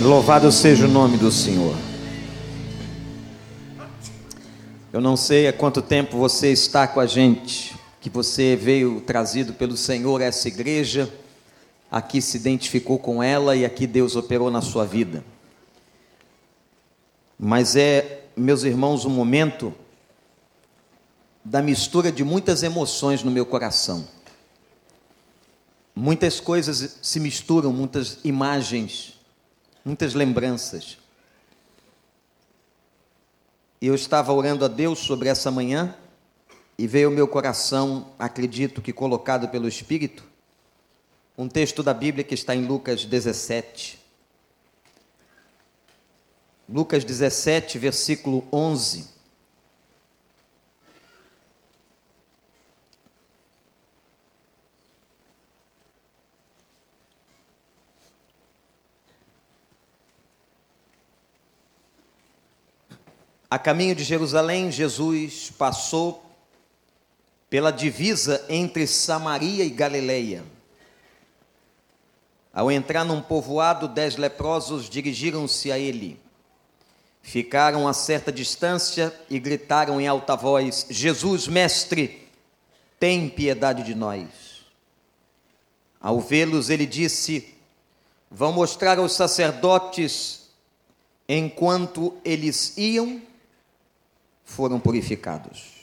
Louvado 0.00 0.52
seja 0.52 0.84
o 0.84 0.90
nome 0.90 1.16
do 1.16 1.32
Senhor. 1.32 1.74
Eu 4.92 5.00
não 5.00 5.16
sei 5.16 5.48
há 5.48 5.52
quanto 5.54 5.80
tempo 5.80 6.18
você 6.18 6.52
está 6.52 6.86
com 6.86 7.00
a 7.00 7.06
gente, 7.06 7.74
que 7.98 8.10
você 8.10 8.54
veio 8.56 9.00
trazido 9.00 9.54
pelo 9.54 9.74
Senhor 9.74 10.20
a 10.20 10.26
essa 10.26 10.48
igreja, 10.48 11.10
aqui 11.90 12.20
se 12.20 12.36
identificou 12.36 12.98
com 12.98 13.22
ela 13.22 13.56
e 13.56 13.64
aqui 13.64 13.86
Deus 13.86 14.16
operou 14.16 14.50
na 14.50 14.60
sua 14.60 14.84
vida. 14.84 15.24
Mas 17.38 17.74
é, 17.74 18.26
meus 18.36 18.64
irmãos, 18.64 19.06
um 19.06 19.10
momento 19.10 19.74
da 21.42 21.62
mistura 21.62 22.12
de 22.12 22.22
muitas 22.22 22.62
emoções 22.62 23.22
no 23.22 23.30
meu 23.30 23.46
coração. 23.46 24.06
Muitas 25.94 26.38
coisas 26.38 26.98
se 27.00 27.18
misturam, 27.18 27.72
muitas 27.72 28.18
imagens 28.22 29.15
muitas 29.86 30.14
lembranças. 30.14 30.98
Eu 33.80 33.94
estava 33.94 34.32
orando 34.32 34.64
a 34.64 34.68
Deus 34.68 34.98
sobre 34.98 35.28
essa 35.28 35.48
manhã 35.48 35.94
e 36.76 36.88
veio 36.88 37.06
ao 37.06 37.14
meu 37.14 37.28
coração, 37.28 38.12
acredito 38.18 38.82
que 38.82 38.92
colocado 38.92 39.48
pelo 39.48 39.68
Espírito, 39.68 40.24
um 41.38 41.48
texto 41.48 41.84
da 41.84 41.94
Bíblia 41.94 42.24
que 42.24 42.34
está 42.34 42.52
em 42.52 42.66
Lucas 42.66 43.04
17. 43.04 44.04
Lucas 46.68 47.04
17, 47.04 47.78
versículo 47.78 48.44
11. 48.52 49.15
A 63.48 63.58
caminho 63.58 63.94
de 63.94 64.02
Jerusalém, 64.02 64.72
Jesus 64.72 65.52
passou 65.56 66.24
pela 67.48 67.70
divisa 67.70 68.44
entre 68.48 68.86
Samaria 68.88 69.64
e 69.64 69.70
Galileia. 69.70 70.44
Ao 72.52 72.72
entrar 72.72 73.04
num 73.04 73.20
povoado, 73.20 73.86
dez 73.86 74.16
leprosos 74.16 74.90
dirigiram-se 74.90 75.70
a 75.70 75.78
ele. 75.78 76.18
Ficaram 77.22 77.86
a 77.86 77.92
certa 77.92 78.32
distância 78.32 79.14
e 79.30 79.38
gritaram 79.38 80.00
em 80.00 80.08
alta 80.08 80.34
voz: 80.34 80.86
Jesus, 80.90 81.46
mestre, 81.46 82.28
tem 82.98 83.28
piedade 83.28 83.84
de 83.84 83.94
nós. 83.94 84.28
Ao 86.00 86.20
vê-los, 86.20 86.68
ele 86.68 86.86
disse: 86.86 87.54
Vão 88.30 88.52
mostrar 88.52 88.98
aos 88.98 89.12
sacerdotes, 89.12 90.48
enquanto 91.28 92.16
eles 92.24 92.76
iam, 92.76 93.20
foram 94.46 94.80
purificados. 94.80 95.74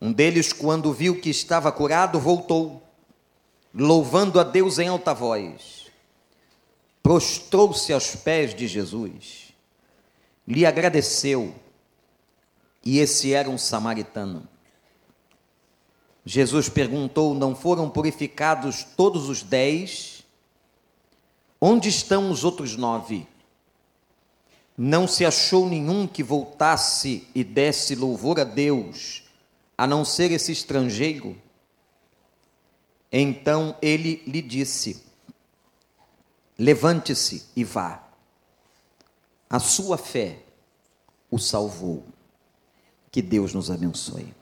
Um 0.00 0.12
deles, 0.12 0.52
quando 0.52 0.92
viu 0.92 1.18
que 1.20 1.30
estava 1.30 1.70
curado, 1.70 2.18
voltou, 2.18 2.82
louvando 3.72 4.40
a 4.40 4.42
Deus 4.42 4.80
em 4.80 4.88
alta 4.88 5.14
voz. 5.14 5.86
Prostrou-se 7.02 7.92
aos 7.92 8.16
pés 8.16 8.54
de 8.54 8.66
Jesus, 8.66 9.54
lhe 10.46 10.66
agradeceu, 10.66 11.54
e 12.84 12.98
esse 12.98 13.32
era 13.32 13.48
um 13.48 13.56
samaritano. 13.56 14.46
Jesus 16.24 16.68
perguntou: 16.68 17.34
Não 17.34 17.54
foram 17.54 17.88
purificados 17.88 18.84
todos 18.96 19.28
os 19.28 19.42
dez? 19.42 20.24
Onde 21.60 21.88
estão 21.88 22.30
os 22.30 22.44
outros 22.44 22.76
nove? 22.76 23.26
Não 24.76 25.06
se 25.06 25.24
achou 25.24 25.68
nenhum 25.68 26.06
que 26.06 26.22
voltasse 26.22 27.28
e 27.34 27.44
desse 27.44 27.94
louvor 27.94 28.40
a 28.40 28.44
Deus, 28.44 29.24
a 29.76 29.86
não 29.86 30.04
ser 30.04 30.30
esse 30.30 30.52
estrangeiro. 30.52 31.40
Então 33.10 33.76
ele 33.82 34.22
lhe 34.26 34.40
disse: 34.40 35.02
Levante-se 36.58 37.44
e 37.54 37.64
vá. 37.64 38.02
A 39.48 39.58
sua 39.58 39.98
fé 39.98 40.38
o 41.30 41.38
salvou. 41.38 42.04
Que 43.10 43.20
Deus 43.20 43.52
nos 43.52 43.70
abençoe. 43.70 44.32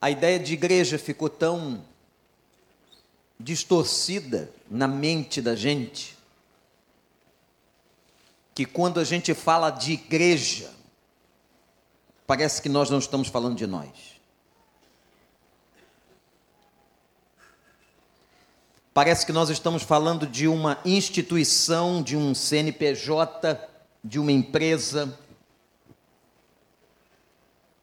A 0.00 0.10
ideia 0.10 0.38
de 0.38 0.52
igreja 0.52 0.98
ficou 0.98 1.28
tão 1.28 1.82
distorcida 3.38 4.52
na 4.70 4.88
mente 4.88 5.40
da 5.40 5.54
gente, 5.54 6.16
que 8.54 8.64
quando 8.64 8.98
a 8.98 9.04
gente 9.04 9.32
fala 9.34 9.70
de 9.70 9.92
igreja, 9.92 10.72
parece 12.26 12.60
que 12.60 12.68
nós 12.68 12.90
não 12.90 12.98
estamos 12.98 13.28
falando 13.28 13.56
de 13.56 13.66
nós. 13.66 14.18
Parece 18.92 19.24
que 19.24 19.30
nós 19.32 19.48
estamos 19.48 19.84
falando 19.84 20.26
de 20.26 20.48
uma 20.48 20.80
instituição, 20.84 22.02
de 22.02 22.16
um 22.16 22.34
CNPJ, 22.34 23.56
de 24.02 24.18
uma 24.18 24.32
empresa, 24.32 25.16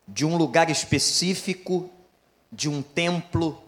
de 0.06 0.26
um 0.26 0.36
lugar 0.36 0.70
específico, 0.70 1.90
de 2.52 2.68
um 2.68 2.82
templo, 2.82 3.65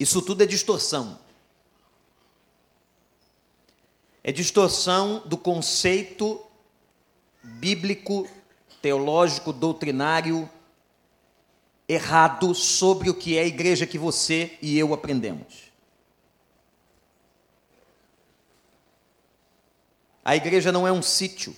isso 0.00 0.22
tudo 0.22 0.42
é 0.42 0.46
distorção. 0.46 1.18
É 4.24 4.32
distorção 4.32 5.22
do 5.26 5.36
conceito 5.36 6.42
bíblico, 7.42 8.26
teológico, 8.80 9.52
doutrinário 9.52 10.48
errado 11.86 12.54
sobre 12.54 13.10
o 13.10 13.14
que 13.14 13.36
é 13.36 13.42
a 13.42 13.46
igreja 13.46 13.86
que 13.86 13.98
você 13.98 14.56
e 14.62 14.78
eu 14.78 14.94
aprendemos. 14.94 15.70
A 20.24 20.34
igreja 20.36 20.72
não 20.72 20.86
é 20.86 20.92
um 20.92 21.02
sítio, 21.02 21.54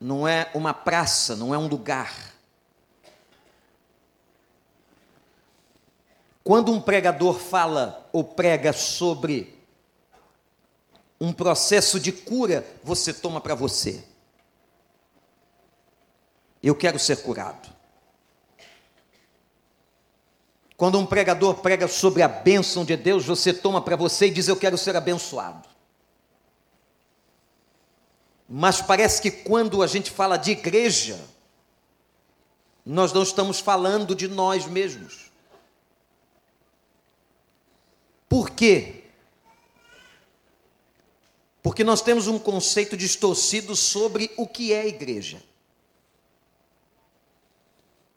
não 0.00 0.26
é 0.26 0.50
uma 0.54 0.72
praça, 0.72 1.36
não 1.36 1.54
é 1.54 1.58
um 1.58 1.66
lugar. 1.66 2.31
Quando 6.44 6.72
um 6.72 6.80
pregador 6.80 7.38
fala 7.38 8.08
ou 8.12 8.24
prega 8.24 8.72
sobre 8.72 9.58
um 11.20 11.32
processo 11.32 12.00
de 12.00 12.10
cura, 12.10 12.66
você 12.82 13.12
toma 13.12 13.40
para 13.40 13.54
você. 13.54 14.04
Eu 16.60 16.74
quero 16.74 16.98
ser 16.98 17.22
curado. 17.22 17.72
Quando 20.76 20.98
um 20.98 21.06
pregador 21.06 21.54
prega 21.56 21.86
sobre 21.86 22.22
a 22.22 22.28
bênção 22.28 22.84
de 22.84 22.96
Deus, 22.96 23.24
você 23.24 23.52
toma 23.52 23.80
para 23.80 23.94
você 23.94 24.26
e 24.26 24.30
diz: 24.30 24.48
Eu 24.48 24.56
quero 24.56 24.76
ser 24.76 24.96
abençoado. 24.96 25.68
Mas 28.48 28.82
parece 28.82 29.22
que 29.22 29.30
quando 29.30 29.80
a 29.82 29.86
gente 29.86 30.10
fala 30.10 30.36
de 30.36 30.50
igreja, 30.50 31.18
nós 32.84 33.12
não 33.12 33.22
estamos 33.22 33.60
falando 33.60 34.14
de 34.14 34.26
nós 34.26 34.66
mesmos. 34.66 35.31
Por 38.32 38.48
quê? 38.48 39.02
Porque 41.62 41.84
nós 41.84 42.00
temos 42.00 42.28
um 42.28 42.38
conceito 42.38 42.96
distorcido 42.96 43.76
sobre 43.76 44.30
o 44.38 44.46
que 44.46 44.72
é 44.72 44.88
igreja. 44.88 45.42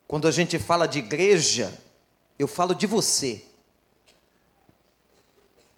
Quando 0.08 0.26
a 0.26 0.30
gente 0.30 0.58
fala 0.58 0.86
de 0.86 1.00
igreja, 1.00 1.78
eu 2.38 2.48
falo 2.48 2.74
de 2.74 2.86
você. 2.86 3.44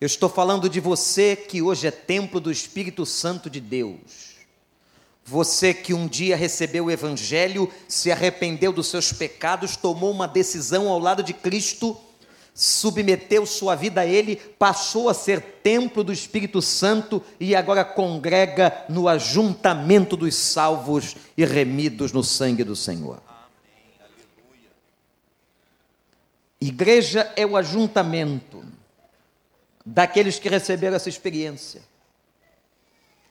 Eu 0.01 0.07
estou 0.07 0.29
falando 0.29 0.69
de 0.69 0.79
você 0.79 1.35
que 1.35 1.61
hoje 1.61 1.89
é 1.89 1.91
templo 1.91 2.39
do 2.39 2.53
Espírito 2.53 3.05
Santo 3.05 3.51
de 3.51 3.61
Deus. 3.61 4.37
Você 5.25 5.75
que 5.75 5.93
um 5.93 6.07
dia 6.07 6.37
recebeu 6.37 6.85
o 6.85 6.91
Evangelho, 6.93 7.69
se 7.89 8.13
arrependeu 8.13 8.73
dos 8.73 8.87
seus 8.87 9.13
pecados, 9.13 9.77
tomou 9.77 10.13
uma 10.13 10.29
decisão 10.29 10.89
ao 10.89 11.01
lado 11.01 11.25
de 11.25 11.35
Cristo 11.35 12.01
submeteu 12.61 13.47
sua 13.47 13.77
vida 13.77 14.01
a 14.01 14.07
Ele, 14.07 14.35
passou 14.35 15.09
a 15.09 15.15
ser 15.15 15.41
templo 15.63 16.03
do 16.03 16.13
Espírito 16.13 16.61
Santo 16.61 17.23
e 17.39 17.55
agora 17.55 17.85
congrega 17.85 18.85
no 18.89 19.07
ajuntamento 19.07 20.17
dos 20.17 20.35
salvos 20.35 21.15
e 21.37 21.45
remidos 21.45 22.11
no 22.11 22.25
sangue 22.25 22.65
do 22.65 22.75
Senhor. 22.75 23.23
Igreja 26.61 27.33
é 27.37 27.47
o 27.47 27.57
ajuntamento 27.57 28.65
daqueles 29.87 30.41
que 30.41 30.49
receberam 30.49 30.97
essa 30.97 31.09
experiência, 31.09 31.81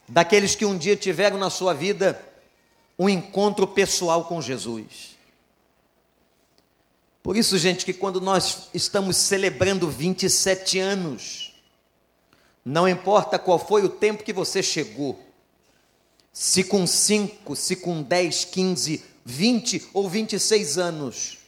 daqueles 0.08 0.56
que 0.56 0.64
um 0.64 0.78
dia 0.78 0.96
tiveram 0.96 1.38
na 1.38 1.50
sua 1.50 1.74
vida 1.74 2.18
um 2.98 3.10
encontro 3.10 3.68
pessoal 3.68 4.24
com 4.24 4.42
Jesus. 4.42 5.17
Por 7.28 7.36
isso, 7.36 7.58
gente, 7.58 7.84
que 7.84 7.92
quando 7.92 8.22
nós 8.22 8.70
estamos 8.74 9.18
celebrando 9.18 9.90
27 9.90 10.80
anos, 10.80 11.54
não 12.64 12.88
importa 12.88 13.38
qual 13.38 13.60
foi 13.60 13.84
o 13.84 13.90
tempo 13.90 14.24
que 14.24 14.32
você 14.32 14.64
chegou, 14.64 15.20
se 16.32 16.64
com 16.64 16.88
5, 16.88 17.54
se 17.54 17.76
com 17.76 18.02
10, 18.02 18.46
15, 18.46 19.04
20 19.26 19.90
ou 19.94 20.08
26 20.10 20.78
anos, 20.78 21.40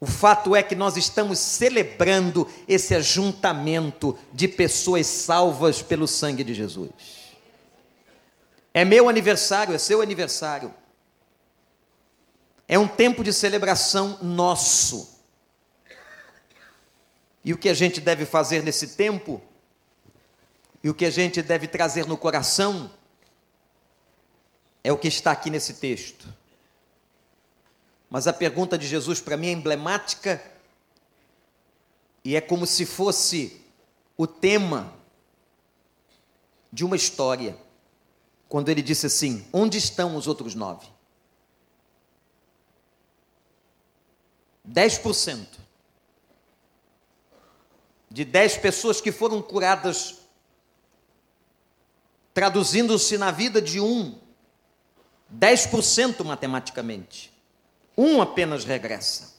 o 0.00 0.06
fato 0.06 0.56
é 0.56 0.62
que 0.64 0.74
nós 0.74 0.96
estamos 0.96 1.38
celebrando 1.38 2.48
esse 2.66 2.92
ajuntamento 2.92 4.18
de 4.32 4.48
pessoas 4.48 5.06
salvas 5.06 5.80
pelo 5.80 6.08
sangue 6.08 6.42
de 6.42 6.52
Jesus. 6.52 6.90
É 8.74 8.84
meu 8.84 9.08
aniversário, 9.08 9.72
é 9.72 9.78
seu 9.78 10.02
aniversário. 10.02 10.74
É 12.72 12.78
um 12.78 12.86
tempo 12.86 13.24
de 13.24 13.32
celebração 13.32 14.16
nosso. 14.22 15.18
E 17.44 17.52
o 17.52 17.58
que 17.58 17.68
a 17.68 17.74
gente 17.74 18.00
deve 18.00 18.24
fazer 18.24 18.62
nesse 18.62 18.90
tempo, 18.90 19.42
e 20.80 20.88
o 20.88 20.94
que 20.94 21.04
a 21.04 21.10
gente 21.10 21.42
deve 21.42 21.66
trazer 21.66 22.06
no 22.06 22.16
coração, 22.16 22.88
é 24.84 24.92
o 24.92 24.96
que 24.96 25.08
está 25.08 25.32
aqui 25.32 25.50
nesse 25.50 25.74
texto. 25.74 26.32
Mas 28.08 28.28
a 28.28 28.32
pergunta 28.32 28.78
de 28.78 28.86
Jesus 28.86 29.20
para 29.20 29.36
mim 29.36 29.48
é 29.48 29.52
emblemática 29.52 30.40
e 32.24 32.36
é 32.36 32.40
como 32.40 32.68
se 32.68 32.86
fosse 32.86 33.60
o 34.16 34.28
tema 34.28 34.94
de 36.72 36.84
uma 36.84 36.94
história. 36.94 37.56
Quando 38.48 38.68
ele 38.68 38.80
disse 38.80 39.06
assim: 39.06 39.44
Onde 39.52 39.76
estão 39.76 40.14
os 40.14 40.28
outros 40.28 40.54
nove? 40.54 40.86
10% 44.72 45.46
de 48.10 48.24
10 48.24 48.56
pessoas 48.58 49.00
que 49.00 49.12
foram 49.12 49.40
curadas, 49.40 50.18
traduzindo-se 52.34 53.16
na 53.16 53.30
vida 53.30 53.62
de 53.62 53.80
um, 53.80 54.18
10% 55.32 56.24
matematicamente. 56.24 57.32
Um 57.96 58.20
apenas 58.20 58.64
regressa. 58.64 59.34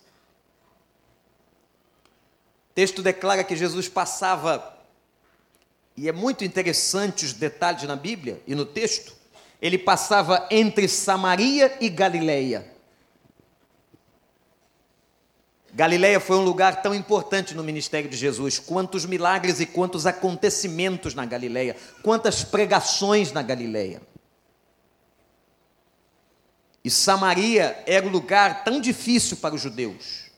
O 2.69 2.73
texto 2.73 3.01
declara 3.01 3.43
que 3.43 3.55
Jesus 3.55 3.89
passava, 3.89 4.77
e 5.97 6.07
é 6.07 6.11
muito 6.13 6.45
interessante 6.45 7.25
os 7.25 7.33
detalhes 7.33 7.83
na 7.83 7.97
Bíblia 7.97 8.41
e 8.47 8.55
no 8.55 8.65
texto, 8.65 9.13
ele 9.61 9.77
passava 9.77 10.47
entre 10.49 10.87
Samaria 10.87 11.77
e 11.81 11.89
Galileia. 11.89 12.70
Galileia 15.73 16.19
foi 16.19 16.35
um 16.35 16.43
lugar 16.43 16.81
tão 16.81 16.93
importante 16.93 17.55
no 17.55 17.63
ministério 17.63 18.09
de 18.09 18.17
Jesus. 18.17 18.59
Quantos 18.59 19.05
milagres 19.05 19.59
e 19.61 19.65
quantos 19.65 20.05
acontecimentos 20.05 21.15
na 21.15 21.25
Galileia, 21.25 21.77
quantas 22.03 22.43
pregações 22.43 23.31
na 23.31 23.41
Galileia. 23.41 24.01
E 26.83 26.89
Samaria 26.89 27.81
era 27.85 28.05
um 28.05 28.09
lugar 28.09 28.63
tão 28.63 28.81
difícil 28.81 29.37
para 29.37 29.55
os 29.55 29.61
judeus. 29.61 30.29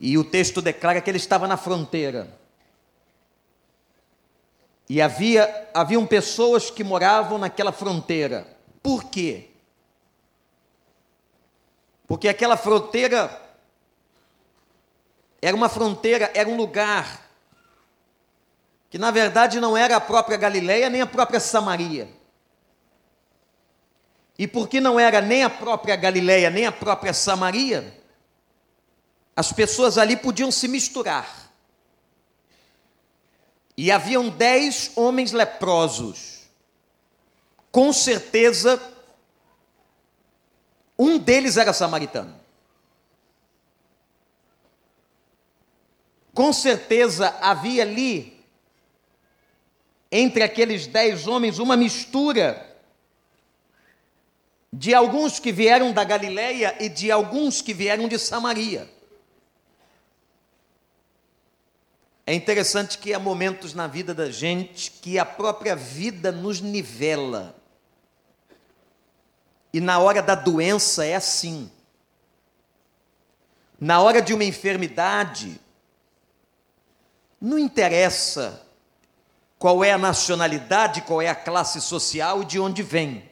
E 0.00 0.16
o 0.16 0.24
texto 0.24 0.62
declara 0.62 1.00
que 1.00 1.10
ele 1.10 1.18
estava 1.18 1.46
na 1.46 1.56
fronteira. 1.56 2.38
E 4.88 5.02
havia 5.02 5.70
haviam 5.74 6.06
pessoas 6.06 6.70
que 6.70 6.82
moravam 6.82 7.38
naquela 7.38 7.72
fronteira. 7.72 8.46
Por 8.82 9.04
quê? 9.04 9.51
Porque 12.12 12.28
aquela 12.28 12.58
fronteira 12.58 13.40
era 15.40 15.56
uma 15.56 15.70
fronteira, 15.70 16.30
era 16.34 16.46
um 16.46 16.58
lugar 16.58 17.26
que 18.90 18.98
na 18.98 19.10
verdade 19.10 19.58
não 19.58 19.74
era 19.74 19.96
a 19.96 20.00
própria 20.00 20.36
Galileia 20.36 20.90
nem 20.90 21.00
a 21.00 21.06
própria 21.06 21.40
Samaria. 21.40 22.06
E 24.38 24.46
porque 24.46 24.78
não 24.78 25.00
era 25.00 25.22
nem 25.22 25.42
a 25.42 25.48
própria 25.48 25.96
Galileia 25.96 26.50
nem 26.50 26.66
a 26.66 26.70
própria 26.70 27.14
Samaria, 27.14 27.98
as 29.34 29.50
pessoas 29.50 29.96
ali 29.96 30.14
podiam 30.14 30.52
se 30.52 30.68
misturar. 30.68 31.50
E 33.74 33.90
haviam 33.90 34.28
dez 34.28 34.92
homens 34.96 35.32
leprosos. 35.32 36.42
Com 37.70 37.90
certeza 37.90 38.91
um 41.02 41.18
deles 41.18 41.56
era 41.56 41.72
samaritano. 41.72 42.40
Com 46.32 46.52
certeza 46.52 47.36
havia 47.40 47.82
ali, 47.82 48.42
entre 50.10 50.42
aqueles 50.42 50.86
dez 50.86 51.26
homens, 51.26 51.58
uma 51.58 51.76
mistura 51.76 52.70
de 54.72 54.94
alguns 54.94 55.38
que 55.38 55.52
vieram 55.52 55.92
da 55.92 56.02
Galileia 56.04 56.76
e 56.80 56.88
de 56.88 57.10
alguns 57.10 57.60
que 57.60 57.74
vieram 57.74 58.08
de 58.08 58.18
Samaria. 58.18 58.88
É 62.24 62.32
interessante 62.32 62.96
que 62.96 63.12
há 63.12 63.18
momentos 63.18 63.74
na 63.74 63.86
vida 63.86 64.14
da 64.14 64.30
gente 64.30 64.90
que 64.90 65.18
a 65.18 65.24
própria 65.26 65.76
vida 65.76 66.32
nos 66.32 66.60
nivela. 66.60 67.61
E 69.72 69.80
na 69.80 69.98
hora 69.98 70.22
da 70.22 70.34
doença 70.34 71.04
é 71.04 71.14
assim. 71.14 71.70
Na 73.80 74.00
hora 74.00 74.20
de 74.20 74.34
uma 74.34 74.44
enfermidade, 74.44 75.60
não 77.40 77.58
interessa 77.58 78.64
qual 79.58 79.82
é 79.82 79.92
a 79.92 79.98
nacionalidade, 79.98 81.02
qual 81.02 81.22
é 81.22 81.28
a 81.28 81.34
classe 81.34 81.80
social 81.80 82.42
e 82.42 82.44
de 82.44 82.60
onde 82.60 82.82
vem. 82.82 83.28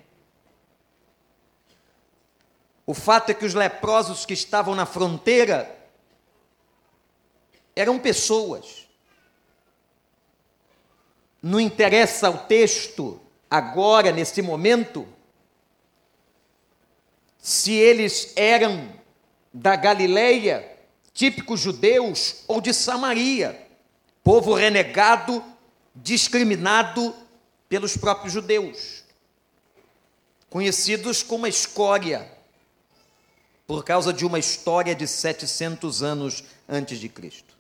O 2.87 2.95
fato 2.95 3.31
é 3.31 3.35
que 3.35 3.45
os 3.45 3.55
leprosos 3.55 4.27
que 4.27 4.33
estavam 4.33 4.75
na 4.75 4.87
fronteira 4.87 5.79
eram 7.77 7.99
pessoas. 7.99 8.89
Não 11.43 11.61
interessa 11.61 12.29
o 12.29 12.39
texto 12.39 13.21
agora, 13.49 14.11
nesse 14.11 14.43
momento, 14.43 15.07
se 17.41 17.73
eles 17.73 18.33
eram 18.37 18.93
da 19.53 19.75
Galileia, 19.77 20.79
típicos 21.13 21.61
judeus, 21.61 22.45
ou 22.47 22.61
de 22.61 22.73
Samaria, 22.73 23.67
povo 24.23 24.55
renegado, 24.55 25.43
discriminado 25.95 27.15
pelos 27.69 27.97
próprios 27.97 28.33
judeus, 28.33 29.05
conhecidos 30.49 31.23
como 31.23 31.47
escória, 31.47 32.31
por 33.67 33.85
causa 33.85 34.13
de 34.13 34.27
uma 34.27 34.39
história 34.39 34.95
de 34.95 35.07
700 35.07 36.03
anos 36.03 36.45
antes 36.69 36.99
de 36.99 37.09
Cristo. 37.09 37.55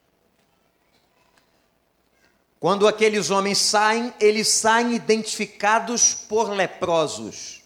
Quando 2.59 2.87
aqueles 2.87 3.31
homens 3.31 3.57
saem, 3.57 4.13
eles 4.21 4.49
saem 4.49 4.93
identificados 4.95 6.13
por 6.13 6.51
leprosos. 6.51 7.60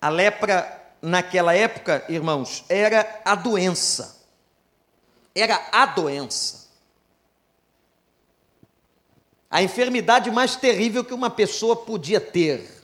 A 0.00 0.08
lepra, 0.08 0.94
naquela 1.02 1.54
época, 1.54 2.04
irmãos, 2.08 2.64
era 2.68 3.20
a 3.24 3.34
doença. 3.34 4.24
Era 5.34 5.68
a 5.70 5.86
doença. 5.86 6.68
A 9.50 9.62
enfermidade 9.62 10.30
mais 10.30 10.56
terrível 10.56 11.04
que 11.04 11.12
uma 11.12 11.28
pessoa 11.28 11.76
podia 11.76 12.20
ter. 12.20 12.80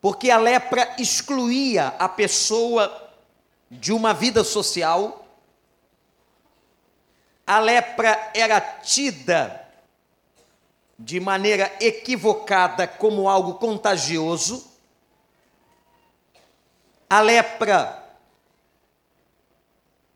Porque 0.00 0.30
a 0.30 0.38
lepra 0.38 0.94
excluía 0.98 1.88
a 1.98 2.08
pessoa 2.08 3.10
de 3.70 3.92
uma 3.92 4.12
vida 4.12 4.44
social. 4.44 5.26
A 7.46 7.58
lepra 7.58 8.30
era 8.34 8.60
tida 8.60 9.65
de 10.98 11.20
maneira 11.20 11.70
equivocada 11.80 12.86
como 12.86 13.28
algo 13.28 13.54
contagioso. 13.54 14.66
A 17.08 17.20
lepra 17.20 18.04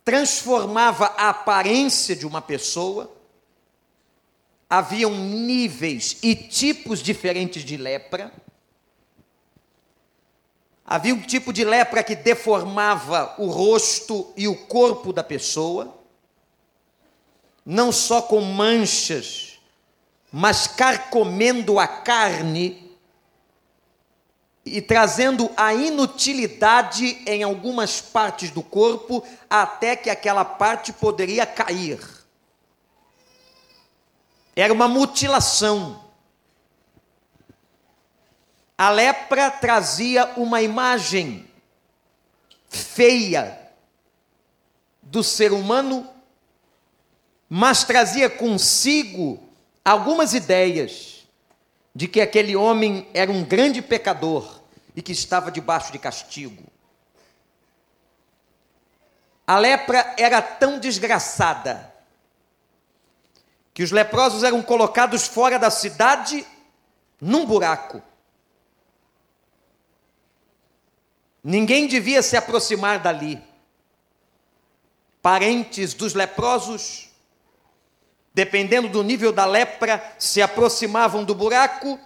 transformava 0.04 1.06
a 1.16 1.28
aparência 1.28 2.16
de 2.16 2.26
uma 2.26 2.40
pessoa. 2.40 3.14
Haviam 4.68 5.10
níveis 5.12 6.18
e 6.22 6.34
tipos 6.34 7.02
diferentes 7.02 7.64
de 7.64 7.76
lepra. 7.76 8.32
Havia 10.84 11.14
um 11.14 11.20
tipo 11.20 11.52
de 11.52 11.64
lepra 11.64 12.02
que 12.02 12.16
deformava 12.16 13.34
o 13.38 13.46
rosto 13.46 14.32
e 14.37 14.49
o 14.49 14.56
corpo 14.56 15.12
da 15.12 15.22
pessoa, 15.22 15.96
não 17.64 17.92
só 17.92 18.20
com 18.22 18.40
manchas 18.40 19.50
mas 20.32 20.66
carcomendo 20.66 21.78
a 21.78 21.87
carne, 21.87 22.90
e 24.64 24.80
trazendo 24.80 25.50
a 25.56 25.75
inutilidade 25.75 27.22
em 27.26 27.42
algumas 27.42 28.00
partes 28.00 28.50
do 28.50 28.62
corpo, 28.62 29.26
até 29.49 29.96
que 29.96 30.10
aquela 30.10 30.44
parte 30.44 30.92
poderia 30.92 31.46
cair. 31.46 31.99
Era 34.54 34.72
uma 34.72 34.87
mutilação. 34.87 36.04
A 38.76 38.90
lepra 38.90 39.50
trazia 39.50 40.26
uma 40.37 40.62
imagem 40.62 41.49
feia 42.68 43.58
do 45.02 45.25
ser 45.25 45.52
humano, 45.52 46.08
mas 47.49 47.82
trazia 47.82 48.30
consigo 48.30 49.50
algumas 49.90 50.35
ideias 50.35 51.26
de 51.92 52.06
que 52.06 52.20
aquele 52.20 52.54
homem 52.54 53.09
era 53.12 53.30
um 53.30 53.44
grande 53.44 53.82
pecador 53.82 54.61
e 54.94 55.02
que 55.02 55.11
estava 55.11 55.50
debaixo 55.50 55.90
de 55.90 55.99
castigo. 55.99 56.62
A 59.44 59.59
lepra 59.59 60.14
era 60.16 60.40
tão 60.40 60.78
desgraçada 60.78 61.92
que 63.75 63.82
os 63.82 63.90
leprosos 63.90 64.44
eram 64.44 64.62
colocados 64.62 65.26
fora 65.26 65.59
da 65.59 65.70
cidade 65.70 66.47
num 67.20 67.44
buraco. 67.44 68.00
Ninguém 71.42 71.88
devia 71.88 72.23
se 72.23 72.37
aproximar 72.37 73.00
dali. 73.00 73.42
Parentes 75.20 75.94
dos 75.94 76.14
leprosos, 76.14 77.09
dependendo 78.34 78.88
do 78.88 79.02
nível 79.02 79.32
da 79.32 79.44
lepra, 79.44 80.14
se 80.18 80.40
aproximavam 80.40 81.25
do 81.25 81.34
buraco, 81.34 81.99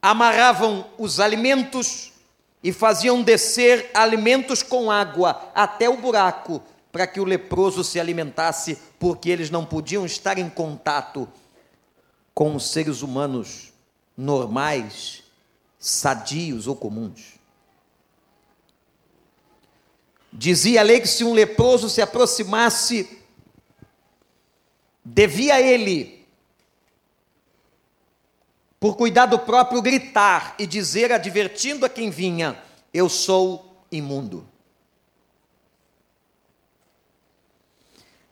amarravam 0.00 0.86
os 0.98 1.20
alimentos 1.20 2.12
e 2.62 2.72
faziam 2.72 3.22
descer 3.22 3.90
alimentos 3.92 4.62
com 4.62 4.90
água 4.90 5.50
até 5.54 5.88
o 5.88 5.96
buraco, 5.96 6.62
para 6.90 7.06
que 7.06 7.20
o 7.20 7.24
leproso 7.24 7.82
se 7.82 7.98
alimentasse, 7.98 8.78
porque 8.98 9.30
eles 9.30 9.50
não 9.50 9.64
podiam 9.64 10.04
estar 10.04 10.38
em 10.38 10.48
contato 10.48 11.28
com 12.34 12.54
os 12.54 12.70
seres 12.70 13.02
humanos 13.02 13.72
normais, 14.16 15.22
sadios 15.78 16.66
ou 16.66 16.76
comuns. 16.76 17.40
Dizia 20.32 20.80
a 20.80 20.84
lei 20.84 21.00
que 21.00 21.08
se 21.08 21.24
um 21.24 21.34
leproso 21.34 21.90
se 21.90 22.00
aproximasse, 22.00 23.21
devia 25.04 25.60
ele, 25.60 26.26
por 28.78 28.96
cuidado 28.96 29.38
próprio, 29.38 29.82
gritar 29.82 30.54
e 30.58 30.66
dizer, 30.66 31.12
advertindo 31.12 31.86
a 31.86 31.88
quem 31.88 32.10
vinha: 32.10 32.60
Eu 32.92 33.08
sou 33.08 33.84
imundo. 33.90 34.46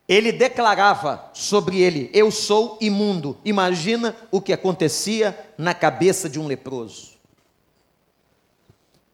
Ele 0.08 0.32
declarava 0.32 1.30
sobre 1.32 1.80
ele: 1.80 2.10
Eu 2.12 2.32
sou 2.32 2.76
imundo. 2.80 3.38
Imagina 3.44 4.16
o 4.30 4.40
que 4.40 4.52
acontecia 4.52 5.38
na 5.56 5.72
cabeça 5.72 6.28
de 6.28 6.40
um 6.40 6.48
leproso. 6.48 7.10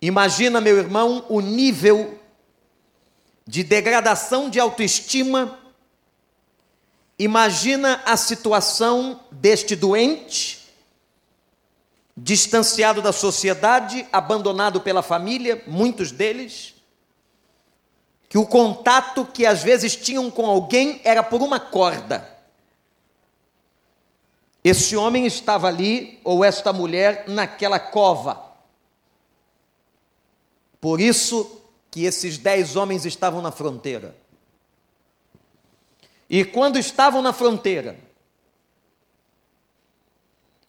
Imagina, 0.00 0.58
meu 0.60 0.78
irmão, 0.78 1.26
o 1.28 1.40
nível 1.40 2.18
de 3.46 3.62
degradação 3.62 4.48
de 4.48 4.58
autoestima, 4.58 5.58
imagina 7.18 8.02
a 8.04 8.16
situação 8.16 9.20
deste 9.30 9.74
doente, 9.74 10.66
distanciado 12.16 13.02
da 13.02 13.12
sociedade, 13.12 14.06
abandonado 14.12 14.80
pela 14.80 15.02
família, 15.02 15.62
muitos 15.66 16.10
deles, 16.10 16.74
que 18.28 18.38
o 18.38 18.46
contato 18.46 19.24
que 19.24 19.46
às 19.46 19.62
vezes 19.62 19.94
tinham 19.96 20.30
com 20.30 20.46
alguém 20.46 21.00
era 21.04 21.22
por 21.22 21.42
uma 21.42 21.60
corda. 21.60 22.36
Esse 24.64 24.96
homem 24.96 25.26
estava 25.26 25.68
ali, 25.68 26.18
ou 26.24 26.44
esta 26.44 26.72
mulher, 26.72 27.24
naquela 27.28 27.78
cova. 27.78 28.52
Por 30.80 31.00
isso, 31.00 31.62
que 31.90 32.04
esses 32.04 32.36
dez 32.36 32.74
homens 32.74 33.06
estavam 33.06 33.40
na 33.40 33.52
fronteira. 33.52 34.14
E 36.28 36.44
quando 36.44 36.78
estavam 36.78 37.22
na 37.22 37.32
fronteira, 37.32 37.98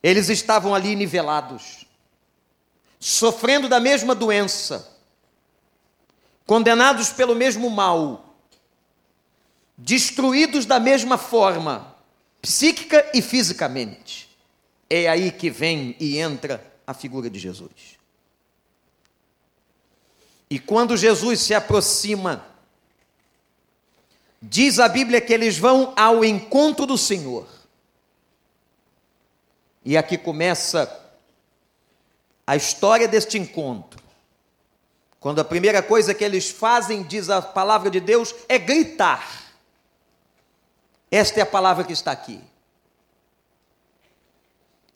eles 0.01 0.29
estavam 0.29 0.73
ali 0.73 0.95
nivelados, 0.95 1.85
sofrendo 2.99 3.67
da 3.67 3.79
mesma 3.79 4.13
doença, 4.13 4.95
condenados 6.45 7.09
pelo 7.09 7.35
mesmo 7.35 7.69
mal, 7.69 8.35
destruídos 9.77 10.65
da 10.65 10.79
mesma 10.79 11.17
forma, 11.17 11.95
psíquica 12.41 13.09
e 13.13 13.21
fisicamente. 13.21 14.27
É 14.89 15.09
aí 15.09 15.31
que 15.31 15.49
vem 15.49 15.95
e 15.99 16.17
entra 16.17 16.63
a 16.85 16.93
figura 16.93 17.29
de 17.29 17.37
Jesus. 17.37 17.97
E 20.49 20.57
quando 20.57 20.95
Jesus 20.95 21.41
se 21.41 21.53
aproxima, 21.53 22.45
diz 24.41 24.79
a 24.79 24.87
Bíblia 24.87 25.21
que 25.21 25.33
eles 25.33 25.57
vão 25.57 25.93
ao 25.95 26.23
encontro 26.23 26.85
do 26.85 26.97
Senhor. 26.97 27.47
E 29.83 29.97
aqui 29.97 30.17
começa 30.17 31.05
a 32.45 32.55
história 32.55 33.07
deste 33.07 33.37
encontro. 33.37 34.03
Quando 35.19 35.39
a 35.39 35.45
primeira 35.45 35.81
coisa 35.81 36.13
que 36.13 36.23
eles 36.23 36.49
fazem, 36.49 37.03
diz 37.03 37.29
a 37.29 37.41
palavra 37.41 37.89
de 37.89 37.99
Deus, 37.99 38.33
é 38.47 38.57
gritar. 38.57 39.45
Esta 41.09 41.39
é 41.39 41.43
a 41.43 41.45
palavra 41.45 41.83
que 41.83 41.93
está 41.93 42.11
aqui. 42.11 42.41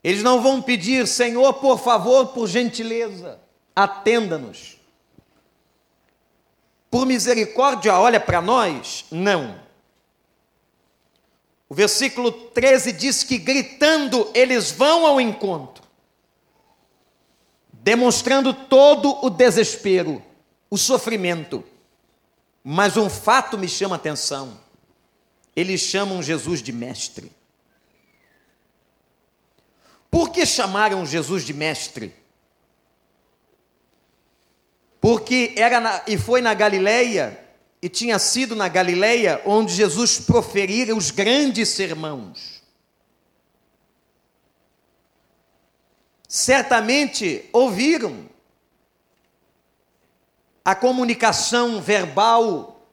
Eles 0.04 0.24
não 0.24 0.42
vão 0.42 0.62
pedir, 0.62 1.08
Senhor, 1.08 1.54
por 1.56 1.80
favor, 1.80 2.28
por 2.28 2.48
gentileza, 2.48 3.40
atenda-nos. 3.76 4.81
Por 6.92 7.06
misericórdia, 7.06 7.98
olha 7.98 8.20
para 8.20 8.42
nós? 8.42 9.06
Não. 9.10 9.58
O 11.70 11.74
versículo 11.74 12.34
13 12.34 12.92
diz 12.92 13.24
que 13.24 13.38
gritando 13.38 14.30
eles 14.34 14.72
vão 14.72 15.06
ao 15.08 15.22
encontro, 15.22 15.82
demonstrando 17.72 18.54
todo 18.54 19.26
o 19.26 19.30
desespero, 19.30 20.22
o 20.70 20.78
sofrimento. 20.78 21.64
Mas 22.62 22.98
um 22.98 23.10
fato 23.10 23.58
me 23.58 23.70
chama 23.70 23.96
a 23.96 23.98
atenção: 23.98 24.60
eles 25.56 25.80
chamam 25.80 26.22
Jesus 26.22 26.62
de 26.62 26.74
mestre. 26.74 27.32
Por 30.12 30.30
que 30.30 30.46
chamaram 30.46 31.06
Jesus 31.06 31.46
de 31.46 31.54
mestre? 31.54 32.21
Porque 35.02 35.56
era 35.58 35.80
na, 35.80 36.04
e 36.08 36.16
foi 36.16 36.40
na 36.42 36.54
Galileia, 36.54 37.38
e 37.82 37.90
tinha 37.90 38.20
sido 38.20 38.56
na 38.56 38.68
Galileia 38.68 39.42
onde 39.44 39.74
Jesus 39.74 40.20
proferira 40.20 40.96
os 40.96 41.10
grandes 41.10 41.70
sermãos. 41.70 42.62
Certamente 46.28 47.50
ouviram 47.52 48.30
a 50.64 50.76
comunicação 50.76 51.82
verbal 51.82 52.88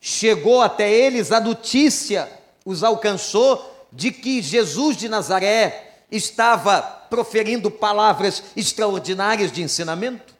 chegou 0.00 0.62
até 0.62 0.88
eles, 0.88 1.32
a 1.32 1.40
notícia 1.40 2.30
os 2.64 2.84
alcançou 2.84 3.88
de 3.90 4.12
que 4.12 4.40
Jesus 4.40 4.96
de 4.96 5.08
Nazaré 5.08 6.04
estava 6.10 6.80
proferindo 6.80 7.72
palavras 7.72 8.44
extraordinárias 8.56 9.50
de 9.50 9.62
ensinamento. 9.62 10.35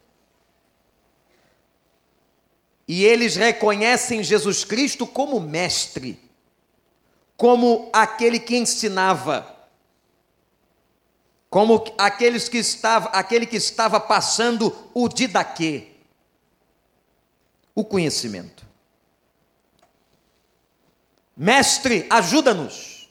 E 2.86 3.04
eles 3.04 3.34
reconhecem 3.34 4.22
Jesus 4.22 4.64
Cristo 4.64 5.06
como 5.06 5.40
mestre, 5.40 6.20
como 7.36 7.90
aquele 7.92 8.38
que 8.38 8.56
ensinava, 8.56 9.54
como 11.50 11.84
aqueles 11.98 12.48
que 12.48 12.58
estava, 12.58 13.08
aquele 13.08 13.46
que 13.46 13.56
estava 13.56 13.98
passando 13.98 14.90
o 14.94 15.08
didaquê, 15.08 15.88
o 17.74 17.84
conhecimento. 17.84 18.64
Mestre, 21.36 22.06
ajuda-nos. 22.08 23.10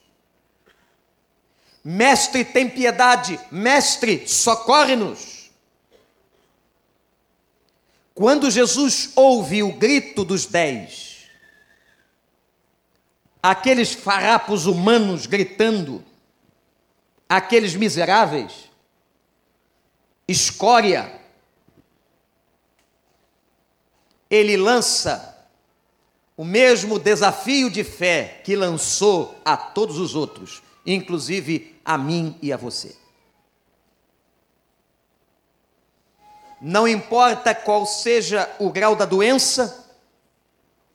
Mestre, 1.84 2.44
tem 2.44 2.68
piedade. 2.68 3.40
Mestre, 3.52 4.28
socorre-nos. 4.28 5.35
Quando 8.16 8.50
Jesus 8.50 9.12
ouve 9.14 9.62
o 9.62 9.74
grito 9.74 10.24
dos 10.24 10.46
dez, 10.46 11.28
aqueles 13.44 13.94
farrapos 13.94 14.66
humanos 14.66 15.26
gritando, 15.26 16.02
aqueles 17.28 17.76
miseráveis, 17.76 18.72
escória. 20.26 21.22
Ele 24.30 24.56
lança 24.56 25.46
o 26.38 26.46
mesmo 26.46 26.98
desafio 26.98 27.70
de 27.70 27.84
fé 27.84 28.42
que 28.46 28.56
lançou 28.56 29.40
a 29.44 29.58
todos 29.58 29.98
os 29.98 30.16
outros, 30.16 30.64
inclusive 30.86 31.76
a 31.84 31.98
mim 31.98 32.38
e 32.42 32.54
a 32.54 32.58
você. 32.58 32.96
Não 36.68 36.88
importa 36.88 37.54
qual 37.54 37.86
seja 37.86 38.50
o 38.58 38.72
grau 38.72 38.96
da 38.96 39.06
doença, 39.06 39.86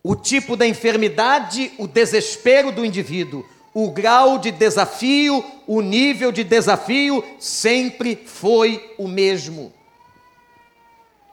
o 0.02 0.16
tipo 0.16 0.56
da 0.56 0.66
enfermidade, 0.66 1.72
o 1.78 1.86
desespero 1.86 2.72
do 2.72 2.84
indivíduo, 2.84 3.48
o 3.72 3.88
grau 3.88 4.36
de 4.36 4.50
desafio, 4.50 5.44
o 5.68 5.80
nível 5.80 6.32
de 6.32 6.42
desafio 6.42 7.24
sempre 7.38 8.16
foi 8.16 8.96
o 8.98 9.06
mesmo. 9.06 9.72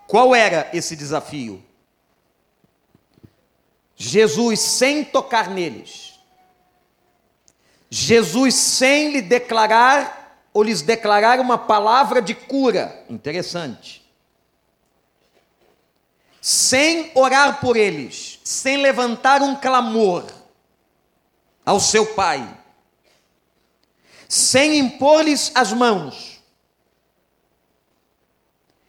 Qual 0.06 0.36
era 0.36 0.70
esse 0.72 0.96
desafio? 0.96 1.60
Jesus 3.96 4.60
sem 4.60 5.04
tocar 5.04 5.50
neles, 5.50 6.20
Jesus 7.90 8.54
sem 8.54 9.10
lhe 9.14 9.22
declarar 9.24 10.46
ou 10.54 10.62
lhes 10.62 10.84
declarar 10.84 11.40
uma 11.40 11.58
palavra 11.58 12.22
de 12.22 12.36
cura, 12.36 13.04
interessante, 13.10 14.06
sem 16.50 17.12
orar 17.14 17.60
por 17.60 17.76
eles, 17.76 18.40
sem 18.42 18.78
levantar 18.78 19.42
um 19.42 19.54
clamor 19.54 20.26
ao 21.66 21.78
seu 21.78 22.16
Pai, 22.16 22.58
sem 24.30 24.80
impor-lhes 24.80 25.52
as 25.54 25.74
mãos, 25.74 26.42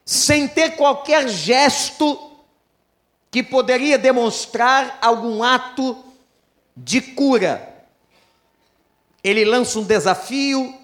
sem 0.05 0.47
ter 0.47 0.77
qualquer 0.77 1.29
gesto 1.29 2.31
que 3.29 3.43
poderia 3.43 3.99
demonstrar 3.99 4.97
algum 5.03 5.43
ato 5.43 6.05
de 6.77 7.01
cura. 7.01 7.85
Ele 9.25 9.45
lança 9.45 9.81
um 9.81 9.85
desafio 9.85 10.79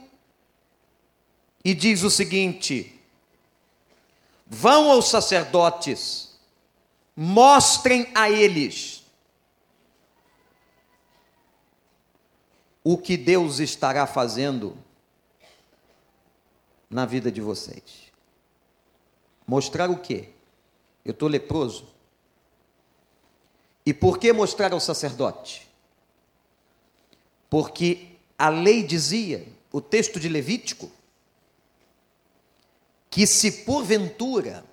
e 1.65 1.73
diz 1.73 2.03
o 2.03 2.11
seguinte: 2.11 3.01
vão 4.45 4.91
aos 4.91 5.09
sacerdotes, 5.09 6.34
mostrem 7.17 8.11
a 8.15 8.31
eles 8.31 9.05
o 12.83 12.99
que 12.99 13.17
Deus 13.17 13.61
estará 13.61 14.07
fazendo 14.07 14.77
na 16.91 17.07
vida 17.07 17.33
de 17.33 17.41
vocês. 17.41 18.13
Mostrar 19.47 19.91
o 19.91 19.99
quê? 19.99 20.31
Eu 21.05 21.13
estou 21.13 21.29
leproso. 21.29 21.89
E 23.87 23.93
por 23.93 24.19
que 24.19 24.33
mostrar 24.33 24.73
ao 24.73 24.81
sacerdote? 24.81 25.69
Porque 27.49 28.17
a 28.39 28.49
lei 28.49 28.83
dizia, 28.83 29.47
o 29.71 29.81
texto 29.81 30.19
de 30.19 30.29
Levítico, 30.29 30.91
que 33.11 33.27
se 33.27 33.65
porventura 33.65 34.65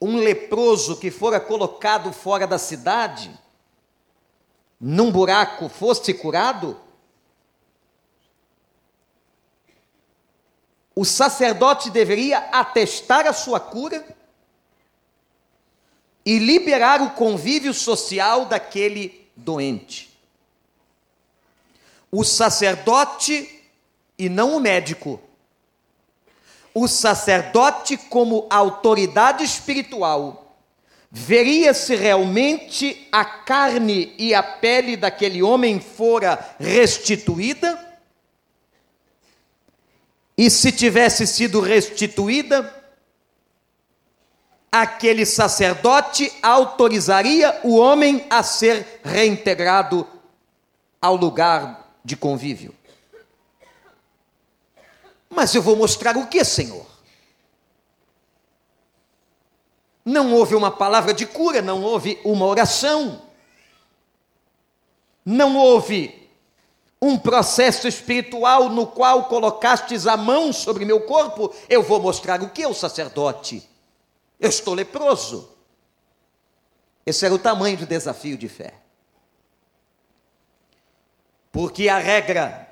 um 0.00 0.16
leproso 0.16 0.96
que 0.96 1.10
fora 1.10 1.38
colocado 1.38 2.12
fora 2.12 2.46
da 2.46 2.58
cidade, 2.58 3.30
num 4.80 5.12
buraco, 5.12 5.68
fosse 5.68 6.14
curado, 6.14 6.80
o 10.94 11.04
sacerdote 11.04 11.90
deveria 11.90 12.38
atestar 12.50 13.26
a 13.26 13.32
sua 13.32 13.60
cura 13.60 14.04
e 16.24 16.38
liberar 16.38 17.02
o 17.02 17.10
convívio 17.10 17.72
social 17.72 18.46
daquele 18.46 19.28
doente. 19.36 20.10
O 22.10 22.24
sacerdote 22.24 23.62
e 24.18 24.28
não 24.28 24.56
o 24.56 24.60
médico. 24.60 25.20
O 26.74 26.86
sacerdote, 26.86 27.96
como 27.96 28.46
autoridade 28.48 29.44
espiritual, 29.44 30.56
veria 31.10 31.74
se 31.74 31.96
realmente 31.96 33.08
a 33.10 33.24
carne 33.24 34.14
e 34.16 34.34
a 34.34 34.42
pele 34.42 34.96
daquele 34.96 35.42
homem 35.42 35.80
fora 35.80 36.54
restituída. 36.58 37.88
E 40.38 40.48
se 40.48 40.70
tivesse 40.70 41.26
sido 41.26 41.60
restituída, 41.60 42.74
aquele 44.70 45.26
sacerdote 45.26 46.32
autorizaria 46.42 47.60
o 47.64 47.76
homem 47.76 48.24
a 48.30 48.42
ser 48.42 49.00
reintegrado 49.02 50.06
ao 51.02 51.16
lugar 51.16 51.94
de 52.04 52.16
convívio. 52.16 52.79
Mas 55.30 55.54
eu 55.54 55.62
vou 55.62 55.76
mostrar 55.76 56.16
o 56.16 56.26
que, 56.26 56.44
Senhor? 56.44 56.84
Não 60.04 60.34
houve 60.34 60.56
uma 60.56 60.72
palavra 60.72 61.14
de 61.14 61.24
cura, 61.24 61.62
não 61.62 61.82
houve 61.84 62.20
uma 62.24 62.44
oração, 62.44 63.22
não 65.24 65.56
houve 65.56 66.28
um 67.00 67.16
processo 67.16 67.86
espiritual 67.86 68.68
no 68.68 68.86
qual 68.86 69.26
colocastes 69.26 70.06
a 70.06 70.16
mão 70.16 70.52
sobre 70.52 70.84
meu 70.84 71.02
corpo. 71.02 71.54
Eu 71.68 71.82
vou 71.82 72.00
mostrar 72.00 72.42
o 72.42 72.50
que, 72.50 72.66
o 72.66 72.74
sacerdote? 72.74 73.68
Eu 74.38 74.48
estou 74.48 74.74
leproso. 74.74 75.48
Esse 77.06 77.24
era 77.24 77.34
o 77.34 77.38
tamanho 77.38 77.76
do 77.76 77.86
desafio 77.86 78.36
de 78.36 78.48
fé. 78.48 78.74
Porque 81.52 81.88
a 81.88 81.98
regra 81.98 82.69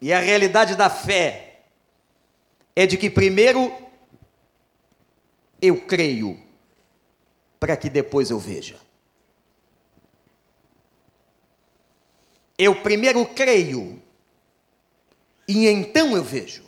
e 0.00 0.12
a 0.12 0.20
realidade 0.20 0.76
da 0.76 0.90
fé 0.90 1.62
é 2.74 2.86
de 2.86 2.96
que 2.96 3.08
primeiro 3.08 3.72
eu 5.60 5.86
creio, 5.86 6.38
para 7.58 7.76
que 7.76 7.88
depois 7.88 8.30
eu 8.30 8.38
veja. 8.38 8.78
Eu 12.58 12.82
primeiro 12.82 13.24
creio, 13.26 14.02
e 15.48 15.66
então 15.66 16.16
eu 16.16 16.22
vejo. 16.24 16.66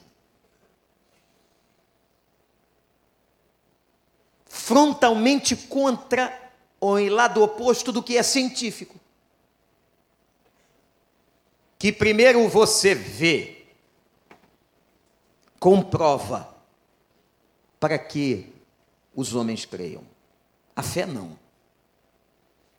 frontalmente 4.69 5.57
contra 5.57 6.31
ou 6.79 6.99
em 6.99 7.09
lado 7.09 7.43
oposto 7.43 7.91
do 7.91 8.03
que 8.03 8.19
é 8.19 8.23
científico. 8.23 8.98
Que 11.79 11.93
primeiro 11.93 12.49
você 12.49 12.95
vê, 12.95 13.65
comprova, 15.61 16.55
para 17.79 17.99
que 17.99 18.53
os 19.15 19.35
homens 19.35 19.65
creiam. 19.65 20.03
A 20.75 20.83
fé 20.83 21.07
não. 21.07 21.39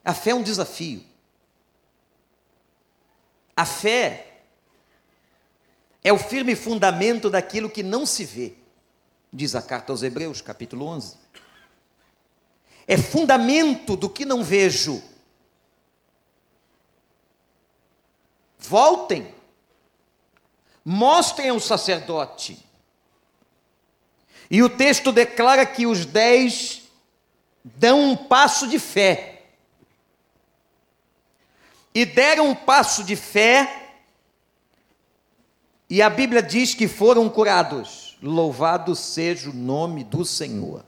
A 0.03 0.13
fé 0.13 0.31
é 0.31 0.35
um 0.35 0.43
desafio. 0.43 1.03
A 3.55 3.65
fé 3.65 4.41
é 6.03 6.12
o 6.12 6.17
firme 6.17 6.55
fundamento 6.55 7.29
daquilo 7.29 7.69
que 7.69 7.83
não 7.83 8.05
se 8.05 8.25
vê, 8.25 8.53
diz 9.31 9.53
a 9.53 9.62
carta 9.62 9.91
aos 9.91 10.01
Hebreus, 10.01 10.41
capítulo 10.41 10.85
11 10.85 11.29
é 12.89 12.97
fundamento 12.97 13.95
do 13.95 14.09
que 14.09 14.25
não 14.25 14.43
vejo. 14.43 14.99
Voltem, 18.59 19.33
mostrem 20.83 21.49
ao 21.49 21.59
sacerdote. 21.59 22.63
E 24.51 24.61
o 24.61 24.69
texto 24.69 25.11
declara 25.11 25.65
que 25.65 25.87
os 25.87 26.05
dez 26.05 26.83
dão 27.63 28.11
um 28.11 28.15
passo 28.15 28.67
de 28.67 28.77
fé. 28.77 29.43
E 31.95 32.05
deram 32.05 32.49
um 32.49 32.55
passo 32.55 33.03
de 33.03 33.15
fé, 33.15 33.93
e 35.89 36.03
a 36.03 36.09
Bíblia 36.09 36.43
diz 36.43 36.75
que 36.75 36.87
foram 36.87 37.27
curados. 37.27 38.17
Louvado 38.21 38.95
seja 38.95 39.49
o 39.49 39.53
nome 39.53 40.03
do 40.03 40.23
Senhor. 40.23 40.83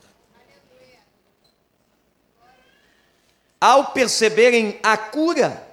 ao 3.62 3.91
perceberem 3.91 4.79
a 4.81 4.97
cura, 4.97 5.70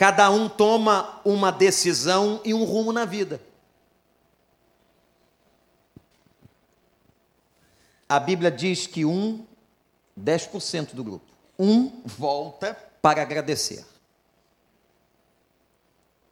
cada 0.00 0.30
um 0.30 0.48
toma 0.48 1.20
uma 1.26 1.52
decisão 1.52 2.40
e 2.42 2.54
um 2.54 2.64
rumo 2.64 2.90
na 2.90 3.04
vida. 3.04 3.38
A 8.08 8.18
Bíblia 8.18 8.50
diz 8.50 8.86
que 8.86 9.04
um, 9.04 9.44
10% 10.18 10.94
do 10.94 11.04
grupo, 11.04 11.26
um 11.58 12.00
volta 12.06 12.72
para 13.02 13.20
agradecer. 13.20 13.84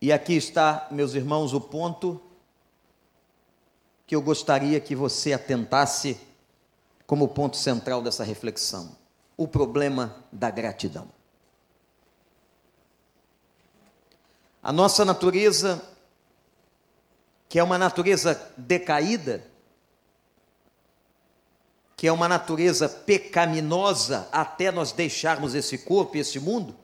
E 0.01 0.11
aqui 0.11 0.33
está, 0.33 0.89
meus 0.91 1.13
irmãos, 1.13 1.53
o 1.53 1.61
ponto 1.61 2.19
que 4.07 4.17
eu 4.17 4.23
gostaria 4.23 4.81
que 4.81 4.97
você 4.97 5.35
atentasse 5.35 6.19
como 7.07 7.29
ponto 7.29 7.59
central 7.59 8.01
dessa 8.01 8.25
reflexão: 8.25 8.97
o 9.37 9.47
problema 9.47 10.25
da 10.33 10.51
gratidão. 10.51 11.18
A 14.69 14.73
nossa 14.73 15.03
natureza, 15.03 15.83
que 17.49 17.59
é 17.59 17.63
uma 17.63 17.79
natureza 17.79 18.39
decaída, 18.55 19.43
que 21.97 22.07
é 22.07 22.13
uma 22.13 22.29
natureza 22.29 22.87
pecaminosa 22.87 24.29
até 24.31 24.71
nós 24.71 24.93
deixarmos 24.93 25.55
esse 25.55 25.79
corpo 25.79 26.19
e 26.19 26.21
esse 26.21 26.39
mundo, 26.39 26.77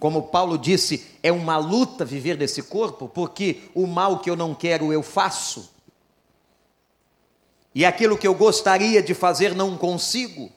como 0.00 0.24
Paulo 0.24 0.58
disse, 0.58 1.06
é 1.22 1.30
uma 1.30 1.58
luta 1.58 2.04
viver 2.04 2.36
nesse 2.36 2.60
corpo, 2.60 3.08
porque 3.08 3.70
o 3.72 3.86
mal 3.86 4.18
que 4.18 4.28
eu 4.28 4.34
não 4.34 4.52
quero 4.52 4.92
eu 4.92 5.00
faço, 5.00 5.72
e 7.72 7.84
aquilo 7.84 8.18
que 8.18 8.26
eu 8.26 8.34
gostaria 8.34 9.00
de 9.00 9.14
fazer 9.14 9.54
não 9.54 9.78
consigo. 9.78 10.50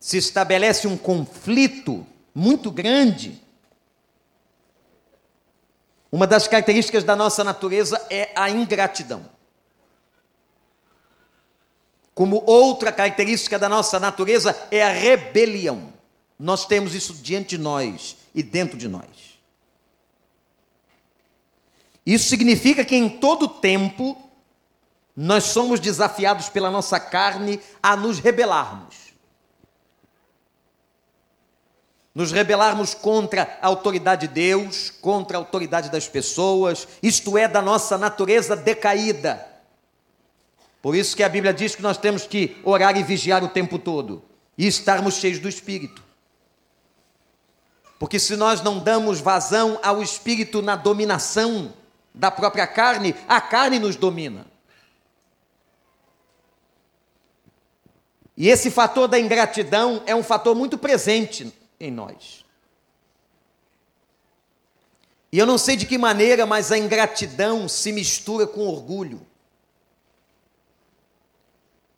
Se 0.00 0.16
estabelece 0.16 0.88
um 0.88 0.96
conflito 0.96 2.06
muito 2.34 2.70
grande. 2.70 3.43
Uma 6.14 6.28
das 6.28 6.46
características 6.46 7.02
da 7.02 7.16
nossa 7.16 7.42
natureza 7.42 8.00
é 8.08 8.30
a 8.36 8.48
ingratidão. 8.48 9.28
Como 12.14 12.40
outra 12.46 12.92
característica 12.92 13.58
da 13.58 13.68
nossa 13.68 13.98
natureza 13.98 14.56
é 14.70 14.80
a 14.80 14.92
rebelião. 14.92 15.92
Nós 16.38 16.66
temos 16.66 16.94
isso 16.94 17.14
diante 17.14 17.56
de 17.56 17.58
nós 17.58 18.16
e 18.32 18.44
dentro 18.44 18.78
de 18.78 18.86
nós. 18.86 19.40
Isso 22.06 22.28
significa 22.28 22.84
que 22.84 22.94
em 22.94 23.08
todo 23.08 23.48
tempo 23.48 24.16
nós 25.16 25.42
somos 25.42 25.80
desafiados 25.80 26.48
pela 26.48 26.70
nossa 26.70 27.00
carne 27.00 27.60
a 27.82 27.96
nos 27.96 28.20
rebelarmos. 28.20 29.03
Nos 32.14 32.30
rebelarmos 32.30 32.94
contra 32.94 33.58
a 33.60 33.66
autoridade 33.66 34.28
de 34.28 34.34
Deus, 34.34 34.88
contra 35.00 35.36
a 35.36 35.40
autoridade 35.40 35.90
das 35.90 36.06
pessoas, 36.06 36.86
isto 37.02 37.36
é, 37.36 37.48
da 37.48 37.60
nossa 37.60 37.98
natureza 37.98 38.54
decaída. 38.54 39.44
Por 40.80 40.94
isso 40.94 41.16
que 41.16 41.24
a 41.24 41.28
Bíblia 41.28 41.52
diz 41.52 41.74
que 41.74 41.82
nós 41.82 41.98
temos 41.98 42.24
que 42.24 42.56
orar 42.62 42.96
e 42.96 43.02
vigiar 43.02 43.42
o 43.42 43.48
tempo 43.48 43.78
todo 43.78 44.22
e 44.56 44.66
estarmos 44.66 45.14
cheios 45.14 45.40
do 45.40 45.48
Espírito. 45.48 46.04
Porque 47.98 48.20
se 48.20 48.36
nós 48.36 48.60
não 48.60 48.78
damos 48.78 49.18
vazão 49.18 49.80
ao 49.82 50.00
Espírito 50.00 50.62
na 50.62 50.76
dominação 50.76 51.72
da 52.14 52.30
própria 52.30 52.66
carne, 52.66 53.14
a 53.26 53.40
carne 53.40 53.80
nos 53.80 53.96
domina. 53.96 54.46
E 58.36 58.48
esse 58.48 58.70
fator 58.70 59.08
da 59.08 59.18
ingratidão 59.18 60.02
é 60.06 60.14
um 60.14 60.22
fator 60.22 60.54
muito 60.54 60.78
presente 60.78 61.52
em 61.84 61.90
nós. 61.90 62.44
E 65.30 65.38
eu 65.38 65.46
não 65.46 65.58
sei 65.58 65.76
de 65.76 65.84
que 65.84 65.98
maneira, 65.98 66.46
mas 66.46 66.70
a 66.70 66.78
ingratidão 66.78 67.68
se 67.68 67.90
mistura 67.92 68.46
com 68.46 68.68
orgulho. 68.68 69.26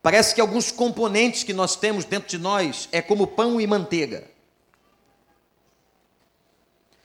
Parece 0.02 0.34
que 0.34 0.40
alguns 0.40 0.70
componentes 0.70 1.42
que 1.42 1.52
nós 1.52 1.76
temos 1.76 2.04
dentro 2.04 2.28
de 2.28 2.38
nós 2.38 2.88
é 2.92 3.02
como 3.02 3.26
pão 3.26 3.60
e 3.60 3.66
manteiga. 3.66 4.24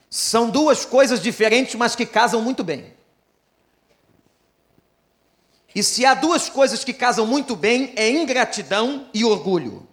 São 0.10 0.50
duas 0.50 0.86
coisas 0.86 1.22
diferentes, 1.22 1.76
mas 1.76 1.96
que 1.96 2.06
casam 2.06 2.42
muito 2.42 2.64
bem. 2.64 2.94
E 5.74 5.82
se 5.82 6.06
há 6.06 6.14
duas 6.14 6.50
coisas 6.50 6.84
que 6.84 6.94
casam 6.94 7.26
muito 7.26 7.56
bem, 7.56 7.94
é 7.96 8.10
ingratidão 8.10 9.10
e 9.14 9.24
orgulho. 9.24 9.88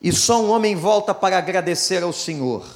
E 0.00 0.12
só 0.12 0.40
um 0.40 0.50
homem 0.50 0.76
volta 0.76 1.14
para 1.14 1.38
agradecer 1.38 2.02
ao 2.02 2.12
Senhor. 2.12 2.66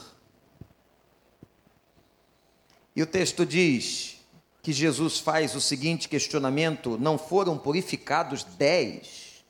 E 2.94 3.02
o 3.02 3.06
texto 3.06 3.46
diz 3.46 4.20
que 4.62 4.72
Jesus 4.72 5.18
faz 5.18 5.54
o 5.54 5.60
seguinte 5.60 6.08
questionamento: 6.08 6.98
não 6.98 7.16
foram 7.16 7.56
purificados 7.56 8.44
dez? 8.44 9.44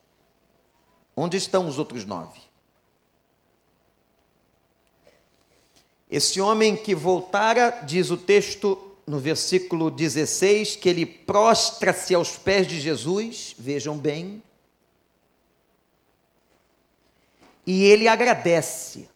Onde 1.17 1.37
estão 1.37 1.67
os 1.67 1.79
outros 1.79 2.05
nove? 2.05 2.41
Esse 6.11 6.41
homem 6.43 6.77
que 6.77 6.95
voltara, 6.95 7.71
diz 7.87 8.11
o 8.11 8.19
texto 8.19 8.79
no 9.07 9.19
versículo 9.19 9.91
16, 9.91 10.77
que 10.77 10.89
ele 10.89 11.07
prostra-se 11.07 12.15
aos 12.15 12.37
pés 12.37 12.67
de 12.67 12.81
Jesus, 12.81 13.55
vejam 13.59 13.97
bem, 13.97 14.43
e 17.67 17.85
ele 17.85 18.09
agradece. 18.09 19.09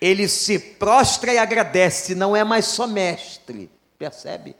Ele 0.00 0.28
se 0.28 0.58
prostra 0.58 1.32
e 1.34 1.38
agradece, 1.38 2.14
não 2.14 2.34
é 2.34 2.42
mais 2.42 2.64
só 2.66 2.86
mestre, 2.86 3.70
percebe? 3.98 4.56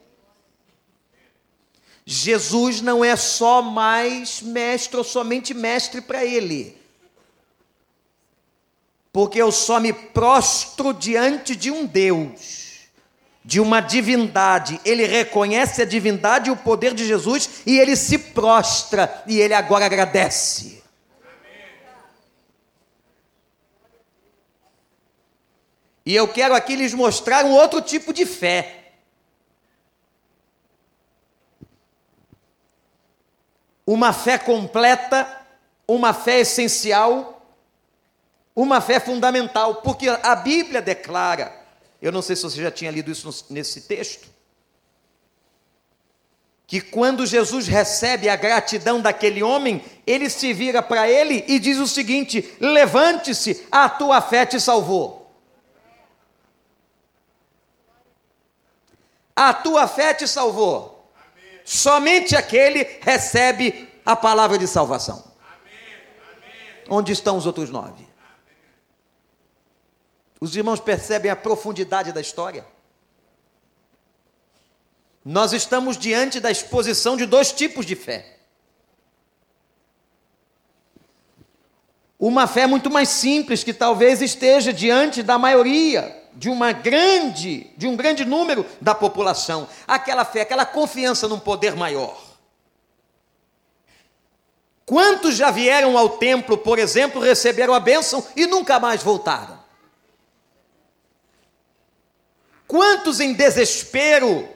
Jesus 2.04 2.80
não 2.80 3.04
é 3.04 3.16
só 3.16 3.62
mais 3.62 4.42
mestre 4.42 4.96
ou 4.96 5.04
somente 5.04 5.54
mestre 5.54 6.00
para 6.00 6.24
ele 6.24 6.80
porque 9.12 9.40
eu 9.40 9.50
só 9.50 9.80
me 9.80 9.92
prostro 9.92 10.92
diante 10.92 11.56
de 11.56 11.70
um 11.70 11.84
Deus, 11.84 12.59
de 13.44 13.60
uma 13.60 13.80
divindade. 13.80 14.80
Ele 14.84 15.06
reconhece 15.06 15.82
a 15.82 15.84
divindade 15.84 16.48
e 16.48 16.52
o 16.52 16.56
poder 16.56 16.94
de 16.94 17.06
Jesus 17.06 17.62
e 17.66 17.78
ele 17.78 17.96
se 17.96 18.18
prostra 18.18 19.22
e 19.26 19.40
ele 19.40 19.54
agora 19.54 19.86
agradece. 19.86 20.80
E 26.04 26.14
eu 26.14 26.26
quero 26.26 26.54
aqui 26.54 26.74
lhes 26.74 26.94
mostrar 26.94 27.44
um 27.44 27.52
outro 27.52 27.80
tipo 27.80 28.12
de 28.12 28.26
fé. 28.26 28.92
Uma 33.86 34.12
fé 34.12 34.38
completa, 34.38 35.40
uma 35.86 36.12
fé 36.12 36.40
essencial, 36.40 37.44
uma 38.54 38.80
fé 38.80 39.00
fundamental, 39.00 39.76
porque 39.76 40.08
a 40.08 40.36
Bíblia 40.36 40.80
declara, 40.80 41.59
eu 42.00 42.10
não 42.10 42.22
sei 42.22 42.34
se 42.34 42.42
você 42.42 42.62
já 42.62 42.70
tinha 42.70 42.90
lido 42.90 43.10
isso 43.10 43.46
nesse 43.50 43.82
texto, 43.82 44.28
que 46.66 46.80
quando 46.80 47.26
Jesus 47.26 47.66
recebe 47.66 48.28
a 48.28 48.36
gratidão 48.36 49.00
daquele 49.00 49.42
homem, 49.42 49.84
ele 50.06 50.30
se 50.30 50.52
vira 50.52 50.80
para 50.80 51.10
ele 51.10 51.44
e 51.48 51.58
diz 51.58 51.78
o 51.78 51.86
seguinte: 51.86 52.56
levante-se, 52.60 53.66
a 53.72 53.88
tua 53.88 54.22
fé 54.22 54.46
te 54.46 54.60
salvou. 54.60 55.34
A 59.34 59.52
tua 59.52 59.88
fé 59.88 60.14
te 60.14 60.28
salvou. 60.28 61.10
Amém. 61.16 61.60
Somente 61.64 62.36
aquele 62.36 62.86
recebe 63.00 63.88
a 64.06 64.14
palavra 64.14 64.56
de 64.56 64.68
salvação. 64.68 65.24
Amém. 65.42 66.84
Onde 66.88 67.12
estão 67.12 67.36
os 67.36 67.46
outros 67.46 67.68
nove? 67.70 68.09
Os 70.40 70.56
irmãos 70.56 70.80
percebem 70.80 71.30
a 71.30 71.36
profundidade 71.36 72.12
da 72.12 72.20
história? 72.20 72.64
Nós 75.22 75.52
estamos 75.52 75.98
diante 75.98 76.40
da 76.40 76.50
exposição 76.50 77.14
de 77.14 77.26
dois 77.26 77.52
tipos 77.52 77.84
de 77.84 77.94
fé. 77.94 78.38
Uma 82.18 82.46
fé 82.46 82.66
muito 82.66 82.90
mais 82.90 83.10
simples, 83.10 83.62
que 83.62 83.74
talvez 83.74 84.22
esteja 84.22 84.72
diante 84.72 85.22
da 85.22 85.38
maioria, 85.38 86.24
de 86.34 86.48
uma 86.48 86.72
grande, 86.72 87.70
de 87.76 87.86
um 87.86 87.94
grande 87.94 88.24
número 88.24 88.64
da 88.80 88.94
população. 88.94 89.68
Aquela 89.86 90.24
fé, 90.24 90.40
aquela 90.40 90.64
confiança 90.64 91.28
num 91.28 91.38
poder 91.38 91.76
maior. 91.76 92.18
Quantos 94.86 95.36
já 95.36 95.50
vieram 95.50 95.96
ao 95.96 96.10
templo, 96.18 96.58
por 96.58 96.78
exemplo, 96.78 97.20
receberam 97.20 97.74
a 97.74 97.80
bênção 97.80 98.26
e 98.34 98.46
nunca 98.46 98.80
mais 98.80 99.02
voltaram? 99.02 99.59
Quantos 102.70 103.18
em 103.18 103.32
desespero? 103.32 104.48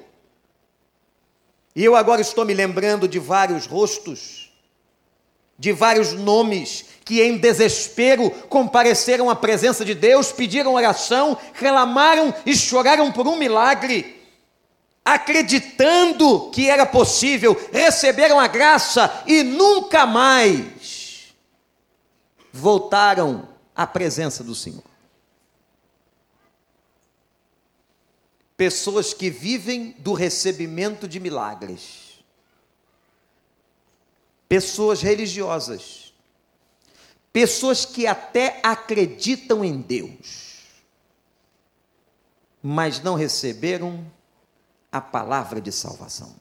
E 1.75 1.85
eu 1.85 1.97
agora 1.97 2.21
estou 2.21 2.45
me 2.45 2.55
lembrando 2.55 3.09
de 3.09 3.19
vários 3.19 3.67
rostos, 3.67 4.53
de 5.59 5.73
vários 5.73 6.13
nomes 6.13 6.85
que 7.05 7.21
em 7.21 7.37
desespero 7.37 8.31
compareceram 8.49 9.29
à 9.29 9.35
presença 9.35 9.85
de 9.85 9.97
Deus, 9.97 10.31
pediram 10.31 10.75
oração, 10.75 11.37
reclamaram 11.55 12.33
e 12.47 12.55
choraram 12.55 13.11
por 13.11 13.27
um 13.27 13.35
milagre, 13.35 14.23
acreditando 15.05 16.51
que 16.53 16.71
era 16.71 16.87
possível, 16.87 17.61
receberam 17.73 18.39
a 18.39 18.47
graça 18.47 19.25
e 19.27 19.43
nunca 19.43 20.07
mais 20.07 21.35
voltaram 22.53 23.49
a 23.75 23.85
presença 23.89 24.45
do 24.45 24.55
Senhor. 24.55 24.94
Pessoas 28.57 29.13
que 29.13 29.31
vivem 29.31 29.93
do 29.99 30.13
recebimento 30.13 31.09
de 31.09 31.19
milagres. 31.19 32.21
Pessoas 34.49 35.03
religiosas. 35.03 36.15
Pessoas 37.33 37.85
que 37.85 38.07
até 38.07 38.61
acreditam 38.63 39.65
em 39.65 39.81
Deus, 39.81 40.63
mas 42.63 43.03
não 43.03 43.17
receberam 43.17 44.09
a 44.93 45.01
palavra 45.01 45.61
de 45.61 45.73
salvação. 45.73 46.37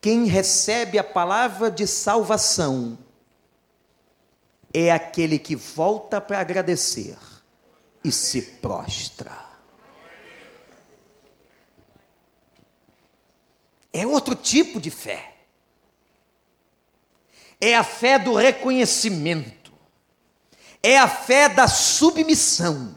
Quem 0.00 0.24
recebe 0.24 0.98
a 0.98 1.04
palavra 1.04 1.70
de 1.70 1.86
salvação 1.86 2.98
é 4.72 4.90
aquele 4.90 5.38
que 5.38 5.54
volta 5.54 6.22
para 6.22 6.40
agradecer 6.40 7.18
e 8.08 8.12
se 8.12 8.42
prostra. 8.42 9.46
É 13.92 14.06
outro 14.06 14.34
tipo 14.34 14.80
de 14.80 14.90
fé. 14.90 15.34
É 17.60 17.76
a 17.76 17.84
fé 17.84 18.18
do 18.18 18.34
reconhecimento. 18.34 19.72
É 20.82 20.98
a 20.98 21.08
fé 21.08 21.48
da 21.48 21.66
submissão. 21.66 22.96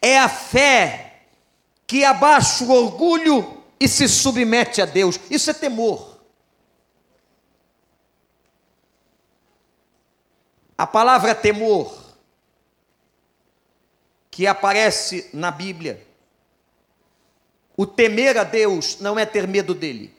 É 0.00 0.18
a 0.18 0.28
fé 0.28 1.26
que 1.86 2.04
abaixa 2.04 2.64
o 2.64 2.70
orgulho 2.70 3.62
e 3.78 3.88
se 3.88 4.08
submete 4.08 4.82
a 4.82 4.84
Deus. 4.84 5.18
Isso 5.30 5.50
é 5.50 5.54
temor. 5.54 6.20
A 10.76 10.86
palavra 10.86 11.34
temor, 11.34 12.01
que 14.32 14.46
aparece 14.46 15.28
na 15.34 15.50
Bíblia, 15.50 16.04
o 17.76 17.86
temer 17.86 18.38
a 18.38 18.44
Deus 18.44 18.98
não 18.98 19.18
é 19.18 19.26
ter 19.26 19.46
medo 19.46 19.74
dele. 19.74 20.12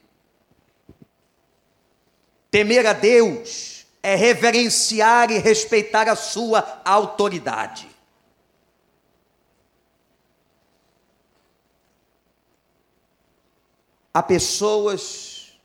Temer 2.51 2.85
a 2.85 2.93
Deus 2.93 3.87
é 4.03 4.13
reverenciar 4.13 5.31
e 5.31 5.39
respeitar 5.39 6.07
a 6.07 6.15
sua 6.15 6.81
autoridade. 6.85 7.89
Há 14.13 14.21
pessoas 14.21 15.57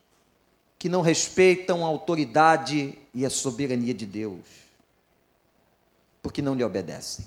que 0.79 0.89
não 0.89 1.03
respeitam 1.03 1.85
a 1.85 1.89
autoridade 1.89 2.99
e 3.13 3.27
a 3.27 3.31
soberania 3.31 3.93
de 3.93 4.07
Deus, 4.07 4.47
porque 6.23 6.41
não 6.41 6.55
lhe 6.55 6.65
obedecem, 6.65 7.27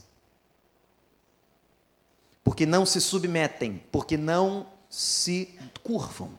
porque 2.43 2.65
não 2.65 2.85
se 2.85 2.99
submetem, 2.99 3.83
porque 3.91 4.17
não 4.17 4.67
se 4.89 5.57
curvam. 5.83 6.37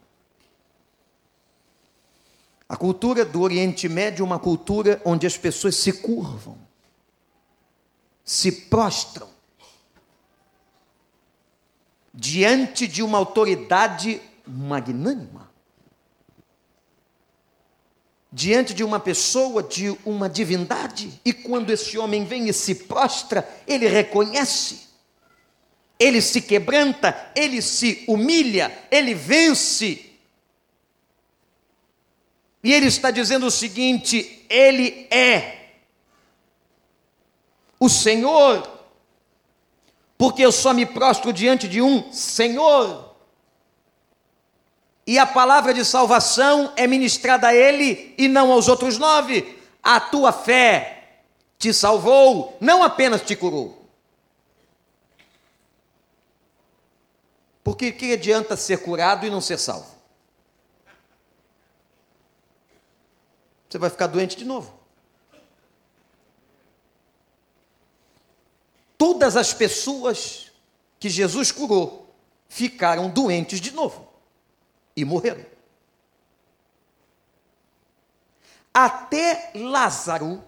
A 2.68 2.76
cultura 2.76 3.24
do 3.24 3.40
Oriente 3.42 3.88
Médio 3.88 4.22
é 4.22 4.26
uma 4.26 4.38
cultura 4.38 5.00
onde 5.04 5.26
as 5.26 5.36
pessoas 5.36 5.76
se 5.76 5.92
curvam, 5.92 6.56
se 8.24 8.50
prostram 8.52 9.28
diante 12.12 12.86
de 12.86 13.02
uma 13.02 13.18
autoridade 13.18 14.20
magnânima. 14.46 15.50
Diante 18.30 18.72
de 18.72 18.82
uma 18.82 18.98
pessoa, 18.98 19.62
de 19.62 19.90
uma 20.06 20.28
divindade, 20.28 21.20
e 21.24 21.34
quando 21.34 21.70
esse 21.70 21.98
homem 21.98 22.24
vem 22.24 22.48
e 22.48 22.52
se 22.52 22.74
prostra, 22.74 23.46
ele 23.66 23.86
reconhece, 23.86 24.88
ele 26.02 26.20
se 26.20 26.40
quebranta, 26.40 27.30
ele 27.34 27.62
se 27.62 28.04
humilha, 28.08 28.76
ele 28.90 29.14
vence. 29.14 30.10
E 32.64 32.72
ele 32.72 32.86
está 32.86 33.10
dizendo 33.10 33.46
o 33.46 33.50
seguinte: 33.50 34.46
Ele 34.48 35.06
é 35.10 35.58
o 37.78 37.88
Senhor, 37.88 38.68
porque 40.16 40.42
eu 40.42 40.52
só 40.52 40.72
me 40.72 40.86
prostro 40.86 41.32
diante 41.32 41.66
de 41.66 41.82
um 41.82 42.12
Senhor 42.12 43.12
e 45.06 45.18
a 45.18 45.26
palavra 45.26 45.74
de 45.74 45.84
salvação 45.84 46.72
é 46.76 46.86
ministrada 46.86 47.48
a 47.48 47.54
ele 47.54 48.14
e 48.16 48.28
não 48.28 48.52
aos 48.52 48.68
outros 48.68 48.98
nove. 48.98 49.58
A 49.82 49.98
tua 49.98 50.32
fé 50.32 51.22
te 51.58 51.72
salvou, 51.72 52.56
não 52.60 52.82
apenas 52.82 53.22
te 53.22 53.34
curou. 53.34 53.81
Porque 57.62 57.92
que 57.92 58.12
adianta 58.12 58.56
ser 58.56 58.82
curado 58.82 59.24
e 59.24 59.30
não 59.30 59.40
ser 59.40 59.58
salvo? 59.58 59.90
Você 63.68 63.78
vai 63.78 63.88
ficar 63.88 64.06
doente 64.06 64.36
de 64.36 64.44
novo. 64.44 64.78
Todas 68.98 69.36
as 69.36 69.54
pessoas 69.54 70.52
que 71.00 71.08
Jesus 71.08 71.50
curou 71.50 72.14
ficaram 72.48 73.08
doentes 73.08 73.60
de 73.60 73.70
novo 73.72 74.12
e 74.94 75.04
morreram. 75.04 75.44
Até 78.74 79.50
Lázaro, 79.54 80.42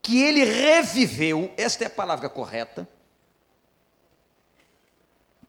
que 0.00 0.22
ele 0.22 0.44
reviveu, 0.44 1.52
esta 1.56 1.84
é 1.84 1.86
a 1.86 1.90
palavra 1.90 2.28
correta, 2.28 2.88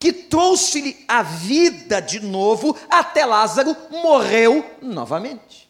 que 0.06 0.13
trouxe-lhe 0.13 1.04
a 1.08 1.24
vida 1.24 2.00
de 2.00 2.20
novo, 2.20 2.78
até 2.88 3.26
Lázaro 3.26 3.76
morreu 3.89 4.63
novamente. 4.80 5.68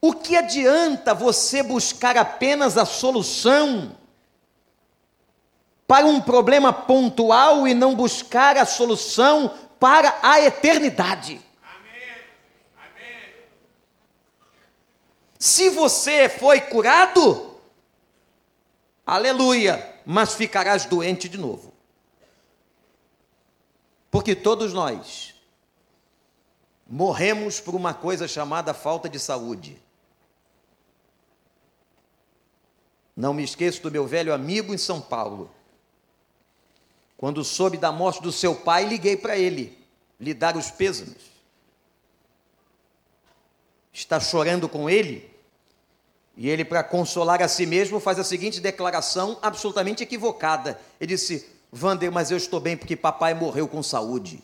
O 0.00 0.14
que 0.14 0.34
adianta 0.34 1.12
você 1.12 1.62
buscar 1.62 2.16
apenas 2.16 2.78
a 2.78 2.86
solução 2.86 3.94
para 5.86 6.06
um 6.06 6.18
problema 6.18 6.72
pontual 6.72 7.68
e 7.68 7.74
não 7.74 7.94
buscar 7.94 8.56
a 8.56 8.64
solução 8.64 9.52
para 9.78 10.18
a 10.22 10.40
eternidade. 10.40 11.42
Se 15.38 15.68
você 15.68 16.26
foi 16.30 16.62
curado, 16.62 17.45
aleluia, 19.06 19.94
mas 20.04 20.34
ficarás 20.34 20.84
doente 20.84 21.28
de 21.28 21.38
novo. 21.38 21.72
Porque 24.10 24.34
todos 24.34 24.72
nós 24.72 25.34
morremos 26.86 27.60
por 27.60 27.74
uma 27.74 27.92
coisa 27.92 28.26
chamada 28.26 28.72
falta 28.74 29.08
de 29.08 29.18
saúde. 29.18 29.80
Não 33.16 33.32
me 33.32 33.42
esqueço 33.42 33.82
do 33.82 33.90
meu 33.90 34.06
velho 34.06 34.32
amigo 34.32 34.74
em 34.74 34.78
São 34.78 35.00
Paulo, 35.00 35.50
quando 37.16 37.42
soube 37.42 37.78
da 37.78 37.90
morte 37.90 38.22
do 38.22 38.30
seu 38.30 38.54
pai, 38.54 38.84
liguei 38.84 39.16
para 39.16 39.38
ele, 39.38 39.78
lhe 40.20 40.34
dar 40.34 40.56
os 40.56 40.70
pêsames. 40.70 41.30
Está 43.92 44.20
chorando 44.20 44.68
com 44.68 44.88
ele, 44.90 45.34
e 46.36 46.50
ele, 46.50 46.64
para 46.64 46.84
consolar 46.84 47.42
a 47.42 47.48
si 47.48 47.64
mesmo, 47.64 47.98
faz 47.98 48.18
a 48.18 48.24
seguinte 48.24 48.60
declaração 48.60 49.38
absolutamente 49.40 50.02
equivocada. 50.02 50.78
Ele 51.00 51.14
disse: 51.14 51.48
Vander, 51.72 52.12
mas 52.12 52.30
eu 52.30 52.36
estou 52.36 52.60
bem 52.60 52.76
porque 52.76 52.94
papai 52.94 53.32
morreu 53.32 53.66
com 53.66 53.82
saúde. 53.82 54.42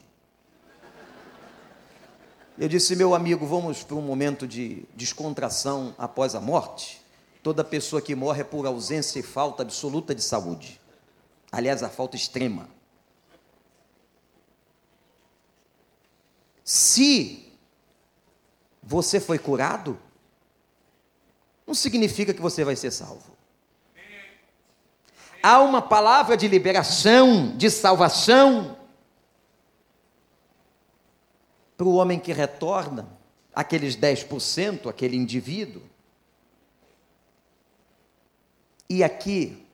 Eu 2.59 2.69
disse, 2.69 2.95
meu 2.95 3.15
amigo, 3.15 3.47
vamos 3.47 3.83
para 3.83 3.97
um 3.97 4.03
momento 4.03 4.47
de 4.47 4.85
descontração 4.95 5.95
após 5.97 6.35
a 6.35 6.41
morte. 6.41 7.01
Toda 7.43 7.65
pessoa 7.65 8.01
que 8.01 8.15
morre 8.15 8.43
é 8.43 8.45
por 8.45 8.67
ausência 8.67 9.19
e 9.19 9.23
falta 9.23 9.63
absoluta 9.63 10.15
de 10.15 10.23
saúde. 10.23 10.81
Aliás, 11.51 11.83
a 11.83 11.89
falta 11.89 12.15
extrema. 12.15 12.69
Se 16.63 17.53
você 18.83 19.19
foi 19.19 19.39
curado, 19.39 19.99
não 21.73 21.75
significa 21.75 22.35
que 22.35 22.43
você 22.43 22.67
vai 22.67 22.77
ser 22.77 22.91
salvo. 22.91 23.35
Há 25.43 25.59
uma 25.61 25.81
palavra 25.81 26.37
de 26.37 26.47
liberação, 26.47 27.57
de 27.57 27.71
salvação, 27.71 28.77
para 31.75 31.87
o 31.87 31.95
homem 31.95 32.21
que 32.21 32.31
retorna, 32.31 33.09
aqueles 33.55 33.97
10%, 33.97 34.87
aquele 34.87 35.17
indivíduo. 35.17 35.83
E 38.87 39.03
aqui 39.03 39.67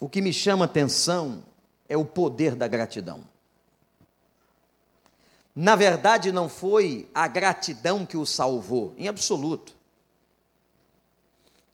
o 0.00 0.08
que 0.08 0.22
me 0.22 0.32
chama 0.32 0.64
atenção 0.64 1.44
é 1.86 1.98
o 1.98 2.04
poder 2.06 2.54
da 2.54 2.66
gratidão. 2.66 3.22
Na 5.54 5.76
verdade, 5.76 6.32
não 6.32 6.48
foi 6.48 7.10
a 7.14 7.28
gratidão 7.28 8.06
que 8.06 8.16
o 8.16 8.24
salvou, 8.24 8.94
em 8.96 9.06
absoluto. 9.06 9.75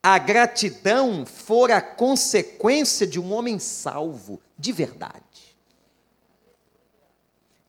A 0.02 0.18
gratidão 0.18 1.24
fora 1.24 1.76
a 1.76 1.82
consequência 1.82 3.06
de 3.06 3.20
um 3.20 3.32
homem 3.32 3.58
salvo, 3.58 4.40
de 4.58 4.72
verdade. 4.72 5.22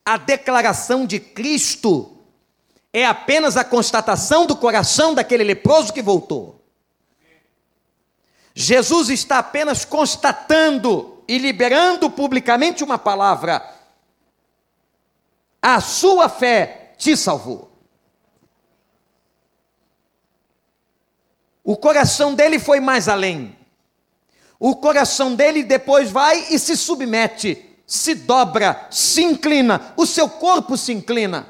A 0.04 0.16
declaração 0.16 1.06
de 1.06 1.20
Cristo 1.20 2.18
é 2.92 3.06
apenas 3.06 3.56
a 3.56 3.64
constatação 3.64 4.46
do 4.46 4.56
coração 4.56 5.14
daquele 5.14 5.44
leproso 5.44 5.92
que 5.92 6.02
voltou. 6.02 6.60
Jesus 8.54 9.08
está 9.08 9.38
apenas 9.38 9.84
constatando 9.84 11.22
e 11.26 11.38
liberando 11.38 12.10
publicamente 12.10 12.84
uma 12.84 12.98
palavra 12.98 13.74
a 15.66 15.80
sua 15.80 16.28
fé 16.28 16.92
te 16.98 17.16
salvou. 17.16 17.73
O 21.64 21.76
coração 21.78 22.34
dele 22.34 22.58
foi 22.58 22.78
mais 22.78 23.08
além. 23.08 23.56
O 24.60 24.76
coração 24.76 25.34
dele 25.34 25.62
depois 25.62 26.10
vai 26.10 26.52
e 26.52 26.58
se 26.58 26.76
submete, 26.76 27.80
se 27.86 28.14
dobra, 28.14 28.86
se 28.90 29.22
inclina, 29.22 29.94
o 29.96 30.06
seu 30.06 30.28
corpo 30.28 30.76
se 30.76 30.92
inclina. 30.92 31.48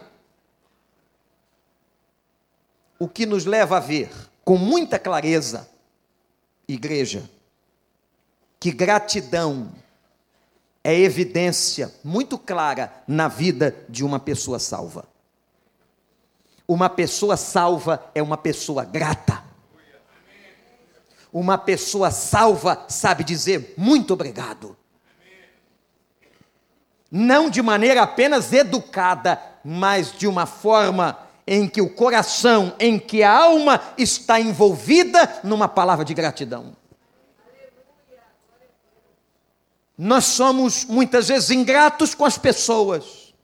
O 2.98 3.08
que 3.08 3.26
nos 3.26 3.44
leva 3.44 3.76
a 3.76 3.80
ver 3.80 4.10
com 4.44 4.56
muita 4.56 4.98
clareza, 4.98 5.68
igreja, 6.66 7.28
que 8.60 8.70
gratidão 8.70 9.72
é 10.82 10.98
evidência 10.98 11.92
muito 12.04 12.38
clara 12.38 13.02
na 13.06 13.26
vida 13.26 13.74
de 13.88 14.04
uma 14.04 14.20
pessoa 14.20 14.58
salva. 14.58 15.06
Uma 16.66 16.88
pessoa 16.88 17.36
salva 17.36 18.10
é 18.14 18.22
uma 18.22 18.38
pessoa 18.38 18.84
grata. 18.84 19.43
Uma 21.34 21.58
pessoa 21.58 22.12
salva 22.12 22.84
sabe 22.86 23.24
dizer 23.24 23.74
muito 23.76 24.14
obrigado. 24.14 24.76
Não 27.10 27.50
de 27.50 27.60
maneira 27.60 28.02
apenas 28.02 28.52
educada, 28.52 29.42
mas 29.64 30.12
de 30.12 30.28
uma 30.28 30.46
forma 30.46 31.18
em 31.44 31.68
que 31.68 31.82
o 31.82 31.90
coração, 31.92 32.76
em 32.78 33.00
que 33.00 33.24
a 33.24 33.36
alma 33.36 33.82
está 33.98 34.40
envolvida 34.40 35.40
numa 35.42 35.66
palavra 35.66 36.04
de 36.04 36.14
gratidão. 36.14 36.76
Nós 39.98 40.26
somos 40.26 40.84
muitas 40.84 41.26
vezes 41.26 41.50
ingratos 41.50 42.14
com 42.14 42.24
as 42.24 42.38
pessoas, 42.38 43.34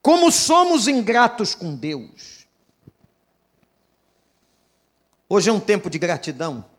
como 0.00 0.30
somos 0.30 0.86
ingratos 0.86 1.52
com 1.52 1.74
Deus. 1.74 2.46
Hoje 5.28 5.50
é 5.50 5.52
um 5.52 5.58
tempo 5.58 5.90
de 5.90 5.98
gratidão. 5.98 6.75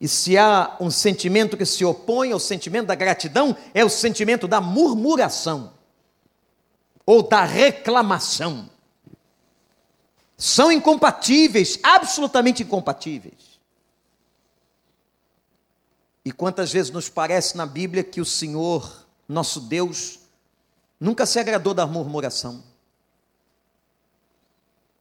E 0.00 0.08
se 0.08 0.38
há 0.38 0.76
um 0.80 0.90
sentimento 0.90 1.56
que 1.56 1.66
se 1.66 1.84
opõe 1.84 2.32
ao 2.32 2.40
sentimento 2.40 2.86
da 2.86 2.94
gratidão, 2.94 3.54
é 3.74 3.84
o 3.84 3.90
sentimento 3.90 4.48
da 4.48 4.60
murmuração 4.60 5.74
ou 7.04 7.22
da 7.22 7.44
reclamação. 7.44 8.70
São 10.38 10.72
incompatíveis, 10.72 11.78
absolutamente 11.82 12.62
incompatíveis. 12.62 13.60
E 16.24 16.32
quantas 16.32 16.72
vezes 16.72 16.90
nos 16.90 17.10
parece 17.10 17.56
na 17.56 17.66
Bíblia 17.66 18.02
que 18.02 18.22
o 18.22 18.24
Senhor, 18.24 19.06
nosso 19.28 19.60
Deus, 19.60 20.20
nunca 20.98 21.26
se 21.26 21.38
agradou 21.38 21.74
da 21.74 21.86
murmuração. 21.86 22.69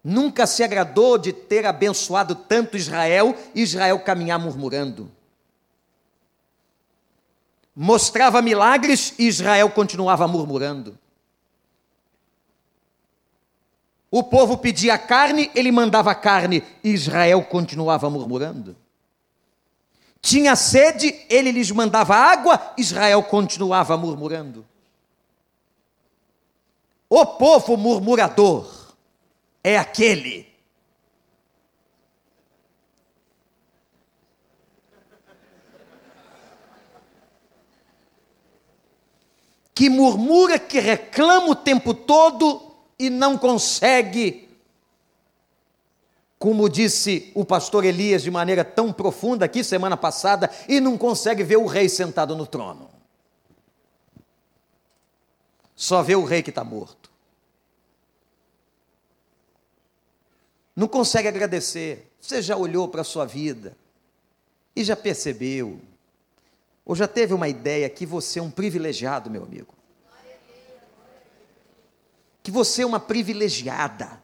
Nunca 0.03 0.47
se 0.47 0.63
agradou 0.63 1.17
de 1.17 1.33
ter 1.33 1.65
abençoado 1.65 2.33
tanto 2.33 2.77
Israel 2.77 3.35
e 3.53 3.61
Israel 3.61 3.99
caminhar 3.99 4.39
murmurando. 4.39 5.11
Mostrava 7.75 8.41
milagres 8.41 9.13
e 9.19 9.27
Israel 9.27 9.69
continuava 9.69 10.27
murmurando. 10.27 10.97
O 14.11 14.23
povo 14.23 14.57
pedia 14.57 14.97
carne, 14.97 15.51
ele 15.53 15.71
mandava 15.71 16.15
carne 16.15 16.63
e 16.83 16.89
Israel 16.89 17.43
continuava 17.43 18.09
murmurando. 18.09 18.75
Tinha 20.21 20.55
sede, 20.55 21.25
ele 21.29 21.51
lhes 21.51 21.71
mandava 21.71 22.15
água, 22.15 22.73
Israel 22.77 23.21
continuava 23.23 23.95
murmurando. 23.95 24.65
O 27.09 27.25
povo 27.25 27.77
murmurador 27.77 28.78
é 29.63 29.77
aquele 29.77 30.47
que 39.73 39.89
murmura, 39.89 40.59
que 40.59 40.79
reclama 40.79 41.49
o 41.49 41.55
tempo 41.55 41.93
todo 41.93 42.75
e 42.97 43.09
não 43.09 43.37
consegue 43.37 44.49
como 46.39 46.69
disse 46.69 47.31
o 47.35 47.43
pastor 47.43 47.83
Elias 47.83 48.23
de 48.23 48.31
maneira 48.31 48.63
tão 48.63 48.93
profunda 48.93 49.43
aqui 49.43 49.61
semana 49.61 49.97
passada, 49.97 50.49
e 50.69 50.79
não 50.79 50.97
consegue 50.97 51.43
ver 51.43 51.57
o 51.57 51.65
rei 51.65 51.89
sentado 51.89 52.33
no 52.33 52.47
trono. 52.47 52.89
Só 55.75 56.01
vê 56.01 56.15
o 56.15 56.23
rei 56.23 56.41
que 56.41 56.49
está 56.49 56.63
morto. 56.63 57.08
Não 60.79 60.87
consegue 60.87 61.27
agradecer. 61.27 62.09
Você 62.21 62.41
já 62.41 62.55
olhou 62.55 62.87
para 62.87 63.01
a 63.01 63.03
sua 63.03 63.25
vida 63.25 63.75
e 64.73 64.81
já 64.81 64.95
percebeu, 64.95 65.81
ou 66.85 66.95
já 66.95 67.05
teve 67.05 67.33
uma 67.33 67.49
ideia 67.49 67.89
que 67.89 68.05
você 68.05 68.39
é 68.39 68.41
um 68.41 68.49
privilegiado, 68.49 69.29
meu 69.29 69.43
amigo. 69.43 69.73
Que 72.41 72.49
você 72.49 72.83
é 72.83 72.85
uma 72.85 72.99
privilegiada 72.99 74.23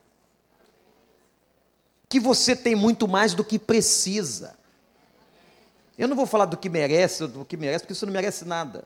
que 2.07 2.21
você 2.21 2.55
tem 2.55 2.73
muito 2.73 3.05
mais 3.05 3.33
do 3.33 3.43
que 3.43 3.59
precisa. 3.59 4.57
Eu 5.97 6.07
não 6.07 6.15
vou 6.15 6.25
falar 6.25 6.45
do 6.45 6.55
que 6.55 6.69
merece, 6.69 7.27
do 7.27 7.43
que 7.43 7.57
merece, 7.57 7.83
porque 7.83 7.95
você 7.95 8.05
não 8.05 8.13
merece 8.13 8.45
nada. 8.45 8.85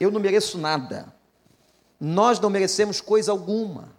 Eu 0.00 0.10
não 0.10 0.18
mereço 0.18 0.58
nada. 0.58 1.14
Nós 2.00 2.40
não 2.40 2.50
merecemos 2.50 3.00
coisa 3.00 3.30
alguma. 3.30 3.92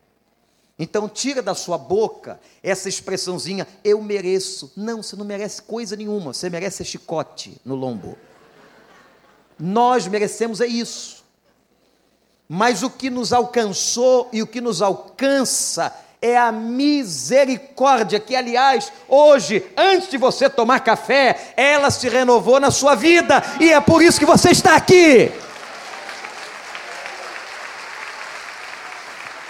Então 0.77 1.07
tira 1.07 1.41
da 1.41 1.55
sua 1.55 1.77
boca 1.77 2.39
essa 2.61 2.89
expressãozinha, 2.89 3.67
eu 3.83 4.01
mereço. 4.01 4.71
Não, 4.75 5.01
você 5.01 5.15
não 5.15 5.25
merece 5.25 5.61
coisa 5.61 5.95
nenhuma, 5.95 6.33
você 6.33 6.49
merece 6.49 6.83
chicote 6.83 7.59
no 7.63 7.75
lombo. 7.75 8.17
Nós 9.57 10.05
merecemos 10.07 10.59
é 10.59 10.67
isso. 10.67 11.23
Mas 12.47 12.83
o 12.83 12.89
que 12.89 13.09
nos 13.09 13.31
alcançou 13.31 14.29
e 14.31 14.41
o 14.41 14.47
que 14.47 14.59
nos 14.61 14.81
alcança 14.81 15.95
é 16.21 16.38
a 16.38 16.51
misericórdia, 16.51 18.19
que 18.19 18.35
aliás, 18.35 18.91
hoje, 19.07 19.63
antes 19.77 20.09
de 20.09 20.17
você 20.17 20.49
tomar 20.49 20.79
café, 20.79 21.53
ela 21.55 21.91
se 21.91 22.09
renovou 22.09 22.59
na 22.59 22.71
sua 22.71 22.95
vida, 22.95 23.43
e 23.59 23.71
é 23.71 23.79
por 23.79 24.01
isso 24.01 24.19
que 24.19 24.25
você 24.25 24.49
está 24.49 24.75
aqui. 24.75 25.31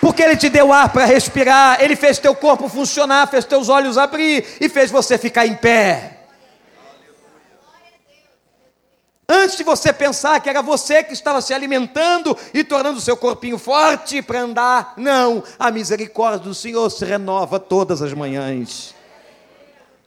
Porque 0.06 0.22
Ele 0.22 0.38
te 0.38 0.50
deu 0.50 0.72
ar 0.72 0.94
para 0.94 1.04
respirar, 1.04 1.82
Ele 1.82 1.96
fez 1.96 2.20
teu 2.20 2.36
corpo 2.36 2.70
funcionar, 2.70 3.28
fez 3.28 3.44
teus 3.44 3.70
olhos 3.70 3.98
abrir 3.98 4.46
e 4.62 4.70
fez 4.70 4.92
você 4.92 5.18
ficar 5.18 5.48
em 5.48 5.56
pé. 5.56 6.28
Antes 9.28 9.58
de 9.58 9.64
você 9.64 9.92
pensar 9.92 10.40
que 10.40 10.48
era 10.48 10.62
você 10.62 11.04
que 11.04 11.12
estava 11.12 11.42
se 11.42 11.56
alimentando 11.56 12.38
e 12.54 12.64
tornando 12.64 13.00
o 13.00 13.02
seu 13.02 13.18
corpinho 13.18 13.58
forte 13.58 14.22
para 14.22 14.42
andar, 14.42 14.94
não, 14.96 15.44
a 15.58 15.72
misericórdia 15.72 16.38
do 16.38 16.54
Senhor 16.54 16.88
se 16.92 17.04
renova 17.04 17.60
todas 17.60 18.04
as 18.04 18.14
manhãs. 18.14 18.94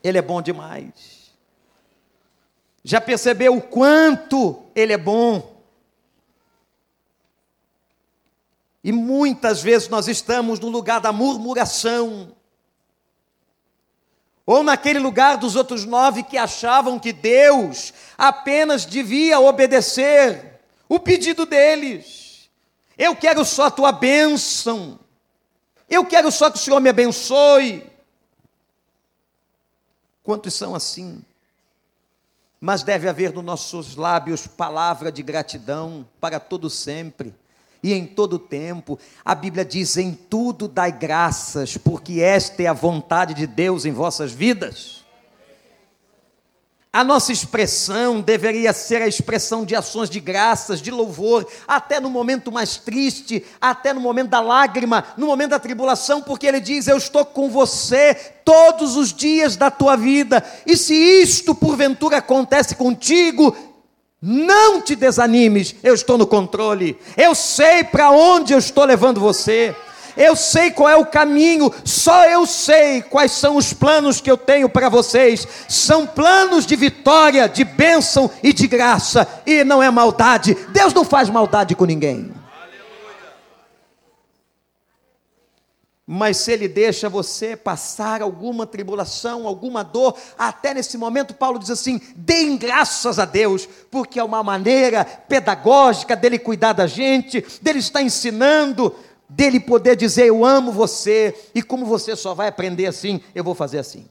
Ele 0.01 0.17
é 0.17 0.21
bom 0.21 0.41
demais. 0.41 1.29
Já 2.85 3.01
percebeu 3.01 3.53
o 3.53 3.61
quanto 3.61 4.63
Ele 4.73 4.93
é 4.93 4.97
bom? 4.97 5.58
E 8.83 8.91
muitas 8.91 9.61
vezes 9.61 9.89
nós 9.89 10.07
estamos 10.07 10.59
no 10.59 10.69
lugar 10.69 11.01
da 11.01 11.11
murmuração, 11.11 12.35
ou 14.45 14.63
naquele 14.63 14.97
lugar 14.97 15.37
dos 15.37 15.55
outros 15.55 15.85
nove 15.85 16.23
que 16.23 16.35
achavam 16.35 16.97
que 16.97 17.13
Deus 17.13 17.93
apenas 18.17 18.83
devia 18.83 19.39
obedecer 19.39 20.59
o 20.89 20.99
pedido 20.99 21.45
deles. 21.45 22.49
Eu 22.97 23.15
quero 23.15 23.45
só 23.45 23.65
a 23.65 23.71
tua 23.71 23.91
bênção. 23.91 24.99
Eu 25.87 26.03
quero 26.03 26.31
só 26.31 26.49
que 26.49 26.57
o 26.57 26.59
Senhor 26.59 26.79
me 26.79 26.89
abençoe. 26.89 27.87
Quantos 30.23 30.55
são 30.55 30.73
assim? 30.73 31.23
Mas 32.59 32.81
deve 32.81 33.07
haver 33.07 33.31
nos 33.31 33.43
nossos 33.43 33.95
lábios 33.95 34.47
palavra 34.47 35.11
de 35.11 35.21
gratidão 35.21 36.09
para 36.19 36.39
todo 36.39 36.71
sempre. 36.71 37.35
E 37.81 37.93
em 37.93 38.05
todo 38.05 38.39
tempo. 38.39 38.99
A 39.23 39.33
Bíblia 39.33 39.65
diz: 39.65 39.97
em 39.97 40.13
tudo 40.13 40.67
dai 40.67 40.91
graças, 40.91 41.77
porque 41.77 42.21
esta 42.21 42.63
é 42.63 42.67
a 42.67 42.73
vontade 42.73 43.33
de 43.33 43.47
Deus 43.47 43.85
em 43.85 43.91
vossas 43.91 44.31
vidas. 44.31 44.99
A 46.91 47.03
nossa 47.03 47.31
expressão 47.31 48.19
deveria 48.19 48.73
ser 48.73 48.99
a 49.03 49.07
expressão 49.07 49.63
de 49.63 49.75
ações 49.75 50.09
de 50.09 50.19
graças, 50.19 50.81
de 50.81 50.89
louvor, 50.89 51.47
até 51.67 51.99
no 51.99 52.09
momento 52.09 52.51
mais 52.51 52.77
triste, 52.77 53.45
até 53.61 53.93
no 53.93 54.01
momento 54.01 54.29
da 54.29 54.41
lágrima, 54.41 55.05
no 55.15 55.27
momento 55.27 55.51
da 55.51 55.59
tribulação, 55.59 56.19
porque 56.19 56.47
Ele 56.47 56.59
diz: 56.59 56.87
Eu 56.87 56.97
estou 56.97 57.23
com 57.23 57.47
você 57.47 58.15
todos 58.43 58.95
os 58.97 59.13
dias 59.13 59.55
da 59.55 59.69
tua 59.69 59.95
vida, 59.95 60.43
e 60.65 60.75
se 60.75 60.95
isto 60.95 61.53
porventura 61.53 62.17
acontece 62.17 62.75
contigo, 62.75 63.55
não 64.21 64.81
te 64.81 64.95
desanimes, 64.95 65.75
eu 65.83 65.93
estou 65.93 66.17
no 66.17 66.27
controle, 66.27 66.97
eu 67.15 67.33
sei 67.33 67.83
para 67.83 68.11
onde 68.11 68.53
eu 68.53 68.59
estou 68.59 68.83
levando 68.85 69.19
você 69.19 69.75
eu 70.19 70.35
sei 70.35 70.69
qual 70.69 70.89
é 70.89 70.97
o 70.97 71.05
caminho, 71.05 71.71
só 71.85 72.25
eu 72.25 72.45
sei 72.45 73.01
quais 73.01 73.31
são 73.31 73.55
os 73.55 73.71
planos 73.71 74.19
que 74.19 74.29
eu 74.29 74.35
tenho 74.35 74.67
para 74.67 74.89
vocês. 74.89 75.47
São 75.69 76.05
planos 76.05 76.65
de 76.65 76.75
vitória, 76.75 77.47
de 77.47 77.63
bênção 77.63 78.29
e 78.43 78.51
de 78.51 78.67
graça, 78.67 79.25
e 79.45 79.63
não 79.63 79.81
é 79.81 79.89
maldade. 79.89 80.57
Deus 80.73 80.93
não 80.93 81.05
faz 81.05 81.29
maldade 81.29 81.73
com 81.73 81.85
ninguém. 81.85 82.38
Mas 86.11 86.37
se 86.37 86.51
ele 86.51 86.67
deixa 86.67 87.07
você 87.07 87.55
passar 87.55 88.23
alguma 88.23 88.65
tribulação, 88.65 89.45
alguma 89.45 89.83
dor, 89.83 90.17
até 90.35 90.73
nesse 90.73 90.97
momento, 90.97 91.35
Paulo 91.35 91.59
diz 91.59 91.69
assim: 91.69 92.01
deem 92.15 92.57
graças 92.57 93.19
a 93.19 93.25
Deus, 93.25 93.69
porque 93.91 94.19
é 94.19 94.23
uma 94.23 94.41
maneira 94.41 95.05
pedagógica 95.05 96.15
dele 96.15 96.39
cuidar 96.39 96.73
da 96.73 96.87
gente, 96.87 97.45
dele 97.61 97.77
estar 97.77 98.01
ensinando, 98.01 98.95
dele 99.29 99.59
poder 99.59 99.95
dizer: 99.95 100.25
Eu 100.25 100.43
amo 100.43 100.71
você, 100.71 101.39
e 101.53 101.61
como 101.61 101.85
você 101.85 102.15
só 102.15 102.33
vai 102.33 102.47
aprender 102.47 102.87
assim, 102.87 103.21
eu 103.35 103.43
vou 103.43 103.53
fazer 103.53 103.77
assim. 103.77 104.07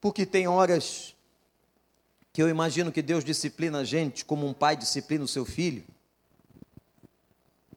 Porque 0.00 0.26
tem 0.26 0.48
horas 0.48 1.14
que 2.32 2.42
eu 2.42 2.48
imagino 2.48 2.90
que 2.90 3.00
Deus 3.00 3.22
disciplina 3.22 3.78
a 3.78 3.84
gente 3.84 4.24
como 4.24 4.44
um 4.44 4.52
pai 4.52 4.74
disciplina 4.74 5.22
o 5.22 5.28
seu 5.28 5.44
filho. 5.44 5.84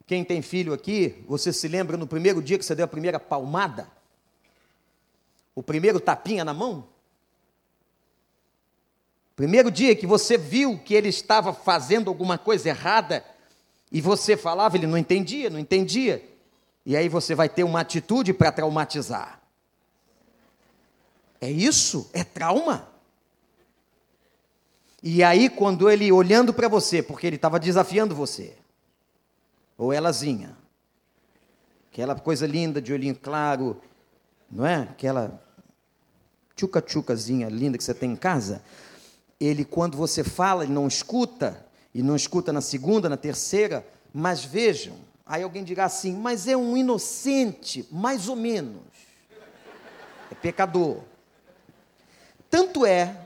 Quem 0.08 0.24
tem 0.24 0.42
filho 0.42 0.74
aqui, 0.74 1.24
você 1.28 1.52
se 1.52 1.68
lembra 1.68 1.98
no 1.98 2.06
primeiro 2.06 2.42
dia 2.42 2.58
que 2.58 2.66
você 2.66 2.76
deu 2.76 2.86
a 2.86 2.88
primeira 2.88 3.20
palmada? 3.20 3.90
O 5.56 5.64
primeiro 5.64 6.00
tapinha 6.00 6.46
na 6.46 6.54
mão? 6.54 6.88
Primeiro 9.36 9.72
dia 9.72 9.96
que 9.96 10.06
você 10.08 10.38
viu 10.38 10.80
que 10.80 10.94
ele 10.94 11.10
estava 11.10 11.54
fazendo 11.54 12.10
alguma 12.10 12.38
coisa 12.38 12.70
errada 12.70 13.26
e 13.92 14.00
você 14.00 14.38
falava, 14.38 14.78
ele 14.78 14.88
não 14.88 14.98
entendia, 14.98 15.50
não 15.50 15.60
entendia. 15.60 16.24
E 16.86 16.96
aí 16.96 17.10
você 17.10 17.34
vai 17.34 17.50
ter 17.50 17.64
uma 17.64 17.82
atitude 17.82 18.34
para 18.34 18.52
traumatizar. 18.52 19.42
É 21.42 21.50
isso? 21.50 22.10
É 22.14 22.24
trauma. 22.24 22.88
E 25.02 25.24
aí, 25.24 25.50
quando 25.50 25.90
ele 25.90 26.12
olhando 26.12 26.54
para 26.54 26.68
você, 26.68 27.02
porque 27.04 27.28
ele 27.28 27.36
estava 27.36 27.60
desafiando 27.60 28.16
você, 28.16 28.56
ou 29.78 29.94
elazinha, 29.94 30.56
aquela 31.92 32.16
coisa 32.16 32.46
linda 32.48 32.82
de 32.82 32.94
olhinho 32.94 33.16
claro, 33.16 33.82
não 34.50 34.66
é? 34.66 34.84
Aquela 34.84 35.42
tchuca-tchucazinha 36.56 37.50
linda 37.50 37.78
que 37.78 37.84
você 37.84 37.94
tem 37.94 38.12
em 38.12 38.16
casa, 38.16 38.64
ele, 39.40 39.66
quando 39.66 39.98
você 39.98 40.24
fala, 40.24 40.64
ele 40.64 40.74
não 40.74 40.88
escuta, 40.88 41.66
e 41.94 42.02
não 42.02 42.16
escuta 42.16 42.52
na 42.52 42.62
segunda, 42.62 43.08
na 43.08 43.18
terceira, 43.18 43.86
mas 44.14 44.44
vejam, 44.44 44.96
aí 45.26 45.44
alguém 45.44 45.64
dirá 45.64 45.86
assim, 45.86 46.14
mas 46.14 46.48
é 46.48 46.56
um 46.56 46.76
inocente, 46.76 47.88
mais 47.92 48.28
ou 48.28 48.36
menos. 48.36 48.82
É 50.32 50.36
pecador. 50.36 51.00
Tanto 52.50 52.86
é 52.86 53.18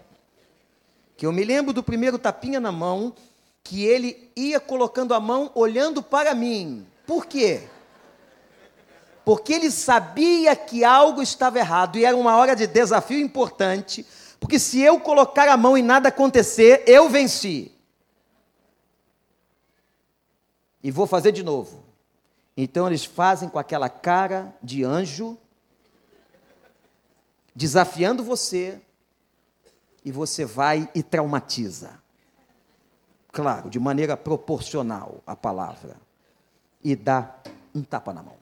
que 1.17 1.25
eu 1.25 1.31
me 1.31 1.43
lembro 1.43 1.73
do 1.73 1.83
primeiro 1.83 2.17
tapinha 2.17 2.59
na 2.59 2.71
mão, 2.71 3.13
que 3.69 3.85
ele 3.85 4.31
ia 4.35 4.59
colocando 4.59 5.13
a 5.13 5.19
mão 5.19 5.51
olhando 5.53 6.01
para 6.01 6.33
mim. 6.33 6.87
Por 7.05 7.27
quê? 7.27 7.69
Porque 9.23 9.53
ele 9.53 9.69
sabia 9.69 10.55
que 10.55 10.83
algo 10.83 11.21
estava 11.21 11.59
errado 11.59 11.95
e 11.95 12.03
era 12.03 12.17
uma 12.17 12.35
hora 12.35 12.55
de 12.55 12.65
desafio 12.65 13.19
importante, 13.19 14.03
porque 14.39 14.57
se 14.57 14.81
eu 14.81 14.99
colocar 14.99 15.47
a 15.47 15.55
mão 15.55 15.77
e 15.77 15.83
nada 15.83 16.09
acontecer, 16.09 16.83
eu 16.87 17.09
venci. 17.09 17.71
E 20.81 20.89
vou 20.89 21.05
fazer 21.05 21.31
de 21.31 21.43
novo. 21.43 21.83
Então 22.57 22.87
eles 22.87 23.05
fazem 23.05 23.49
com 23.49 23.59
aquela 23.59 23.87
cara 23.87 24.51
de 24.63 24.83
anjo, 24.83 25.37
desafiando 27.55 28.23
você, 28.23 28.81
e 30.03 30.11
você 30.11 30.43
vai 30.43 30.89
e 30.95 31.03
traumatiza. 31.03 32.08
Claro, 33.31 33.69
de 33.69 33.79
maneira 33.79 34.17
proporcional 34.17 35.21
à 35.25 35.35
palavra. 35.35 35.95
E 36.83 36.95
dá 36.95 37.35
um 37.73 37.83
tapa 37.83 38.13
na 38.13 38.23
mão. 38.23 38.37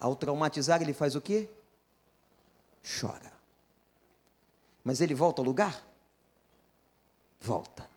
Ao 0.00 0.16
traumatizar, 0.16 0.82
ele 0.82 0.92
faz 0.92 1.14
o 1.14 1.20
quê? 1.20 1.48
Chora. 3.00 3.32
Mas 4.82 5.00
ele 5.00 5.14
volta 5.14 5.40
ao 5.40 5.44
lugar? 5.44 5.80
Volta. 7.40 7.88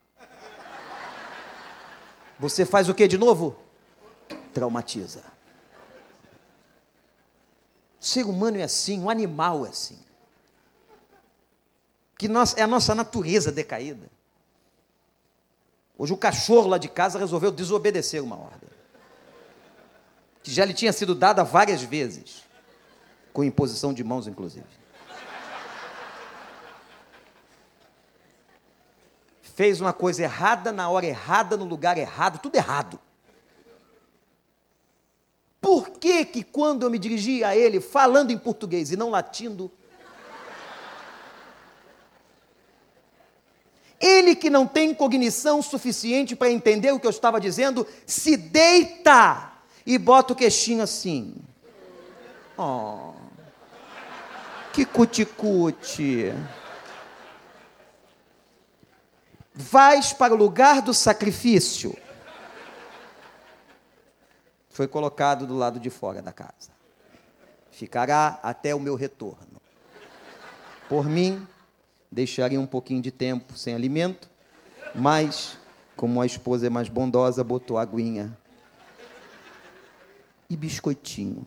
Você 2.40 2.66
faz 2.66 2.90
o 2.90 2.94
que 2.94 3.08
de 3.08 3.18
novo? 3.18 3.56
Traumatiza. 4.54 5.24
O 8.00 8.06
ser 8.06 8.26
humano 8.26 8.58
é 8.58 8.64
assim, 8.64 9.04
o 9.04 9.10
animal 9.10 9.66
é 9.66 9.70
assim. 9.70 9.98
Que 12.18 12.28
nós, 12.28 12.56
é 12.56 12.62
a 12.62 12.68
nossa 12.68 12.94
natureza 12.94 13.52
decaída. 13.52 14.15
Hoje 15.98 16.14
o 16.14 16.18
cachorro 16.18 16.68
lá 16.68 16.78
de 16.78 16.90
casa 16.90 17.18
resolveu 17.18 17.52
desobedecer 17.52 18.22
uma 18.22 18.38
ordem. 18.38 18.70
Que 20.44 20.52
já 20.52 20.66
lhe 20.66 20.74
tinha 20.74 20.92
sido 20.92 21.16
dada 21.16 21.44
várias 21.44 21.82
vezes. 21.82 22.44
Com 23.32 23.44
imposição 23.44 23.94
de 23.94 24.04
mãos, 24.04 24.28
inclusive. 24.28 24.66
fez 29.56 29.80
uma 29.80 29.94
coisa 29.94 30.24
errada 30.24 30.74
na 30.74 30.90
hora 30.90 31.06
errada, 31.06 31.56
no 31.56 31.64
lugar 31.64 31.98
errado, 31.98 32.40
tudo 32.40 32.58
errado. 32.58 33.00
Por 35.62 35.92
que 35.92 36.26
que 36.26 36.44
quando 36.44 36.84
eu 36.84 36.90
me 36.90 37.00
dirigi 37.00 37.42
a 37.42 37.56
ele 37.56 37.80
falando 37.80 38.32
em 38.32 38.38
português 38.38 38.92
e 38.92 38.98
não 38.98 39.10
latindo, 39.10 39.72
ele 44.00 44.36
que 44.36 44.50
não 44.50 44.68
tem 44.68 44.94
cognição 44.94 45.62
suficiente 45.62 46.36
para 46.36 46.52
entender 46.52 46.92
o 46.92 47.00
que 47.00 47.08
eu 47.08 47.12
estava 47.12 47.40
dizendo, 47.40 47.88
se 48.06 48.38
deita 48.38 49.52
e 49.86 49.98
bota 49.98 50.34
o 50.34 50.36
queixinho 50.36 50.84
assim. 50.84 51.36
Oh, 52.58 53.14
que 54.74 54.86
cuticute. 54.86 56.32
-cuti 56.32 56.66
vais 59.56 60.12
para 60.12 60.34
o 60.34 60.38
lugar 60.38 60.82
do 60.82 60.94
sacrifício. 60.94 61.96
Foi 64.70 64.88
colocado 64.88 65.48
do 65.48 65.56
lado 65.56 65.80
de 65.80 65.90
fora 65.90 66.22
da 66.22 66.34
casa. 66.34 66.76
Ficará 67.72 68.40
até 68.44 68.76
o 68.76 68.80
meu 68.80 68.96
retorno. 68.96 69.62
Por 70.90 71.06
mim, 71.06 71.48
deixaria 72.16 72.62
um 72.62 72.66
pouquinho 72.66 73.02
de 73.02 73.12
tempo 73.12 73.58
sem 73.58 73.76
alimento, 73.76 74.30
mas, 74.96 75.58
como 75.98 76.22
a 76.22 76.26
esposa 76.26 76.66
é 76.66 76.70
mais 76.70 76.88
bondosa, 76.88 77.44
botou 77.44 77.78
aguinha 77.78 78.36
e 80.50 80.56
biscoitinho. 80.56 81.46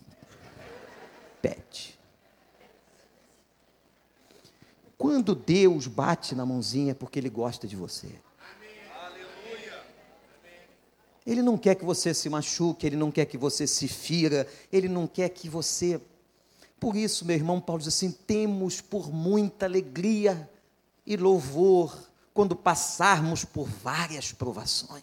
Pet. 1.41 1.99
Quando 4.99 5.35
Deus 5.35 5.87
bate 5.87 6.35
na 6.35 6.45
mãozinha 6.45 6.91
é 6.91 6.95
porque 6.95 7.19
Ele 7.19 7.31
gosta 7.31 7.67
de 7.67 7.75
você. 7.75 8.09
Ele 11.27 11.41
não 11.41 11.57
quer 11.57 11.77
que 11.77 11.85
você 11.85 12.13
se 12.13 12.29
machuque, 12.29 12.87
Ele 12.87 12.97
não 12.97 13.11
quer 13.11 13.25
que 13.25 13.39
você 13.39 13.67
se 13.67 13.89
fira, 13.89 14.47
Ele 14.71 14.89
não 14.89 15.07
quer 15.07 15.31
que 15.31 15.49
você. 15.49 15.99
Por 16.79 16.95
isso, 16.95 17.25
meu 17.25 17.37
irmão 17.37 17.59
Paulo 17.59 17.81
diz 17.81 17.89
assim: 17.89 18.11
temos 18.11 18.83
por 18.83 19.11
muita 19.11 19.65
alegria 19.65 20.51
e 21.09 21.17
louvor 21.17 21.99
quando 22.35 22.55
passarmos 22.55 23.43
por 23.43 23.67
várias 23.67 24.31
provações. 24.31 25.03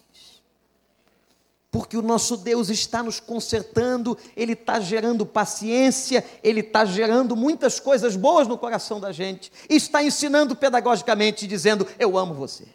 Porque 1.68 1.96
o 1.96 2.02
nosso 2.02 2.36
Deus 2.36 2.70
está 2.70 3.02
nos 3.02 3.18
consertando, 3.18 4.16
Ele 4.36 4.52
está 4.52 4.78
gerando 4.78 5.26
paciência, 5.26 6.24
Ele 6.44 6.60
está 6.60 6.84
gerando 6.84 7.34
muitas 7.34 7.80
coisas 7.80 8.14
boas 8.14 8.46
no 8.46 8.56
coração 8.56 9.00
da 9.00 9.10
gente, 9.10 9.50
está 9.68 10.00
ensinando 10.00 10.54
pedagogicamente, 10.54 11.44
dizendo: 11.44 11.86
Eu 11.98 12.16
amo 12.16 12.32
você. 12.32 12.68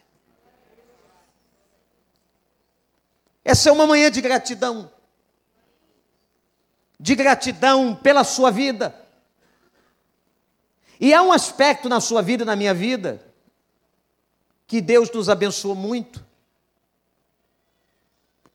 Essa 3.42 3.70
é 3.70 3.72
uma 3.72 3.86
manhã 3.86 4.10
de 4.10 4.20
gratidão, 4.20 4.90
de 7.00 7.14
gratidão 7.14 7.94
pela 7.94 8.22
sua 8.22 8.50
vida, 8.50 9.01
e 11.02 11.12
há 11.12 11.20
um 11.20 11.32
aspecto 11.32 11.88
na 11.88 12.00
sua 12.00 12.22
vida, 12.22 12.44
na 12.44 12.54
minha 12.54 12.72
vida, 12.72 13.20
que 14.68 14.80
Deus 14.80 15.10
nos 15.10 15.28
abençoou 15.28 15.74
muito, 15.74 16.24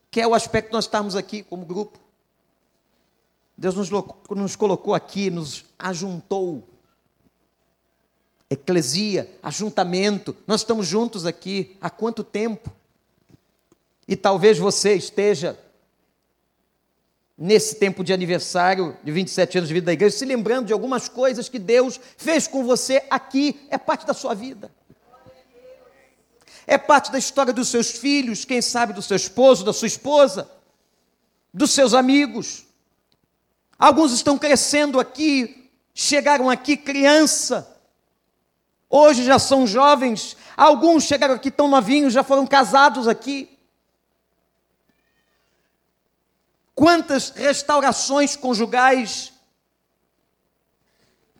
que 0.09 0.21
é 0.21 0.25
o 0.25 0.33
aspecto 0.33 0.67
de 0.67 0.73
nós 0.73 0.85
estarmos 0.85 1.13
aqui 1.13 1.43
como 1.43 1.65
grupo. 1.65 1.99
Deus 3.57 3.75
nos, 3.75 3.89
nos 4.29 4.55
colocou 4.55 4.95
aqui, 4.95 5.29
nos 5.29 5.65
ajuntou. 5.77 6.65
Eclesia, 8.49 9.29
ajuntamento, 9.43 10.33
nós 10.47 10.61
estamos 10.61 10.87
juntos 10.87 11.25
aqui 11.25 11.75
há 11.81 11.89
quanto 11.89 12.23
tempo? 12.23 12.71
E 14.07 14.15
talvez 14.15 14.57
você 14.57 14.93
esteja 14.93 15.59
nesse 17.37 17.75
tempo 17.75 18.03
de 18.03 18.11
aniversário 18.11 18.97
de 19.03 19.11
27 19.11 19.59
anos 19.59 19.67
de 19.67 19.73
vida 19.73 19.85
da 19.85 19.93
igreja, 19.93 20.17
se 20.17 20.25
lembrando 20.25 20.67
de 20.67 20.73
algumas 20.73 21.07
coisas 21.07 21.47
que 21.47 21.59
Deus 21.59 21.99
fez 22.17 22.47
com 22.47 22.63
você 22.63 23.03
aqui, 23.09 23.67
é 23.69 23.77
parte 23.77 24.07
da 24.07 24.13
sua 24.13 24.33
vida. 24.33 24.71
É 26.65 26.77
parte 26.77 27.11
da 27.11 27.17
história 27.17 27.53
dos 27.53 27.67
seus 27.69 27.91
filhos, 27.91 28.43
quem 28.43 28.61
sabe 28.61 28.91
do 28.91 29.01
seu 29.01 29.15
esposo, 29.15 29.63
da 29.63 29.71
sua 29.71 29.87
esposa, 29.87 30.49
dos 31.53 31.71
seus 31.71 31.93
amigos. 31.93 32.65
Alguns 33.77 34.11
estão 34.11 34.37
crescendo 34.37 34.99
aqui, 34.99 35.69
chegaram 35.93 36.49
aqui 36.49 36.75
criança, 36.75 37.79
hoje 38.89 39.23
já 39.23 39.37
são 39.37 39.67
jovens, 39.67 40.35
alguns 40.57 41.03
chegaram 41.03 41.35
aqui 41.35 41.51
tão 41.51 41.67
novinhos, 41.67 42.13
já 42.13 42.23
foram 42.23 42.47
casados 42.47 43.07
aqui. 43.07 43.56
Quantas 46.77 47.31
restaurações 47.31 48.35
conjugais, 48.35 49.33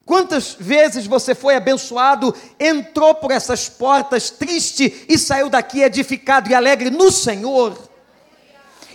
quantas 0.03 0.55
vezes 0.59 1.05
você 1.05 1.35
foi 1.35 1.55
abençoado, 1.55 2.35
entrou 2.59 3.13
por 3.13 3.29
essas 3.29 3.69
portas 3.69 4.31
triste 4.31 5.05
e 5.07 5.15
saiu 5.15 5.47
daqui 5.47 5.83
edificado 5.83 6.49
e 6.49 6.55
alegre 6.55 6.89
no 6.89 7.11
Senhor. 7.11 7.77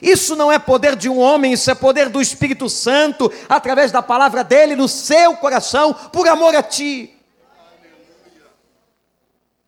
Isso 0.03 0.34
não 0.34 0.51
é 0.51 0.59
poder 0.59 0.97
de 0.97 1.09
um 1.09 1.20
homem, 1.20 1.53
isso 1.53 1.70
é 1.70 1.76
poder 1.76 2.09
do 2.09 2.20
Espírito 2.20 2.68
Santo, 2.68 3.32
através 3.49 3.93
da 3.93 4.03
palavra 4.03 4.43
dele 4.43 4.74
no 4.74 4.88
seu 4.88 5.36
coração, 5.36 5.95
por 5.95 6.26
amor 6.26 6.57
a 6.57 6.62
ti. 6.64 7.16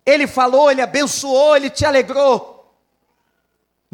Ele 0.05 0.27
falou, 0.27 0.69
ele 0.69 0.81
abençoou, 0.81 1.55
ele 1.55 1.69
te 1.69 1.85
alegrou. 1.85 2.54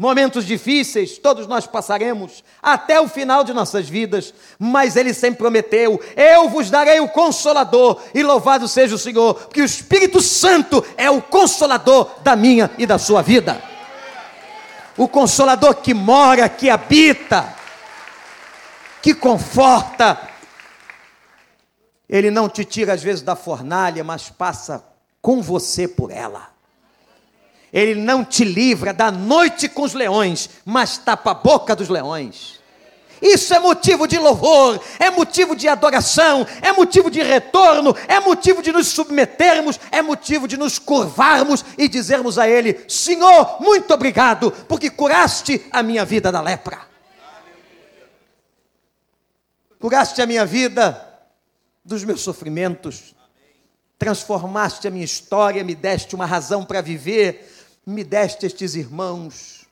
Momentos 0.02 0.44
difíceis, 0.44 1.16
todos 1.16 1.46
nós 1.46 1.64
passaremos 1.64 2.42
até 2.60 3.00
o 3.00 3.06
final 3.06 3.44
de 3.44 3.52
nossas 3.52 3.88
vidas, 3.88 4.34
mas 4.58 4.96
Ele 4.96 5.14
sempre 5.14 5.38
prometeu: 5.38 6.00
Eu 6.16 6.48
vos 6.48 6.68
darei 6.70 6.98
o 6.98 7.08
Consolador, 7.08 8.02
e 8.12 8.20
louvado 8.20 8.66
seja 8.66 8.96
o 8.96 8.98
Senhor, 8.98 9.34
porque 9.34 9.62
o 9.62 9.64
Espírito 9.64 10.20
Santo 10.20 10.84
é 10.96 11.08
o 11.08 11.22
Consolador 11.22 12.10
da 12.24 12.34
minha 12.34 12.68
e 12.76 12.84
da 12.84 12.98
sua 12.98 13.22
vida 13.22 13.62
o 14.96 15.08
consolador 15.08 15.76
que 15.76 15.94
mora, 15.94 16.48
que 16.50 16.68
habita, 16.68 17.54
que 19.00 19.14
conforta. 19.14 20.28
Ele 22.06 22.30
não 22.30 22.46
te 22.46 22.62
tira 22.62 22.92
às 22.92 23.02
vezes 23.02 23.22
da 23.22 23.34
fornalha, 23.34 24.04
mas 24.04 24.28
passa 24.28 24.84
com 25.20 25.40
você 25.40 25.88
por 25.88 26.10
ela. 26.10 26.51
Ele 27.72 27.94
não 27.94 28.24
te 28.24 28.44
livra 28.44 28.92
da 28.92 29.10
noite 29.10 29.68
com 29.68 29.82
os 29.82 29.94
leões, 29.94 30.50
mas 30.64 30.98
tapa 30.98 31.30
a 31.30 31.34
boca 31.34 31.74
dos 31.74 31.88
leões. 31.88 32.60
Isso 33.22 33.54
é 33.54 33.60
motivo 33.60 34.08
de 34.08 34.18
louvor, 34.18 34.82
é 34.98 35.08
motivo 35.08 35.54
de 35.54 35.68
adoração, 35.68 36.44
é 36.60 36.72
motivo 36.72 37.08
de 37.08 37.22
retorno, 37.22 37.94
é 38.08 38.18
motivo 38.18 38.60
de 38.60 38.72
nos 38.72 38.88
submetermos, 38.88 39.78
é 39.92 40.02
motivo 40.02 40.48
de 40.48 40.56
nos 40.56 40.76
curvarmos 40.76 41.64
e 41.78 41.88
dizermos 41.88 42.36
a 42.36 42.48
Ele: 42.48 42.84
Senhor, 42.88 43.62
muito 43.62 43.94
obrigado, 43.94 44.50
porque 44.68 44.90
curaste 44.90 45.64
a 45.70 45.84
minha 45.84 46.04
vida 46.04 46.32
da 46.32 46.40
lepra. 46.40 46.80
Curaste 49.78 50.20
a 50.20 50.26
minha 50.26 50.44
vida 50.44 51.08
dos 51.84 52.04
meus 52.04 52.22
sofrimentos, 52.22 53.14
transformaste 53.98 54.88
a 54.88 54.90
minha 54.90 55.04
história, 55.04 55.62
me 55.62 55.76
deste 55.76 56.16
uma 56.16 56.26
razão 56.26 56.64
para 56.64 56.80
viver, 56.80 57.48
me 57.84 58.04
deste 58.04 58.46
estes 58.46 58.74
irmãos 58.74 59.62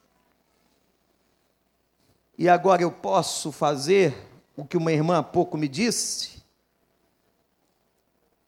e 2.41 2.49
agora 2.49 2.81
eu 2.81 2.91
posso 2.91 3.53
fazer 3.53 4.17
o 4.57 4.65
que 4.65 4.79
uma 4.79 4.91
irmã 4.91 5.19
há 5.19 5.23
pouco 5.23 5.59
me 5.59 5.69
disse? 5.69 6.43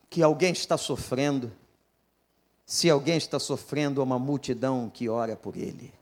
Que 0.08 0.22
alguém 0.22 0.50
está 0.52 0.78
sofrendo. 0.78 1.52
Se 2.64 2.88
alguém 2.88 3.18
está 3.18 3.38
sofrendo, 3.38 4.00
há 4.00 4.04
uma 4.04 4.18
multidão 4.18 4.88
que 4.88 5.10
ora 5.10 5.36
por 5.36 5.58
ele. 5.58 5.92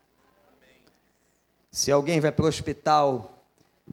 Se 1.73 1.91
alguém 1.91 2.21
vai 2.21 2.31
para 2.31 2.45
o 2.45 2.49
hospital, 2.49 3.45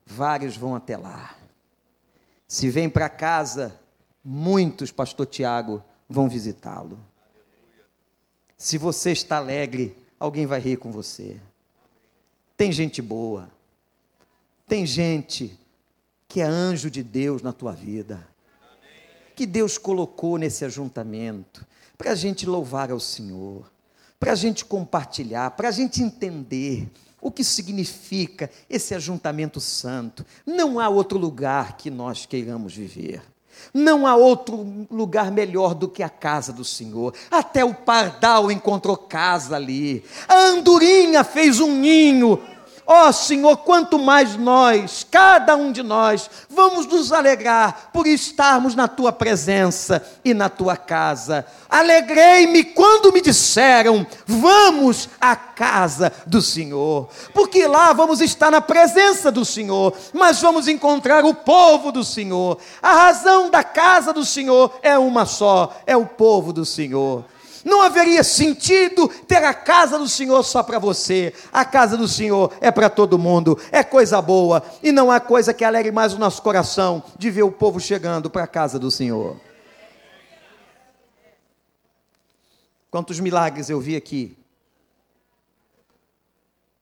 vários 0.06 0.56
vão 0.56 0.76
até 0.76 0.96
lá. 0.96 1.36
Se 2.48 2.70
vem 2.70 2.88
para 2.88 3.10
casa, 3.10 3.80
muitos, 4.24 4.92
pastor 4.92 5.26
Tiago, 5.26 5.84
vão 6.08 6.30
visitá-lo. 6.30 7.00
Se 8.58 8.78
você 8.78 9.12
está 9.12 9.38
alegre, 9.38 9.96
alguém 10.20 10.48
vai 10.48 10.60
rir 10.60 10.78
com 10.78 10.92
você. 10.92 11.38
Tem 12.58 12.72
gente 12.72 13.02
boa. 13.02 13.52
Tem 14.68 14.86
gente 14.86 15.58
que 16.28 16.42
é 16.42 16.46
anjo 16.46 16.90
de 16.90 17.04
Deus 17.04 17.42
na 17.42 17.54
tua 17.54 17.72
vida, 17.72 18.28
que 19.36 19.46
Deus 19.46 19.78
colocou 19.78 20.38
nesse 20.38 20.66
ajuntamento, 20.66 21.66
para 21.98 22.12
a 22.12 22.16
gente 22.16 22.46
louvar 22.46 22.92
ao 22.92 23.00
Senhor, 23.00 23.72
para 24.20 24.34
a 24.34 24.36
gente 24.36 24.66
compartilhar, 24.66 25.52
para 25.52 25.70
a 25.70 25.72
gente 25.72 26.02
entender 26.02 26.90
o 27.22 27.32
que 27.32 27.44
significa 27.44 28.50
esse 28.70 28.94
ajuntamento 28.94 29.62
santo. 29.62 30.26
Não 30.46 30.80
há 30.80 30.90
outro 30.90 31.18
lugar 31.18 31.78
que 31.78 31.90
nós 31.90 32.26
queiramos 32.26 32.76
viver. 32.76 33.22
Não 33.74 34.08
há 34.08 34.16
outro 34.16 34.88
lugar 34.90 35.32
melhor 35.32 35.74
do 35.74 35.88
que 35.88 36.04
a 36.04 36.10
casa 36.10 36.52
do 36.52 36.64
Senhor. 36.64 37.14
Até 37.30 37.64
o 37.64 37.74
pardal 37.74 38.52
encontrou 38.52 38.98
casa 38.98 39.56
ali. 39.56 40.04
A 40.28 40.36
andorinha 40.36 41.24
fez 41.24 41.60
um 41.60 41.72
ninho 41.72 42.42
Ó 42.90 43.10
oh, 43.10 43.12
Senhor, 43.12 43.58
quanto 43.58 44.00
mais 44.00 44.38
nós, 44.38 45.06
cada 45.12 45.58
um 45.58 45.74
de 45.74 45.84
nós, 45.84 46.30
vamos 46.50 46.88
nos 46.88 47.12
alegrar 47.12 47.90
por 47.92 48.08
estarmos 48.08 48.76
na 48.76 48.88
tua 48.88 49.12
presença 49.12 50.02
e 50.24 50.34
na 50.34 50.48
tua 50.48 50.78
casa. 50.78 51.46
Alegrei-me 51.70 52.64
quando 52.64 53.12
me 53.12 53.20
disseram: 53.20 54.08
vamos 54.26 55.10
à 55.20 55.36
casa 55.36 56.14
do 56.26 56.42
Senhor, 56.42 57.10
porque 57.34 57.68
lá 57.68 57.92
vamos 57.92 58.22
estar 58.22 58.50
na 58.50 58.62
presença 58.62 59.30
do 59.30 59.44
Senhor, 59.44 59.94
mas 60.14 60.40
vamos 60.42 60.70
encontrar 60.70 61.26
o 61.26 61.34
povo 61.34 61.92
do 61.92 62.06
Senhor. 62.06 62.58
A 62.82 62.94
razão 62.94 63.50
da 63.50 63.66
casa 63.66 64.14
do 64.14 64.24
Senhor 64.24 64.80
é 64.82 64.98
uma 64.98 65.26
só: 65.26 65.76
é 65.86 65.98
o 65.98 66.06
povo 66.06 66.54
do 66.54 66.64
Senhor. 66.64 67.26
Não 67.64 67.82
haveria 67.82 68.24
sentido 68.24 69.08
ter 69.28 69.44
a 69.44 69.54
casa 69.54 69.98
do 69.98 70.08
Senhor 70.08 70.44
só 70.44 70.64
para 70.64 70.80
você. 70.80 71.34
A 71.52 71.64
casa 71.66 71.98
do 71.98 72.08
Senhor 72.08 72.54
é 72.62 72.72
para 72.72 72.90
todo 72.90 73.20
mundo, 73.20 73.60
é 73.72 73.84
coisa 73.84 74.22
boa. 74.22 74.64
E 74.82 74.92
não 74.92 75.12
há 75.12 75.20
coisa 75.20 75.54
que 75.54 75.64
alegre 75.64 75.92
mais 75.92 76.14
o 76.14 76.20
nosso 76.20 76.42
coração 76.42 77.04
de 77.18 77.30
ver 77.30 77.44
o 77.44 77.52
povo 77.52 77.80
chegando 77.80 78.30
para 78.30 78.44
a 78.44 78.48
casa 78.48 78.78
do 78.80 78.92
Senhor. 78.92 79.38
Quantos 82.90 83.20
milagres 83.20 83.70
eu 83.70 83.80
vi 83.80 83.96
aqui. 83.96 84.38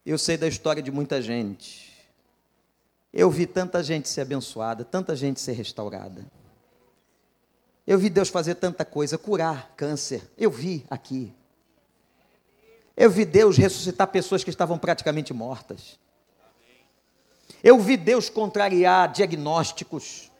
Eu 0.05 0.17
sei 0.17 0.37
da 0.37 0.47
história 0.47 0.83
de 0.83 0.91
muita 0.91 1.21
gente. 1.21 1.93
Eu 3.11 3.31
vi 3.31 3.47
tanta 3.47 3.81
gente 3.81 4.07
ser 4.07 4.21
abençoada, 4.21 4.85
tanta 4.85 5.15
gente 5.15 5.39
ser 5.39 5.53
restaurada. 5.53 6.25
Eu 7.87 7.99
vi 7.99 8.09
Deus 8.09 8.29
fazer 8.29 8.55
tanta 8.55 8.83
coisa, 8.83 9.17
curar 9.17 9.73
câncer. 9.77 10.23
Eu 10.37 10.49
vi 10.49 10.85
aqui. 10.89 11.33
Eu 12.97 13.09
vi 13.11 13.25
Deus 13.25 13.57
ressuscitar 13.57 14.07
pessoas 14.07 14.43
que 14.43 14.49
estavam 14.49 14.77
praticamente 14.77 15.33
mortas. 15.33 15.99
Eu 17.63 17.79
vi 17.79 17.97
Deus 17.97 18.29
contrariar 18.29 19.11
diagnósticos. 19.11 20.31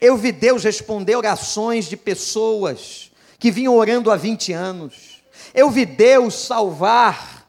Eu 0.00 0.16
vi 0.16 0.32
Deus 0.32 0.64
responder 0.64 1.16
orações 1.16 1.86
de 1.86 1.96
pessoas 1.96 3.10
que 3.38 3.50
vinham 3.50 3.74
orando 3.74 4.10
há 4.10 4.16
20 4.16 4.52
anos. 4.52 5.22
Eu 5.52 5.70
vi 5.70 5.84
Deus 5.84 6.34
salvar 6.34 7.46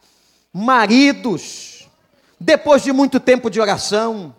maridos 0.52 1.88
depois 2.40 2.84
de 2.84 2.92
muito 2.92 3.20
tempo 3.20 3.50
de 3.50 3.60
oração. 3.62 4.36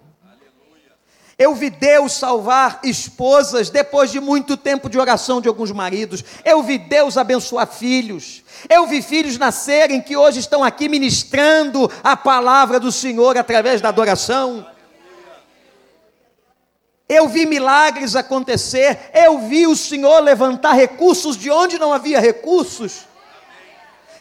Eu 1.38 1.54
vi 1.54 1.70
Deus 1.70 2.14
salvar 2.14 2.80
esposas 2.82 3.70
depois 3.70 4.10
de 4.10 4.18
muito 4.18 4.56
tempo 4.56 4.90
de 4.90 4.98
oração 4.98 5.40
de 5.40 5.46
alguns 5.46 5.70
maridos. 5.70 6.24
Eu 6.44 6.64
vi 6.64 6.78
Deus 6.78 7.16
abençoar 7.16 7.68
filhos. 7.68 8.42
Eu 8.68 8.88
vi 8.88 9.00
filhos 9.00 9.38
nascerem 9.38 10.00
que 10.00 10.16
hoje 10.16 10.40
estão 10.40 10.64
aqui 10.64 10.88
ministrando 10.88 11.88
a 12.02 12.16
palavra 12.16 12.80
do 12.80 12.90
Senhor 12.90 13.38
através 13.38 13.80
da 13.80 13.88
adoração. 13.88 14.66
Eu 17.08 17.28
vi 17.28 17.46
milagres 17.46 18.16
acontecer. 18.16 18.98
Eu 19.14 19.38
vi 19.38 19.64
o 19.64 19.76
Senhor 19.76 20.18
levantar 20.18 20.72
recursos 20.72 21.36
de 21.36 21.52
onde 21.52 21.78
não 21.78 21.92
havia 21.92 22.18
recursos. 22.18 23.06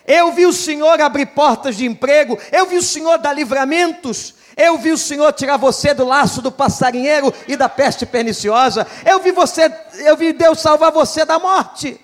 Eu 0.05 0.31
vi 0.33 0.45
o 0.45 0.53
Senhor 0.53 1.01
abrir 1.01 1.25
portas 1.25 1.75
de 1.75 1.83
emprego. 1.83 2.37
Eu 2.51 2.67
vi 2.67 2.77
o 2.77 2.83
Senhor 2.83 3.17
dar 3.17 3.33
livramentos. 3.33 4.35
Eu 4.57 4.79
vi 4.79 4.91
o 4.91 4.97
Senhor 4.97 5.31
tirar 5.33 5.57
você 5.57 5.93
do 5.93 6.03
laço 6.03 6.41
do 6.41 6.51
passarinheiro 6.51 7.31
e 7.47 7.55
da 7.55 7.69
peste 7.69 8.07
perniciosa. 8.07 8.87
Eu 9.05 9.19
vi 9.19 9.31
você, 9.31 9.71
eu 9.99 10.17
vi 10.17 10.33
Deus 10.33 10.59
salvar 10.59 10.91
você 10.91 11.23
da 11.23 11.37
morte. 11.37 12.01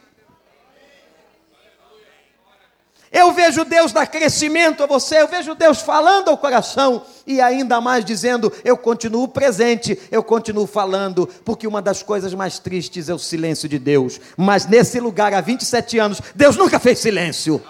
Eu 3.13 3.31
vejo 3.31 3.63
Deus 3.63 3.91
dar 3.91 4.07
crescimento 4.07 4.83
a 4.83 4.87
você, 4.87 5.21
eu 5.21 5.27
vejo 5.27 5.53
Deus 5.53 5.81
falando 5.81 6.29
ao 6.29 6.37
coração 6.37 7.03
e 7.27 7.39
ainda 7.39 7.79
mais 7.79 8.03
dizendo: 8.03 8.51
eu 8.65 8.75
continuo 8.75 9.27
presente, 9.27 9.99
eu 10.11 10.23
continuo 10.23 10.65
falando, 10.65 11.27
porque 11.45 11.67
uma 11.67 11.79
das 11.79 12.01
coisas 12.01 12.33
mais 12.33 12.57
tristes 12.57 13.09
é 13.09 13.13
o 13.13 13.19
silêncio 13.19 13.69
de 13.69 13.77
Deus. 13.77 14.19
Mas 14.35 14.65
nesse 14.65 14.99
lugar, 14.99 15.31
há 15.31 15.41
27 15.41 15.99
anos, 15.99 16.21
Deus 16.33 16.55
nunca 16.55 16.79
fez 16.79 16.97
silêncio. 16.97 17.61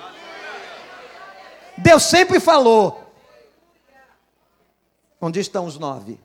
Deus 1.77 2.03
sempre 2.03 2.39
falou, 2.39 3.02
Onde 5.25 5.39
estão 5.39 5.65
os 5.65 5.79
nove? 5.79 6.19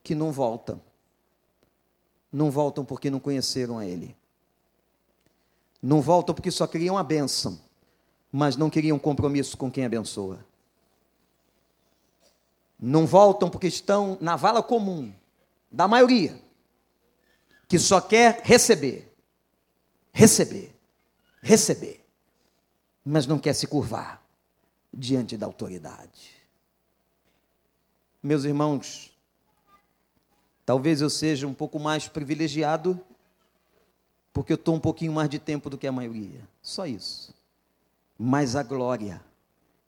Que 0.00 0.14
não 0.14 0.30
voltam. 0.30 0.80
Não 2.32 2.52
voltam 2.52 2.84
porque 2.84 3.10
não 3.10 3.18
conheceram 3.18 3.78
a 3.80 3.84
Ele. 3.84 4.16
Não 5.82 6.00
voltam 6.00 6.32
porque 6.32 6.52
só 6.52 6.64
queriam 6.68 6.96
a 6.96 7.02
bênção, 7.02 7.60
mas 8.30 8.56
não 8.56 8.70
queriam 8.70 8.96
compromisso 8.96 9.56
com 9.56 9.72
quem 9.72 9.84
abençoa. 9.84 10.46
Não 12.78 13.08
voltam 13.08 13.50
porque 13.50 13.66
estão 13.66 14.16
na 14.20 14.36
vala 14.36 14.62
comum 14.62 15.12
da 15.68 15.88
maioria, 15.88 16.40
que 17.66 17.76
só 17.76 18.00
quer 18.00 18.40
receber, 18.44 19.12
receber, 20.12 20.72
receber, 21.42 22.06
mas 23.04 23.26
não 23.26 23.40
quer 23.40 23.52
se 23.52 23.66
curvar 23.66 24.24
diante 24.94 25.36
da 25.36 25.46
autoridade. 25.46 26.41
Meus 28.22 28.44
irmãos, 28.44 29.10
talvez 30.64 31.00
eu 31.00 31.10
seja 31.10 31.48
um 31.48 31.54
pouco 31.54 31.80
mais 31.80 32.06
privilegiado, 32.06 33.00
porque 34.32 34.52
eu 34.52 34.56
estou 34.56 34.76
um 34.76 34.80
pouquinho 34.80 35.12
mais 35.12 35.28
de 35.28 35.40
tempo 35.40 35.68
do 35.68 35.76
que 35.76 35.88
a 35.88 35.92
maioria. 35.92 36.46
Só 36.62 36.86
isso. 36.86 37.34
Mas 38.16 38.54
a 38.54 38.62
glória 38.62 39.20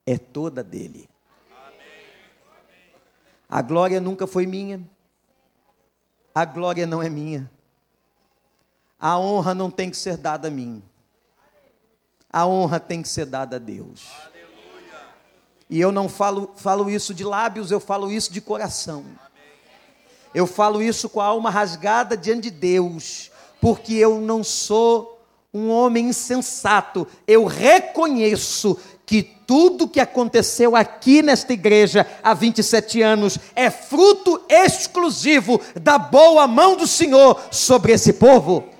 é 0.05 0.17
toda 0.17 0.61
dele. 0.61 1.09
A 3.47 3.61
glória 3.61 4.01
nunca 4.01 4.27
foi 4.27 4.45
minha. 4.45 4.85
A 6.33 6.43
glória 6.43 6.85
não 6.85 7.01
é 7.01 7.09
minha. 7.09 7.49
A 8.99 9.17
honra 9.17 9.55
não 9.55 9.71
tem 9.71 9.89
que 9.89 9.95
ser 9.95 10.17
dada 10.17 10.49
a 10.49 10.51
mim. 10.51 10.83
A 12.29 12.45
honra 12.45 12.81
tem 12.81 13.01
que 13.01 13.07
ser 13.07 13.25
dada 13.25 13.55
a 13.55 13.59
Deus. 13.59 14.11
E 15.69 15.79
eu 15.79 15.91
não 15.91 16.07
falo, 16.07 16.51
falo 16.55 16.89
isso 16.89 17.13
de 17.13 17.23
lábios, 17.23 17.71
eu 17.71 17.79
falo 17.79 18.11
isso 18.11 18.31
de 18.31 18.39
coração. 18.39 19.03
Eu 20.33 20.45
falo 20.45 20.81
isso 20.81 21.09
com 21.09 21.21
a 21.21 21.25
alma 21.25 21.49
rasgada 21.49 22.15
diante 22.15 22.43
de 22.43 22.51
Deus, 22.51 23.31
porque 23.61 23.93
eu 23.93 24.19
não 24.19 24.43
sou 24.43 25.19
um 25.53 25.69
homem 25.69 26.09
insensato. 26.09 27.07
Eu 27.25 27.45
reconheço 27.45 28.77
que 29.05 29.23
tudo 29.23 29.87
que 29.87 29.99
aconteceu 29.99 30.75
aqui 30.75 31.21
nesta 31.21 31.53
igreja 31.53 32.05
há 32.21 32.33
27 32.33 33.01
anos 33.01 33.39
é 33.55 33.69
fruto 33.69 34.41
exclusivo 34.49 35.61
da 35.79 35.97
boa 35.97 36.47
mão 36.47 36.75
do 36.75 36.85
Senhor 36.85 37.39
sobre 37.51 37.93
esse 37.93 38.13
povo. 38.13 38.74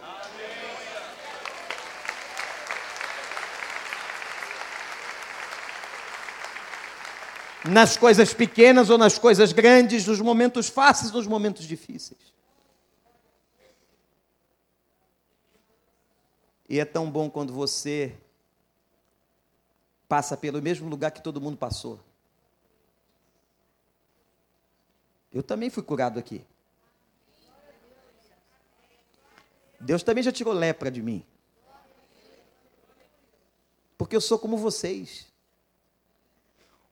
Nas 7.70 7.98
coisas 7.98 8.34
pequenas 8.34 8.90
ou 8.90 8.98
nas 8.98 9.18
coisas 9.18 9.52
grandes, 9.52 10.06
nos 10.06 10.22
momentos 10.22 10.70
fáceis, 10.70 11.12
nos 11.12 11.26
momentos 11.26 11.66
difíceis. 11.66 12.34
E 16.70 16.80
é 16.80 16.86
tão 16.86 17.10
bom 17.10 17.30
quando 17.30 17.54
você 17.54 18.16
passa 20.08 20.38
pelo 20.38 20.62
mesmo 20.62 20.88
lugar 20.88 21.12
que 21.12 21.22
todo 21.22 21.42
mundo 21.42 21.58
passou. 21.58 22.00
Eu 25.32 25.44
também 25.44 25.70
fui 25.70 25.84
curado 25.84 26.18
aqui. 26.18 26.44
Deus 29.80 30.02
também 30.02 30.24
já 30.24 30.32
tirou 30.32 30.54
lepra 30.54 30.90
de 30.90 31.02
mim. 31.02 31.26
Porque 33.98 34.16
eu 34.16 34.22
sou 34.22 34.40
como 34.40 34.58
vocês 34.58 35.28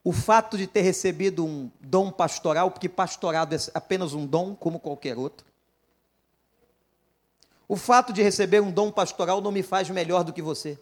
o 0.03 0.11
fato 0.11 0.57
de 0.57 0.67
ter 0.67 0.81
recebido 0.81 1.45
um 1.45 1.71
dom 1.79 2.11
pastoral, 2.11 2.69
porque 2.69 2.89
pastorado 2.89 3.55
é 3.55 3.57
apenas 3.73 4.13
um 4.13 4.25
dom, 4.25 4.53
como 4.53 4.79
qualquer 4.79 5.17
outro. 5.17 5.45
O 7.67 7.77
fato 7.77 8.11
de 8.11 8.21
receber 8.21 8.61
um 8.61 8.71
dom 8.71 8.91
pastoral 8.91 9.41
não 9.41 9.51
me 9.51 9.63
faz 9.63 9.89
melhor 9.89 10.23
do 10.23 10.33
que 10.33 10.41
você. 10.41 10.77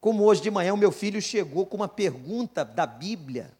Como 0.00 0.24
hoje 0.24 0.42
de 0.42 0.50
manhã 0.50 0.74
o 0.74 0.76
meu 0.76 0.90
filho 0.90 1.22
chegou 1.22 1.64
com 1.64 1.76
uma 1.76 1.88
pergunta 1.88 2.64
da 2.64 2.84
Bíblia 2.84 3.52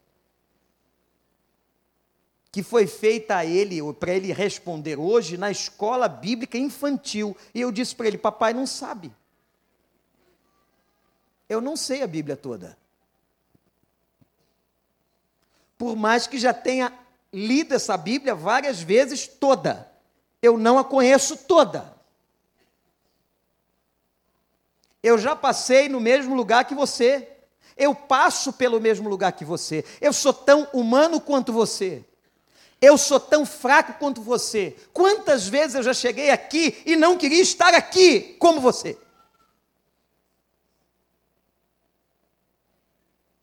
que 2.50 2.62
foi 2.62 2.86
feita 2.86 3.36
a 3.36 3.46
ele, 3.46 3.80
para 3.94 4.12
ele 4.12 4.30
responder 4.30 4.98
hoje, 4.98 5.38
na 5.38 5.50
escola 5.50 6.06
bíblica 6.06 6.58
infantil. 6.58 7.34
E 7.54 7.60
eu 7.62 7.72
disse 7.72 7.96
para 7.96 8.08
ele: 8.08 8.18
Papai 8.18 8.52
não 8.52 8.66
sabe. 8.66 9.10
Eu 11.52 11.60
não 11.60 11.76
sei 11.76 12.02
a 12.02 12.06
Bíblia 12.06 12.34
toda. 12.34 12.78
Por 15.76 15.94
mais 15.94 16.26
que 16.26 16.38
já 16.38 16.54
tenha 16.54 16.90
lido 17.30 17.74
essa 17.74 17.94
Bíblia 17.94 18.34
várias 18.34 18.80
vezes 18.80 19.26
toda, 19.28 19.86
eu 20.40 20.56
não 20.56 20.78
a 20.78 20.84
conheço 20.84 21.36
toda. 21.36 21.94
Eu 25.02 25.18
já 25.18 25.36
passei 25.36 25.90
no 25.90 26.00
mesmo 26.00 26.34
lugar 26.34 26.64
que 26.64 26.74
você. 26.74 27.28
Eu 27.76 27.94
passo 27.94 28.54
pelo 28.54 28.80
mesmo 28.80 29.06
lugar 29.06 29.32
que 29.32 29.44
você. 29.44 29.84
Eu 30.00 30.14
sou 30.14 30.32
tão 30.32 30.66
humano 30.72 31.20
quanto 31.20 31.52
você. 31.52 32.02
Eu 32.80 32.96
sou 32.96 33.20
tão 33.20 33.44
fraco 33.44 33.98
quanto 33.98 34.22
você. 34.22 34.74
Quantas 34.90 35.48
vezes 35.48 35.74
eu 35.74 35.82
já 35.82 35.92
cheguei 35.92 36.30
aqui 36.30 36.82
e 36.86 36.96
não 36.96 37.18
queria 37.18 37.42
estar 37.42 37.74
aqui 37.74 38.36
como 38.38 38.58
você? 38.58 38.96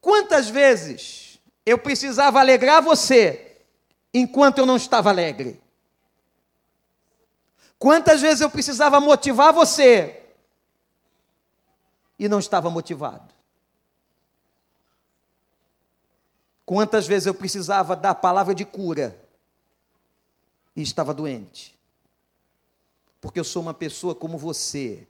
Quantas 0.01 0.49
vezes 0.49 1.39
eu 1.65 1.77
precisava 1.77 2.39
alegrar 2.39 2.81
você 2.81 3.57
enquanto 4.13 4.59
eu 4.59 4.65
não 4.65 4.77
estava 4.77 5.09
alegre? 5.09 5.61
Quantas 7.77 8.21
vezes 8.21 8.41
eu 8.41 8.49
precisava 8.49 8.99
motivar 8.99 9.53
você 9.53 10.21
e 12.17 12.27
não 12.27 12.39
estava 12.39 12.69
motivado? 12.69 13.33
Quantas 16.65 17.07
vezes 17.07 17.25
eu 17.25 17.33
precisava 17.33 17.95
dar 17.95 18.15
palavra 18.15 18.53
de 18.53 18.63
cura 18.63 19.19
e 20.75 20.81
estava 20.81 21.13
doente? 21.13 21.77
Porque 23.19 23.39
eu 23.39 23.43
sou 23.43 23.61
uma 23.61 23.73
pessoa 23.73 24.13
como 24.13 24.37
você. 24.37 25.07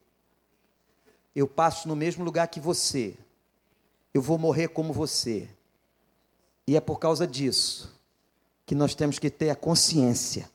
Eu 1.36 1.48
passo 1.48 1.88
no 1.88 1.96
mesmo 1.96 2.24
lugar 2.24 2.48
que 2.48 2.60
você 2.60 3.18
eu 4.14 4.22
vou 4.22 4.38
morrer 4.38 4.70
como 4.70 4.94
você. 4.94 5.50
E 6.68 6.76
é 6.76 6.82
por 6.82 7.00
causa 7.00 7.26
disso 7.26 7.98
que 8.66 8.76
nós 8.76 8.94
temos 8.94 9.18
que 9.18 9.30
ter 9.30 9.50
a 9.50 9.56
consciência 9.56 10.50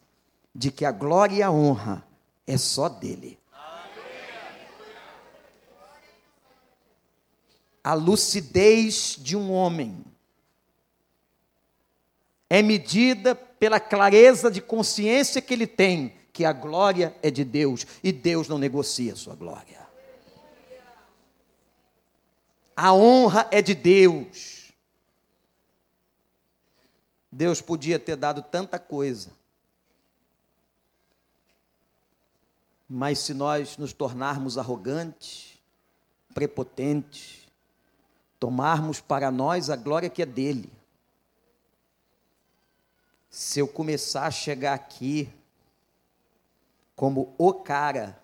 de 0.54 0.70
que 0.70 0.84
a 0.84 0.92
glória 0.92 1.36
e 1.36 1.42
a 1.42 1.50
honra 1.50 2.06
é 2.46 2.56
só 2.56 2.88
dele. 2.88 3.38
A 7.82 7.92
lucidez 7.94 9.16
de 9.18 9.36
um 9.36 9.52
homem 9.52 10.04
é 12.48 12.62
medida 12.62 13.34
pela 13.34 13.80
clareza 13.80 14.50
de 14.50 14.62
consciência 14.62 15.42
que 15.42 15.52
ele 15.52 15.66
tem, 15.66 16.14
que 16.32 16.44
a 16.44 16.52
glória 16.52 17.14
é 17.22 17.30
de 17.30 17.44
Deus 17.44 17.86
e 18.02 18.12
Deus 18.12 18.48
não 18.48 18.58
negocia 18.58 19.12
a 19.12 19.16
sua 19.16 19.34
glória. 19.34 19.83
A 22.76 22.92
honra 22.92 23.48
é 23.50 23.62
de 23.62 23.74
Deus. 23.74 24.72
Deus 27.30 27.60
podia 27.60 27.98
ter 27.98 28.16
dado 28.16 28.42
tanta 28.42 28.78
coisa. 28.78 29.30
Mas 32.88 33.18
se 33.18 33.34
nós 33.34 33.76
nos 33.76 33.92
tornarmos 33.92 34.58
arrogantes, 34.58 35.58
prepotentes, 36.32 37.46
tomarmos 38.38 39.00
para 39.00 39.30
nós 39.30 39.70
a 39.70 39.76
glória 39.76 40.10
que 40.10 40.22
é 40.22 40.26
dele, 40.26 40.70
se 43.30 43.58
eu 43.58 43.66
começar 43.66 44.26
a 44.26 44.30
chegar 44.30 44.74
aqui 44.74 45.28
como 46.94 47.34
o 47.36 47.52
cara, 47.52 48.22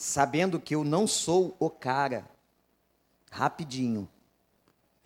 sabendo 0.00 0.58
que 0.58 0.74
eu 0.74 0.82
não 0.82 1.06
sou 1.06 1.54
o 1.60 1.68
cara, 1.68 2.26
rapidinho, 3.30 4.08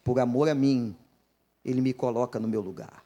por 0.05 0.21
amor 0.21 0.49
a 0.49 0.55
mim, 0.55 0.97
ele 1.65 1.81
me 1.81 1.93
coloca 1.93 2.39
no 2.39 2.47
meu 2.47 2.61
lugar. 2.61 3.05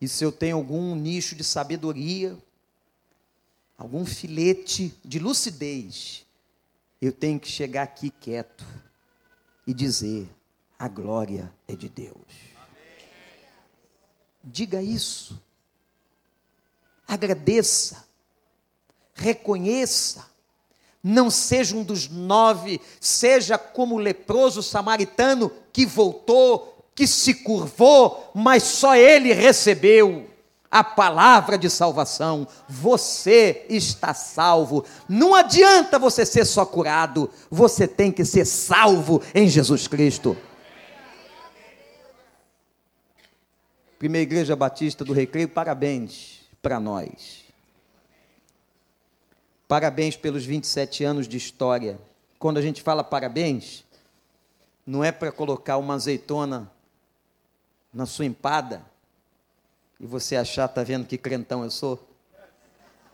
E 0.00 0.08
se 0.08 0.24
eu 0.24 0.32
tenho 0.32 0.56
algum 0.56 0.94
nicho 0.94 1.36
de 1.36 1.44
sabedoria, 1.44 2.38
algum 3.76 4.06
filete 4.06 4.94
de 5.04 5.18
lucidez, 5.18 6.24
eu 7.02 7.12
tenho 7.12 7.38
que 7.38 7.48
chegar 7.48 7.82
aqui 7.82 8.08
quieto 8.08 8.64
e 9.66 9.74
dizer: 9.74 10.26
a 10.78 10.88
glória 10.88 11.52
é 11.68 11.76
de 11.76 11.90
Deus. 11.90 12.16
Diga 14.42 14.82
isso. 14.82 15.38
Agradeça. 17.06 18.08
Reconheça. 19.20 20.24
Não 21.02 21.30
seja 21.30 21.76
um 21.76 21.82
dos 21.82 22.08
nove, 22.08 22.80
seja 22.98 23.58
como 23.58 23.96
o 23.96 23.98
leproso 23.98 24.62
samaritano 24.62 25.52
que 25.72 25.84
voltou 25.84 26.70
que 26.94 27.06
se 27.06 27.34
curvou, 27.34 28.30
mas 28.34 28.62
só 28.62 28.96
ele 28.96 29.32
recebeu 29.32 30.28
a 30.70 30.84
palavra 30.84 31.58
de 31.58 31.68
salvação. 31.68 32.46
Você 32.68 33.66
está 33.68 34.12
salvo. 34.14 34.84
Não 35.08 35.34
adianta 35.34 35.98
você 35.98 36.24
ser 36.26 36.44
só 36.44 36.64
curado, 36.64 37.30
você 37.50 37.88
tem 37.88 38.12
que 38.12 38.24
ser 38.24 38.44
salvo 38.44 39.22
em 39.34 39.48
Jesus 39.48 39.88
Cristo. 39.88 40.36
Primeira 43.98 44.22
Igreja 44.22 44.56
Batista 44.56 45.04
do 45.04 45.12
Recreio, 45.12 45.48
parabéns 45.48 46.40
para 46.62 46.80
nós. 46.80 47.49
Parabéns 49.70 50.16
pelos 50.16 50.44
27 50.44 51.04
anos 51.04 51.28
de 51.28 51.36
história. 51.36 51.96
Quando 52.40 52.58
a 52.58 52.60
gente 52.60 52.82
fala 52.82 53.04
parabéns, 53.04 53.84
não 54.84 55.04
é 55.04 55.12
para 55.12 55.30
colocar 55.30 55.76
uma 55.76 55.94
azeitona 55.94 56.68
na 57.94 58.04
sua 58.04 58.24
empada 58.24 58.84
e 60.00 60.04
você 60.04 60.34
achar, 60.34 60.66
tá 60.66 60.82
vendo 60.82 61.06
que 61.06 61.16
crentão 61.16 61.62
eu 61.62 61.70
sou? 61.70 62.04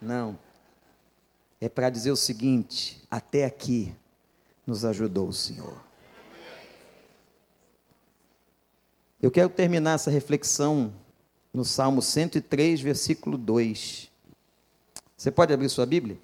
Não. 0.01 0.39
É 1.61 1.69
para 1.69 1.91
dizer 1.91 2.11
o 2.11 2.17
seguinte: 2.17 3.03
até 3.11 3.45
aqui 3.45 3.95
nos 4.67 4.83
ajudou 4.83 5.29
o 5.29 5.35
Senhor. 5.35 5.79
Eu 9.21 9.31
quero 9.31 9.51
terminar 9.51 9.97
essa 9.97 10.11
reflexão 10.11 10.91
no 11.53 11.67
Salmo 11.67 12.01
103, 12.01 12.81
versículo 12.81 13.37
2. 13.37 14.11
Você 15.19 15.31
pode 15.31 15.53
abrir 15.53 15.69
sua 15.69 15.85
Bíblia? 15.85 16.17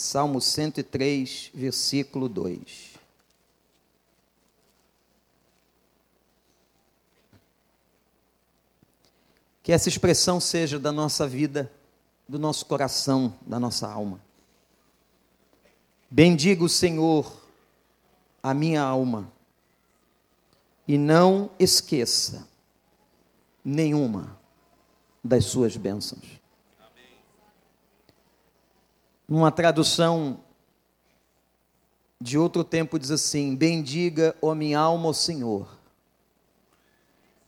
Salmo 0.00 0.40
103, 0.40 1.50
versículo 1.52 2.28
2. 2.28 2.94
Que 9.60 9.72
essa 9.72 9.88
expressão 9.88 10.38
seja 10.38 10.78
da 10.78 10.92
nossa 10.92 11.26
vida, 11.26 11.68
do 12.28 12.38
nosso 12.38 12.64
coração, 12.66 13.36
da 13.44 13.58
nossa 13.58 13.90
alma. 13.90 14.20
Bendiga 16.08 16.62
o 16.62 16.68
Senhor 16.68 17.36
a 18.40 18.54
minha 18.54 18.80
alma, 18.80 19.32
e 20.86 20.96
não 20.96 21.50
esqueça 21.58 22.46
nenhuma 23.64 24.38
das 25.24 25.46
suas 25.46 25.76
bênçãos. 25.76 26.37
Numa 29.28 29.52
tradução 29.52 30.40
de 32.20 32.38
outro 32.38 32.64
tempo 32.64 32.98
diz 32.98 33.10
assim: 33.10 33.54
Bendiga, 33.54 34.34
ó 34.40 34.54
minha 34.54 34.78
alma, 34.78 35.08
ao 35.08 35.14
Senhor, 35.14 35.78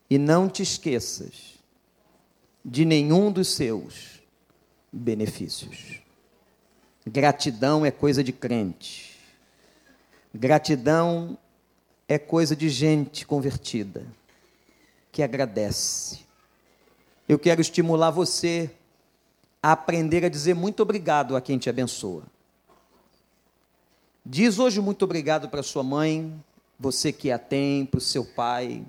e 0.09 0.19
não 0.19 0.49
te 0.49 0.63
esqueças 0.63 1.59
de 2.63 2.85
nenhum 2.85 3.33
dos 3.33 3.49
seus 3.49 4.21
benefícios. 4.93 6.01
Gratidão 7.07 7.87
é 7.87 7.91
coisa 7.91 8.23
de 8.23 8.33
crente. 8.33 9.19
Gratidão 10.35 11.39
é 12.07 12.19
coisa 12.19 12.55
de 12.55 12.69
gente 12.69 13.27
convertida 13.27 14.07
que 15.11 15.23
agradece. 15.23 16.21
Eu 17.29 17.39
quero 17.39 17.61
estimular 17.61 18.11
você 18.11 18.71
a 19.63 19.73
aprender 19.73 20.25
a 20.25 20.29
dizer 20.29 20.55
muito 20.55 20.81
obrigado 20.83 21.37
a 21.37 21.41
quem 21.41 21.59
te 21.59 21.69
abençoa. 21.69 22.25
Diz 24.25 24.59
hoje 24.59 24.81
muito 24.81 25.05
obrigado 25.05 25.49
para 25.49 25.63
sua 25.63 25.83
mãe, 25.83 26.43
você 26.79 27.13
que 27.13 27.31
a 27.31 27.39
tem, 27.39 27.85
para 27.85 27.99
o 27.99 28.01
seu 28.01 28.25
pai. 28.25 28.85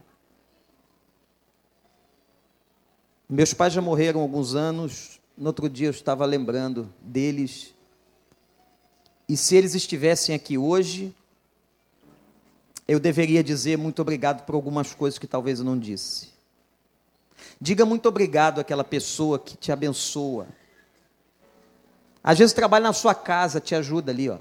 Meus 3.29 3.53
pais 3.53 3.73
já 3.73 3.81
morreram 3.81 4.19
há 4.19 4.23
alguns 4.23 4.55
anos. 4.55 5.19
No 5.37 5.47
outro 5.47 5.69
dia 5.69 5.87
eu 5.87 5.91
estava 5.91 6.25
lembrando 6.25 6.93
deles. 7.01 7.73
E 9.27 9.35
se 9.35 9.55
eles 9.55 9.73
estivessem 9.73 10.35
aqui 10.35 10.57
hoje, 10.57 11.15
eu 12.87 12.99
deveria 12.99 13.43
dizer 13.43 13.77
muito 13.77 14.01
obrigado 14.01 14.45
por 14.45 14.55
algumas 14.55 14.93
coisas 14.93 15.17
que 15.17 15.27
talvez 15.27 15.59
eu 15.59 15.65
não 15.65 15.79
disse. 15.79 16.29
Diga 17.59 17.85
muito 17.85 18.07
obrigado 18.07 18.59
àquela 18.59 18.83
pessoa 18.83 19.39
que 19.39 19.55
te 19.57 19.71
abençoa 19.71 20.47
às 22.23 22.37
vezes 22.37 22.53
trabalha 22.53 22.83
na 22.83 22.93
sua 22.93 23.15
casa, 23.15 23.59
te 23.59 23.73
ajuda 23.73 24.11
ali, 24.11 24.29
ó. 24.29 24.37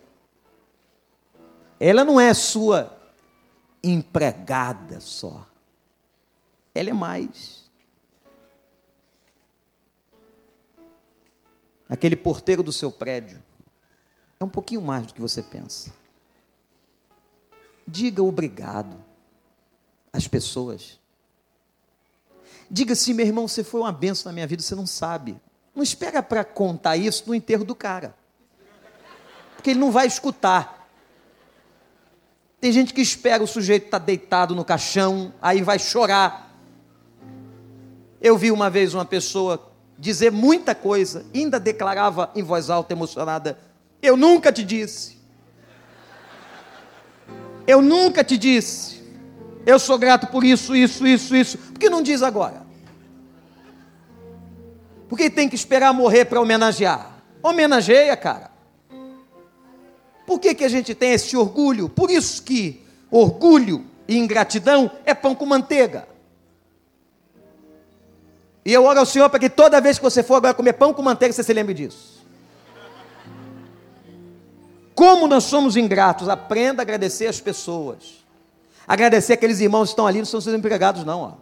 Ela 1.79 2.05
não 2.05 2.21
é 2.21 2.35
sua 2.35 2.95
empregada 3.83 5.01
só. 5.01 5.47
Ela 6.75 6.91
é 6.91 6.93
mais. 6.93 7.71
Aquele 11.89 12.15
porteiro 12.15 12.63
do 12.63 12.73
seu 12.73 12.93
prédio 12.93 13.43
é 14.39 14.45
um 14.45 14.49
pouquinho 14.49 14.83
mais 14.83 15.07
do 15.07 15.15
que 15.15 15.21
você 15.21 15.43
pensa. 15.43 15.93
Diga 17.87 18.23
obrigado 18.23 19.03
às 20.13 20.29
pessoas. 20.29 21.01
Diga 22.71 22.93
assim, 22.93 23.13
meu 23.13 23.27
irmão, 23.27 23.49
você 23.49 23.65
foi 23.65 23.81
uma 23.81 23.91
benção 23.91 24.31
na 24.31 24.35
minha 24.35 24.47
vida, 24.47 24.63
você 24.63 24.75
não 24.77 24.87
sabe. 24.87 25.41
Não 25.75 25.83
espera 25.83 26.23
para 26.23 26.45
contar 26.45 26.97
isso 26.97 27.25
no 27.27 27.35
enterro 27.35 27.65
do 27.65 27.75
cara. 27.75 28.15
Porque 29.57 29.71
ele 29.71 29.81
não 29.81 29.91
vai 29.91 30.07
escutar. 30.07 30.89
Tem 32.61 32.73
gente 32.73 32.93
que 32.93 33.01
espera 33.01 33.43
o 33.43 33.47
sujeito 33.47 33.87
estar 33.87 34.01
tá 34.01 34.05
deitado 34.05 34.55
no 34.55 34.65
caixão, 34.65 35.33
aí 35.41 35.63
vai 35.63 35.79
chorar. 35.79 36.55
Eu 38.21 38.37
vi 38.37 38.51
uma 38.51 38.69
vez 38.69 38.93
uma 38.93 39.05
pessoa 39.05 39.71
dizer 39.99 40.33
muita 40.33 40.75
coisa, 40.75 41.25
ainda 41.35 41.61
declarava 41.61 42.31
em 42.35 42.43
voz 42.43 42.69
alta, 42.69 42.93
emocionada: 42.93 43.59
Eu 44.03 44.17
nunca 44.17 44.53
te 44.53 44.65
disse. 44.65 45.19
Eu 47.67 47.81
nunca 47.81 48.25
te 48.25 48.37
disse. 48.37 49.01
Eu 49.65 49.79
sou 49.79 49.99
grato 49.99 50.27
por 50.27 50.43
isso, 50.43 50.75
isso, 50.75 51.07
isso, 51.07 51.37
isso. 51.37 51.59
Por 51.59 51.79
que 51.79 51.91
não 51.91 52.03
diz 52.03 52.23
agora? 52.23 52.70
Por 55.11 55.19
que 55.19 55.29
tem 55.29 55.49
que 55.49 55.57
esperar 55.57 55.93
morrer 55.93 56.25
para 56.27 56.41
homenagear? 56.41 57.11
Homenageia, 57.43 58.17
cara. 58.17 58.49
Por 60.25 60.39
que, 60.39 60.55
que 60.55 60.63
a 60.63 60.69
gente 60.69 60.95
tem 60.95 61.11
esse 61.11 61.37
orgulho? 61.37 61.89
Por 61.89 62.13
isso 62.13 62.45
que 62.45 62.87
orgulho 63.11 63.85
e 64.07 64.17
ingratidão 64.17 64.89
é 65.05 65.13
pão 65.13 65.35
com 65.35 65.45
manteiga. 65.45 66.07
E 68.65 68.73
eu 68.73 68.85
oro 68.85 69.01
ao 69.01 69.07
Senhor 69.07 69.29
para 69.29 69.41
que 69.41 69.51
toda 69.51 69.81
vez 69.81 69.99
que 69.99 70.05
você 70.05 70.23
for 70.23 70.37
agora 70.37 70.55
comer 70.55 70.75
pão 70.75 70.95
com 70.95 71.03
manteiga, 71.03 71.33
você 71.33 71.43
se 71.43 71.53
lembre 71.53 71.75
disso. 71.75 72.25
Como 74.95 75.27
nós 75.27 75.43
somos 75.43 75.77
ingratos, 75.77 76.29
aprenda 76.29 76.83
a 76.83 76.85
agradecer 76.85 77.27
as 77.27 77.41
pessoas. 77.41 78.25
Agradecer 78.87 79.33
aqueles 79.33 79.59
irmãos 79.59 79.87
que 79.87 79.93
estão 79.95 80.07
ali, 80.07 80.19
não 80.19 80.25
são 80.25 80.41
seus 80.41 80.55
empregados, 80.55 81.05
não. 81.05 81.21
Ó. 81.21 81.33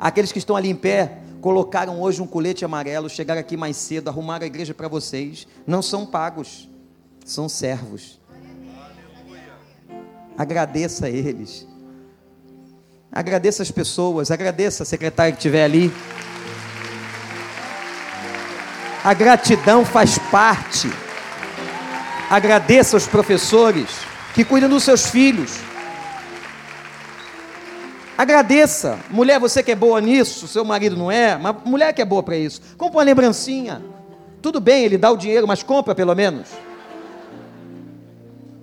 Aqueles 0.00 0.32
que 0.32 0.38
estão 0.40 0.56
ali 0.56 0.68
em 0.68 0.74
pé, 0.74 1.18
colocaram 1.40 2.00
hoje 2.00 2.20
um 2.20 2.26
colete 2.26 2.64
amarelo, 2.64 3.08
chegaram 3.08 3.40
aqui 3.40 3.56
mais 3.56 3.76
cedo, 3.76 4.08
arrumaram 4.08 4.44
a 4.44 4.46
igreja 4.46 4.74
para 4.74 4.88
vocês. 4.88 5.46
Não 5.66 5.82
são 5.82 6.06
pagos, 6.06 6.68
são 7.24 7.48
servos. 7.48 8.20
Agradeça 10.36 11.06
a 11.06 11.10
eles. 11.10 11.66
Agradeça 13.10 13.62
as 13.62 13.70
pessoas, 13.70 14.30
agradeça 14.30 14.82
a 14.82 14.86
secretária 14.86 15.32
que 15.32 15.38
estiver 15.38 15.64
ali. 15.64 15.92
A 19.02 19.14
gratidão 19.14 19.84
faz 19.84 20.18
parte. 20.30 20.90
Agradeça 22.30 22.96
aos 22.96 23.06
professores 23.06 23.88
que 24.34 24.44
cuidam 24.44 24.68
dos 24.68 24.84
seus 24.84 25.06
filhos. 25.06 25.67
Agradeça. 28.18 28.98
Mulher, 29.10 29.38
você 29.38 29.62
que 29.62 29.70
é 29.70 29.76
boa 29.76 30.00
nisso, 30.00 30.48
seu 30.48 30.64
marido 30.64 30.96
não 30.96 31.08
é, 31.08 31.38
mas 31.38 31.54
mulher 31.64 31.92
que 31.92 32.02
é 32.02 32.04
boa 32.04 32.20
para 32.20 32.36
isso. 32.36 32.60
Compra 32.76 32.98
uma 32.98 33.04
lembrancinha. 33.04 33.80
Tudo 34.42 34.60
bem, 34.60 34.84
ele 34.84 34.98
dá 34.98 35.08
o 35.08 35.16
dinheiro, 35.16 35.46
mas 35.46 35.62
compra 35.62 35.94
pelo 35.94 36.12
menos. 36.16 36.48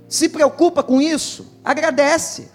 Se 0.09 0.27
preocupa 0.27 0.83
com 0.83 1.01
isso. 1.01 1.57
Agradece. 1.63 2.51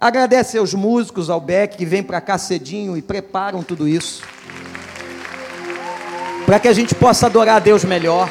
Agradece 0.00 0.56
aos 0.56 0.72
músicos, 0.72 1.28
ao 1.28 1.42
Beck, 1.42 1.76
que 1.76 1.84
vem 1.84 2.02
para 2.02 2.22
cá 2.22 2.38
cedinho 2.38 2.96
e 2.96 3.02
preparam 3.02 3.62
tudo 3.62 3.86
isso. 3.86 4.22
Para 6.46 6.58
que 6.58 6.68
a 6.68 6.72
gente 6.72 6.94
possa 6.94 7.26
adorar 7.26 7.56
a 7.56 7.60
Deus 7.60 7.84
melhor. 7.84 8.30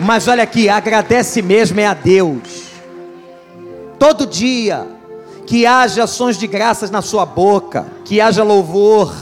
Mas 0.00 0.26
olha 0.26 0.42
aqui, 0.42 0.68
agradece 0.68 1.42
mesmo 1.42 1.78
é 1.78 1.86
a 1.86 1.94
Deus. 1.94 2.66
Todo 4.00 4.26
dia, 4.26 4.95
que 5.46 5.64
haja 5.64 6.04
ações 6.04 6.36
de 6.36 6.46
graças 6.46 6.90
na 6.90 7.00
sua 7.00 7.24
boca, 7.24 7.86
que 8.04 8.20
haja 8.20 8.42
louvor, 8.42 9.14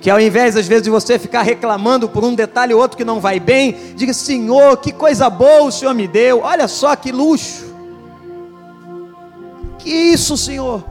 que 0.00 0.10
ao 0.10 0.20
invés 0.20 0.56
às 0.56 0.66
vezes 0.66 0.82
de 0.84 0.90
você 0.90 1.18
ficar 1.18 1.42
reclamando 1.42 2.08
por 2.08 2.24
um 2.24 2.34
detalhe 2.34 2.74
ou 2.74 2.80
outro 2.80 2.96
que 2.96 3.04
não 3.04 3.20
vai 3.20 3.38
bem, 3.38 3.94
diga: 3.94 4.12
Senhor, 4.12 4.76
que 4.78 4.92
coisa 4.92 5.30
boa 5.30 5.62
o 5.62 5.72
Senhor 5.72 5.94
me 5.94 6.08
deu, 6.08 6.40
olha 6.40 6.66
só 6.66 6.96
que 6.96 7.12
luxo, 7.12 7.72
que 9.78 9.90
isso, 9.90 10.36
Senhor. 10.36 10.84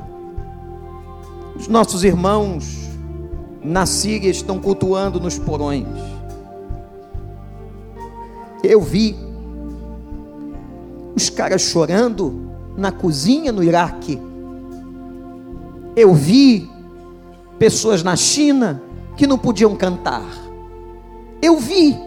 Os 1.55 1.67
nossos 1.67 2.03
irmãos 2.03 2.87
na 3.63 3.85
Síria 3.85 4.29
estão 4.29 4.59
cultuando 4.59 5.19
nos 5.19 5.37
porões. 5.37 5.87
Eu 8.63 8.79
vi 8.79 9.15
os 11.15 11.29
caras 11.31 11.63
chorando 11.63 12.46
na 12.77 12.91
cozinha 12.91 13.51
no 13.51 13.63
Iraque. 13.63 14.21
Eu 15.95 16.13
vi 16.13 16.69
pessoas 17.57 18.03
na 18.03 18.15
China 18.15 18.81
que 19.17 19.25
não 19.25 19.37
podiam 19.37 19.75
cantar. 19.75 20.23
Eu 21.41 21.57
vi 21.57 21.97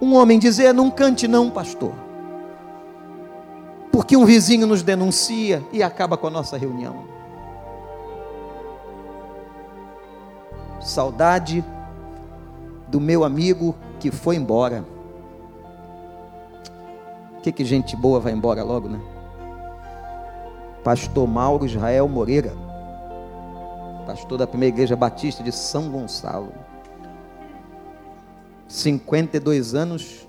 um 0.00 0.14
homem 0.14 0.38
dizer: 0.38 0.72
Não 0.72 0.90
cante, 0.90 1.28
não, 1.28 1.50
pastor. 1.50 1.92
Porque 3.92 4.16
um 4.16 4.24
vizinho 4.24 4.66
nos 4.66 4.82
denuncia 4.82 5.62
e 5.70 5.82
acaba 5.82 6.16
com 6.16 6.26
a 6.26 6.30
nossa 6.30 6.56
reunião. 6.56 7.04
Saudade 10.80 11.62
do 12.86 13.00
meu 13.00 13.24
amigo 13.24 13.74
que 14.00 14.10
foi 14.10 14.36
embora 14.36 14.84
que, 17.42 17.52
que 17.52 17.64
gente 17.64 17.96
boa 17.96 18.20
vai 18.20 18.32
embora 18.32 18.62
logo, 18.62 18.88
né? 18.88 19.00
Pastor 20.82 21.26
Mauro 21.26 21.66
Israel 21.66 22.08
Moreira, 22.08 22.52
pastor 24.06 24.38
da 24.38 24.46
primeira 24.46 24.74
igreja 24.74 24.96
batista 24.96 25.42
de 25.42 25.52
São 25.52 25.90
Gonçalo. 25.90 26.52
52 28.66 29.74
anos, 29.74 30.26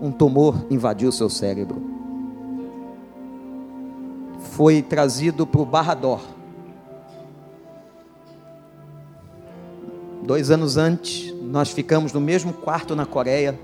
um 0.00 0.10
tumor 0.10 0.66
invadiu 0.70 1.12
seu 1.12 1.28
cérebro. 1.28 1.82
Foi 4.52 4.82
trazido 4.82 5.46
para 5.46 5.60
o 5.60 5.66
Barrador. 5.66 6.20
Dois 10.22 10.50
anos 10.50 10.76
antes, 10.76 11.32
nós 11.42 11.70
ficamos 11.70 12.12
no 12.12 12.20
mesmo 12.20 12.52
quarto 12.52 12.94
na 12.94 13.06
Coreia 13.06 13.58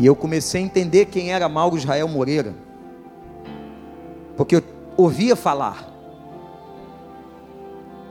e 0.00 0.06
eu 0.06 0.16
comecei 0.16 0.62
a 0.62 0.64
entender 0.64 1.04
quem 1.04 1.30
era 1.30 1.46
Mauro 1.46 1.76
Israel 1.76 2.08
Moreira. 2.08 2.54
Porque 4.34 4.56
eu 4.56 4.62
ouvia 4.96 5.36
falar. 5.36 5.86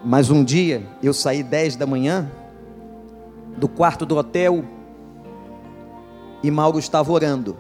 Mas 0.06 0.30
um 0.30 0.44
dia 0.44 0.86
eu 1.02 1.16
saí 1.16 1.42
10 1.42 1.78
da 1.78 1.88
manhã 1.88 2.32
do 3.58 3.68
quarto 3.68 4.06
do 4.06 4.16
hotel 4.16 4.64
e 6.44 6.52
Mauro 6.52 6.78
estava 6.78 7.12
orando. 7.12 7.58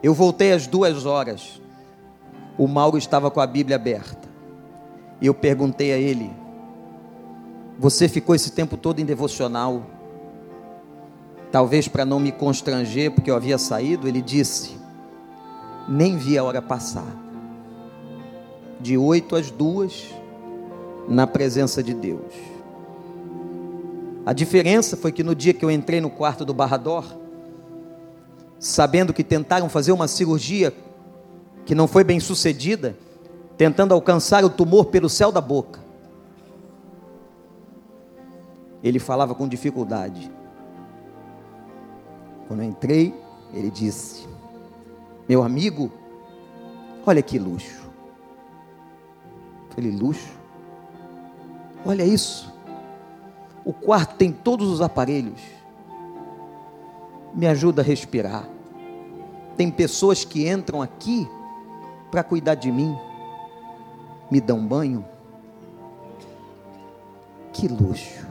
Eu 0.00 0.14
voltei 0.14 0.52
às 0.52 0.68
duas 0.68 1.06
horas. 1.06 1.60
O 2.56 2.68
Mauro 2.68 2.96
estava 2.96 3.28
com 3.28 3.40
a 3.40 3.46
Bíblia 3.46 3.74
aberta. 3.74 4.28
E 5.20 5.26
eu 5.26 5.34
perguntei 5.34 5.92
a 5.92 5.98
ele: 5.98 6.30
Você 7.76 8.08
ficou 8.08 8.36
esse 8.36 8.52
tempo 8.52 8.76
todo 8.76 9.00
em 9.00 9.04
devocional? 9.04 9.98
Talvez 11.52 11.88
para 11.88 12.04
não 12.04 12.20
me 12.20 12.30
constranger, 12.30 13.10
porque 13.10 13.30
eu 13.30 13.36
havia 13.36 13.58
saído, 13.58 14.06
ele 14.06 14.22
disse: 14.22 14.76
Nem 15.88 16.16
vi 16.16 16.38
a 16.38 16.44
hora 16.44 16.62
passar. 16.62 17.16
De 18.80 18.96
oito 18.96 19.36
às 19.36 19.50
duas, 19.50 20.06
na 21.08 21.26
presença 21.26 21.82
de 21.82 21.92
Deus. 21.92 22.32
A 24.24 24.32
diferença 24.32 24.96
foi 24.96 25.10
que 25.10 25.24
no 25.24 25.34
dia 25.34 25.52
que 25.52 25.64
eu 25.64 25.70
entrei 25.70 26.00
no 26.00 26.08
quarto 26.08 26.44
do 26.44 26.54
Barrador, 26.54 27.04
sabendo 28.58 29.12
que 29.12 29.24
tentaram 29.24 29.68
fazer 29.68 29.90
uma 29.90 30.06
cirurgia 30.06 30.72
que 31.66 31.74
não 31.74 31.88
foi 31.88 32.04
bem 32.04 32.20
sucedida, 32.20 32.96
tentando 33.56 33.92
alcançar 33.92 34.44
o 34.44 34.50
tumor 34.50 34.86
pelo 34.86 35.08
céu 35.08 35.32
da 35.32 35.40
boca, 35.40 35.80
ele 38.82 38.98
falava 38.98 39.34
com 39.34 39.48
dificuldade. 39.48 40.30
Quando 42.50 42.64
eu 42.64 42.68
entrei, 42.68 43.14
ele 43.54 43.70
disse: 43.70 44.26
Meu 45.28 45.40
amigo, 45.40 45.88
olha 47.06 47.22
que 47.22 47.38
luxo. 47.38 47.88
Eu 49.68 49.74
falei: 49.76 49.92
Luxo? 49.92 50.32
Olha 51.86 52.02
isso. 52.02 52.52
O 53.64 53.72
quarto 53.72 54.16
tem 54.16 54.32
todos 54.32 54.68
os 54.68 54.80
aparelhos. 54.80 55.40
Me 57.32 57.46
ajuda 57.46 57.82
a 57.82 57.84
respirar. 57.84 58.48
Tem 59.56 59.70
pessoas 59.70 60.24
que 60.24 60.50
entram 60.50 60.82
aqui 60.82 61.28
para 62.10 62.24
cuidar 62.24 62.56
de 62.56 62.72
mim. 62.72 62.98
Me 64.28 64.40
dão 64.40 64.66
banho. 64.66 65.04
Que 67.52 67.68
luxo. 67.68 68.26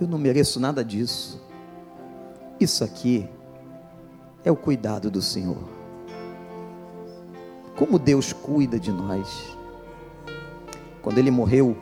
Eu 0.00 0.06
não 0.06 0.18
mereço 0.18 0.60
nada 0.60 0.84
disso. 0.84 1.49
Isso 2.60 2.84
aqui 2.84 3.26
é 4.44 4.50
o 4.50 4.56
cuidado 4.56 5.10
do 5.10 5.22
Senhor. 5.22 5.56
Como 7.74 7.98
Deus 7.98 8.34
cuida 8.34 8.78
de 8.78 8.92
nós. 8.92 9.56
Quando 11.00 11.16
ele 11.16 11.30
morreu, 11.30 11.74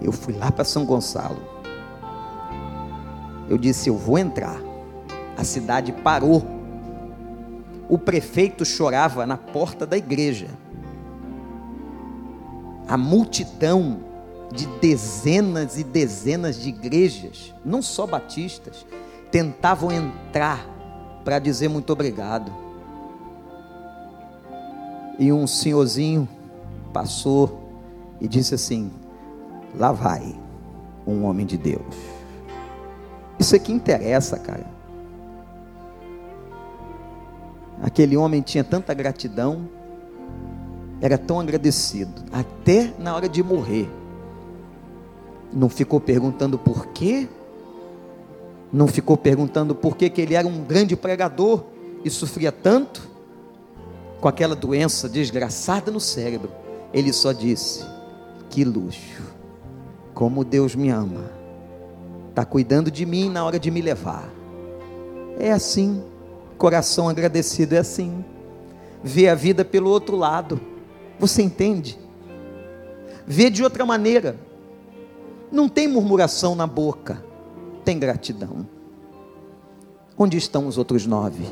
eu 0.00 0.10
fui 0.10 0.32
lá 0.32 0.50
para 0.50 0.64
São 0.64 0.86
Gonçalo. 0.86 1.42
Eu 3.46 3.58
disse: 3.58 3.90
Eu 3.90 3.96
vou 3.98 4.18
entrar. 4.18 4.58
A 5.36 5.44
cidade 5.44 5.92
parou. 5.92 6.42
O 7.90 7.98
prefeito 7.98 8.64
chorava 8.64 9.26
na 9.26 9.36
porta 9.36 9.86
da 9.86 9.98
igreja. 9.98 10.48
A 12.88 12.96
multidão 12.96 14.00
de 14.50 14.66
dezenas 14.80 15.78
e 15.78 15.84
dezenas 15.84 16.58
de 16.58 16.70
igrejas, 16.70 17.54
não 17.62 17.82
só 17.82 18.06
batistas, 18.06 18.86
tentavam 19.30 19.92
entrar 19.92 20.66
para 21.24 21.38
dizer 21.38 21.68
muito 21.68 21.92
obrigado. 21.92 22.52
E 25.18 25.32
um 25.32 25.46
senhorzinho 25.46 26.28
passou 26.92 27.68
e 28.20 28.28
disse 28.28 28.54
assim: 28.54 28.90
Lá 29.76 29.92
vai 29.92 30.34
um 31.06 31.24
homem 31.24 31.44
de 31.44 31.56
Deus. 31.56 31.94
Isso 33.38 33.54
aqui 33.54 33.72
interessa, 33.72 34.38
cara. 34.38 34.66
Aquele 37.82 38.16
homem 38.16 38.42
tinha 38.42 38.64
tanta 38.64 38.92
gratidão, 38.92 39.68
era 41.00 41.16
tão 41.16 41.38
agradecido, 41.38 42.24
até 42.32 42.92
na 42.98 43.14
hora 43.14 43.28
de 43.28 43.42
morrer. 43.42 43.88
Não 45.52 45.68
ficou 45.68 46.00
perguntando 46.00 46.58
por 46.58 46.88
quê, 46.88 47.28
não 48.72 48.86
ficou 48.86 49.16
perguntando 49.16 49.74
por 49.74 49.96
que, 49.96 50.10
que 50.10 50.20
ele 50.20 50.34
era 50.34 50.46
um 50.46 50.64
grande 50.64 50.96
pregador 50.96 51.64
e 52.04 52.10
sofria 52.10 52.52
tanto? 52.52 53.08
Com 54.20 54.28
aquela 54.28 54.56
doença 54.56 55.08
desgraçada 55.08 55.90
no 55.90 56.00
cérebro. 56.00 56.50
Ele 56.92 57.12
só 57.12 57.32
disse: 57.32 57.84
Que 58.50 58.64
luxo, 58.64 59.22
como 60.12 60.44
Deus 60.44 60.74
me 60.74 60.88
ama, 60.88 61.30
está 62.30 62.44
cuidando 62.44 62.90
de 62.90 63.06
mim 63.06 63.30
na 63.30 63.44
hora 63.44 63.58
de 63.58 63.70
me 63.70 63.80
levar. 63.80 64.28
É 65.38 65.52
assim, 65.52 66.02
coração 66.56 67.08
agradecido 67.08 67.74
é 67.74 67.78
assim, 67.78 68.24
vê 69.02 69.28
a 69.28 69.34
vida 69.34 69.64
pelo 69.64 69.88
outro 69.88 70.16
lado, 70.16 70.60
você 71.18 71.42
entende? 71.42 71.98
Vê 73.26 73.48
de 73.50 73.62
outra 73.62 73.86
maneira, 73.86 74.36
não 75.50 75.68
tem 75.68 75.86
murmuração 75.86 76.54
na 76.54 76.66
boca, 76.66 77.22
tem 77.88 77.98
gratidão. 77.98 78.66
Onde 80.18 80.36
estão 80.36 80.66
os 80.66 80.76
outros 80.76 81.06
nove? 81.06 81.48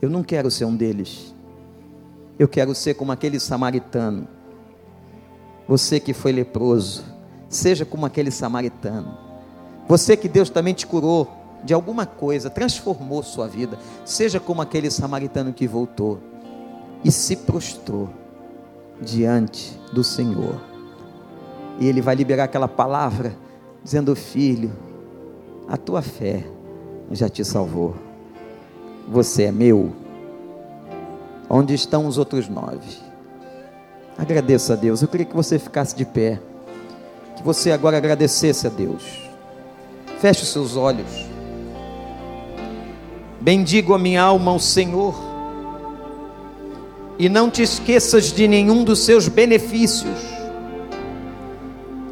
Eu 0.00 0.08
não 0.08 0.22
quero 0.22 0.48
ser 0.48 0.64
um 0.64 0.76
deles. 0.76 1.34
Eu 2.38 2.46
quero 2.46 2.72
ser 2.72 2.94
como 2.94 3.10
aquele 3.10 3.40
samaritano. 3.40 4.28
Você 5.66 5.98
que 5.98 6.14
foi 6.14 6.30
leproso, 6.30 7.02
seja 7.48 7.84
como 7.84 8.06
aquele 8.06 8.30
samaritano. 8.30 9.18
Você 9.88 10.16
que 10.16 10.28
Deus 10.28 10.48
também 10.48 10.72
te 10.72 10.86
curou 10.86 11.28
de 11.64 11.74
alguma 11.74 12.06
coisa, 12.06 12.48
transformou 12.48 13.24
sua 13.24 13.48
vida, 13.48 13.76
seja 14.04 14.38
como 14.38 14.62
aquele 14.62 14.88
samaritano 14.88 15.52
que 15.52 15.66
voltou 15.66 16.20
e 17.04 17.10
se 17.10 17.34
prostrou 17.34 18.08
diante 19.00 19.76
do 19.92 20.04
Senhor. 20.04 20.60
E 21.80 21.88
ele 21.88 22.00
vai 22.00 22.14
liberar 22.14 22.44
aquela 22.44 22.68
palavra 22.68 23.36
dizendo: 23.82 24.14
"Filho, 24.14 24.91
a 25.72 25.76
tua 25.78 26.02
fé 26.02 26.44
já 27.10 27.30
te 27.30 27.42
salvou. 27.42 27.94
Você 29.08 29.44
é 29.44 29.50
meu. 29.50 29.90
Onde 31.48 31.72
estão 31.72 32.06
os 32.06 32.18
outros 32.18 32.46
nove? 32.46 32.98
Agradeça 34.18 34.74
a 34.74 34.76
Deus. 34.76 35.00
Eu 35.00 35.08
queria 35.08 35.24
que 35.24 35.34
você 35.34 35.58
ficasse 35.58 35.96
de 35.96 36.04
pé. 36.04 36.38
Que 37.38 37.42
você 37.42 37.72
agora 37.72 37.96
agradecesse 37.96 38.66
a 38.66 38.70
Deus. 38.70 39.02
Feche 40.20 40.42
os 40.42 40.52
seus 40.52 40.76
olhos. 40.76 41.08
Bendigo 43.40 43.94
a 43.94 43.98
minha 43.98 44.20
alma 44.20 44.50
ao 44.50 44.60
Senhor. 44.60 45.14
E 47.18 47.30
não 47.30 47.48
te 47.48 47.62
esqueças 47.62 48.24
de 48.24 48.46
nenhum 48.46 48.84
dos 48.84 48.98
seus 49.06 49.26
benefícios. 49.26 50.20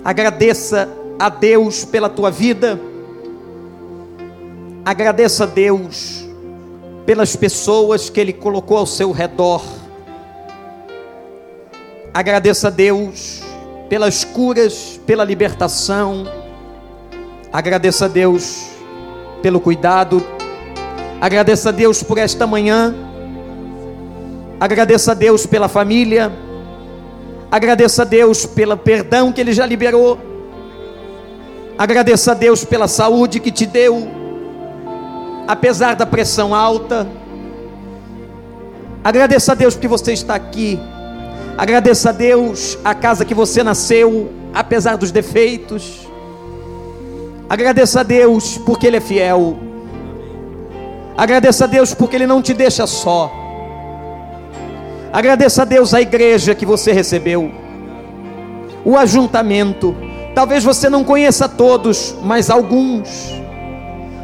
Agradeça 0.02 0.88
a 1.18 1.28
Deus 1.28 1.84
pela 1.84 2.08
tua 2.08 2.30
vida 2.30 2.88
Agradeça 4.91 5.45
a 5.45 5.47
Deus 5.47 6.26
pelas 7.07 7.36
pessoas 7.36 8.11
que 8.11 8.18
Ele 8.18 8.32
colocou 8.32 8.76
ao 8.76 8.86
seu 8.86 9.12
redor. 9.12 9.62
Agradeça 12.12 12.66
a 12.66 12.70
Deus 12.72 13.41
pelas 13.88 14.24
curas, 14.24 15.01
pela 15.07 15.22
libertação. 15.22 16.26
Agradeça 17.53 18.07
a 18.07 18.09
Deus 18.09 18.66
pelo 19.41 19.61
cuidado. 19.61 20.26
Agradeça 21.20 21.68
a 21.68 21.72
Deus 21.72 22.03
por 22.03 22.18
esta 22.18 22.45
manhã. 22.45 22.93
Agradeça 24.59 25.12
a 25.12 25.14
Deus 25.14 25.47
pela 25.47 25.68
família. 25.68 26.32
Agradeça 27.49 28.03
a 28.03 28.05
Deus 28.05 28.45
pelo 28.45 28.76
perdão 28.76 29.30
que 29.30 29.41
Ele 29.41 29.53
já 29.53 29.64
liberou. 29.64 30.18
Agradeça 31.78 32.32
a 32.32 32.34
Deus 32.34 32.64
pela 32.64 32.88
saúde 32.88 33.38
que 33.38 33.53
te 33.53 33.64
deu 33.66 34.19
apesar 35.51 35.96
da 35.96 36.07
pressão 36.07 36.55
alta. 36.55 37.09
Agradeça 39.03 39.51
a 39.51 39.55
Deus 39.57 39.74
porque 39.74 39.88
você 39.88 40.12
está 40.12 40.36
aqui. 40.36 40.78
Agradeça 41.59 42.11
a 42.11 42.12
Deus 42.12 42.78
a 42.84 42.94
casa 42.94 43.24
que 43.24 43.34
você 43.34 43.64
nasceu, 43.64 44.30
apesar 44.55 44.96
dos 44.96 45.11
defeitos. 45.11 46.09
Agradeça 47.48 47.98
a 47.98 48.03
Deus 48.05 48.59
porque 48.59 48.86
Ele 48.86 48.98
é 48.98 49.01
fiel. 49.01 49.59
Agradeça 51.16 51.64
a 51.64 51.66
Deus 51.66 51.94
porque 51.94 52.14
Ele 52.14 52.28
não 52.28 52.40
te 52.40 52.55
deixa 52.55 52.86
só. 52.86 53.32
Agradeça 55.12 55.62
a 55.62 55.64
Deus 55.64 55.92
a 55.92 56.01
igreja 56.01 56.55
que 56.55 56.64
você 56.64 56.92
recebeu, 56.92 57.51
o 58.84 58.96
ajuntamento. 58.96 59.96
Talvez 60.32 60.62
você 60.62 60.88
não 60.88 61.03
conheça 61.03 61.48
todos, 61.48 62.14
mas 62.22 62.48
alguns 62.48 63.39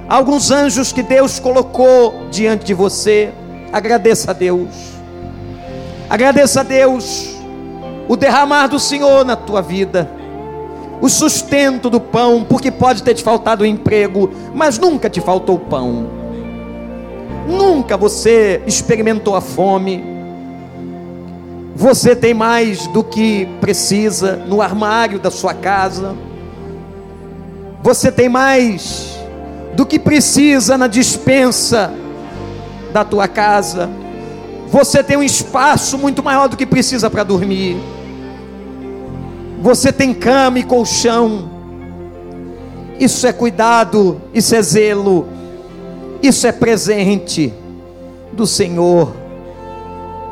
alguns 0.08 0.50
anjos 0.50 0.92
que 0.92 1.02
Deus 1.02 1.38
colocou 1.38 2.26
diante 2.30 2.64
de 2.64 2.74
você. 2.74 3.32
Agradeça 3.72 4.30
a 4.30 4.34
Deus. 4.34 4.68
Agradeça 6.08 6.60
a 6.60 6.62
Deus 6.62 7.36
o 8.08 8.16
derramar 8.16 8.68
do 8.68 8.78
Senhor 8.78 9.24
na 9.24 9.36
tua 9.36 9.60
vida. 9.60 10.08
O 11.00 11.08
sustento 11.08 11.90
do 11.90 12.00
pão, 12.00 12.44
porque 12.48 12.70
pode 12.70 13.02
ter 13.02 13.14
te 13.14 13.22
faltado 13.22 13.64
o 13.64 13.66
emprego, 13.66 14.30
mas 14.54 14.78
nunca 14.78 15.10
te 15.10 15.20
faltou 15.20 15.58
pão. 15.58 16.06
Nunca 17.46 17.96
você 17.96 18.62
experimentou 18.66 19.36
a 19.36 19.40
fome. 19.40 20.04
Você 21.74 22.16
tem 22.16 22.32
mais 22.32 22.86
do 22.86 23.04
que 23.04 23.46
precisa 23.60 24.36
no 24.36 24.62
armário 24.62 25.18
da 25.18 25.30
sua 25.30 25.52
casa. 25.52 26.16
Você 27.82 28.10
tem 28.10 28.28
mais 28.28 29.15
do 29.76 29.84
que 29.84 29.98
precisa 29.98 30.78
na 30.78 30.86
dispensa 30.86 31.92
da 32.94 33.04
tua 33.04 33.28
casa. 33.28 33.90
Você 34.68 35.04
tem 35.04 35.18
um 35.18 35.22
espaço 35.22 35.98
muito 35.98 36.22
maior 36.22 36.48
do 36.48 36.56
que 36.56 36.64
precisa 36.64 37.10
para 37.10 37.22
dormir. 37.22 37.76
Você 39.60 39.92
tem 39.92 40.14
cama 40.14 40.58
e 40.58 40.62
colchão. 40.62 41.50
Isso 42.98 43.26
é 43.26 43.32
cuidado, 43.34 44.22
isso 44.32 44.54
é 44.56 44.62
zelo, 44.62 45.28
isso 46.22 46.46
é 46.46 46.52
presente 46.52 47.52
do 48.32 48.46
Senhor. 48.46 49.12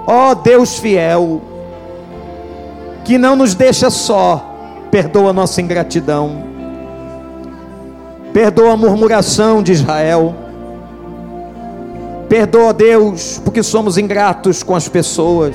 Ó 0.07 0.31
oh, 0.31 0.35
Deus 0.35 0.79
fiel, 0.79 1.43
que 3.05 3.19
não 3.19 3.37
nos 3.37 3.55
deixa 3.55 3.91
só, 3.91 4.55
perdoa 4.91 5.35
nossa 5.35 5.61
ingratidão 5.61 6.54
Perdoa 8.35 8.73
a 8.73 8.77
murmuração 8.77 9.63
de 9.63 9.71
Israel. 9.71 10.35
Perdoa, 12.29 12.75
Deus, 12.75 13.41
porque 13.45 13.63
somos 13.63 13.97
ingratos 13.97 14.61
com 14.61 14.75
as 14.75 14.89
pessoas. 14.89 15.55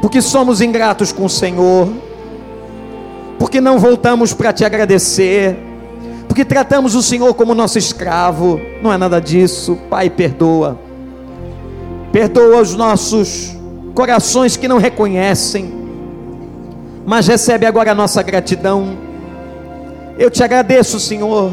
Porque 0.00 0.20
somos 0.20 0.60
ingratos 0.60 1.12
com 1.12 1.24
o 1.24 1.30
Senhor. 1.30 1.88
Porque 3.38 3.60
não 3.60 3.78
voltamos 3.78 4.34
para 4.34 4.52
te 4.52 4.64
agradecer. 4.64 5.56
Porque 6.26 6.44
tratamos 6.44 6.96
o 6.96 7.02
Senhor 7.04 7.32
como 7.34 7.54
nosso 7.54 7.78
escravo. 7.78 8.60
Não 8.82 8.92
é 8.92 8.98
nada 8.98 9.20
disso. 9.20 9.78
Pai, 9.88 10.10
perdoa. 10.10 10.76
Perdoa 12.10 12.60
os 12.60 12.74
nossos 12.74 13.56
corações 13.94 14.56
que 14.56 14.66
não 14.66 14.78
reconhecem. 14.78 15.72
Mas 17.06 17.28
recebe 17.28 17.64
agora 17.64 17.92
a 17.92 17.94
nossa 17.94 18.20
gratidão 18.24 19.11
eu 20.18 20.30
te 20.30 20.42
agradeço, 20.42 21.00
Senhor, 21.00 21.52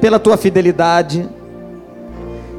pela 0.00 0.18
tua 0.18 0.36
fidelidade. 0.36 1.28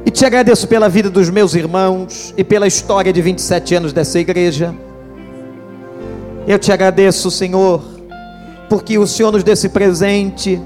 E 0.04 0.10
te 0.10 0.24
agradeço 0.24 0.66
pela 0.66 0.88
vida 0.88 1.08
dos 1.08 1.30
meus 1.30 1.54
irmãos 1.54 2.34
e 2.36 2.42
pela 2.42 2.66
história 2.66 3.12
de 3.12 3.22
27 3.22 3.74
anos 3.74 3.92
dessa 3.92 4.18
igreja. 4.18 4.74
Eu 6.46 6.58
te 6.58 6.72
agradeço, 6.72 7.30
Senhor, 7.30 7.82
porque 8.68 8.98
o 8.98 9.06
Senhor 9.06 9.30
nos 9.30 9.44
deu 9.44 9.54
esse 9.54 9.68
presente 9.68 10.60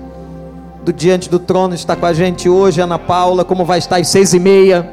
do 0.82 0.92
diante 0.92 1.28
do 1.28 1.38
trono 1.38 1.74
está 1.74 1.94
com 1.96 2.06
a 2.06 2.12
gente 2.12 2.48
hoje, 2.48 2.80
Ana 2.80 2.98
Paula, 2.98 3.44
como 3.44 3.64
vai 3.64 3.78
estar 3.78 3.96
às 3.96 4.08
seis 4.08 4.32
e 4.32 4.38
meia. 4.38 4.88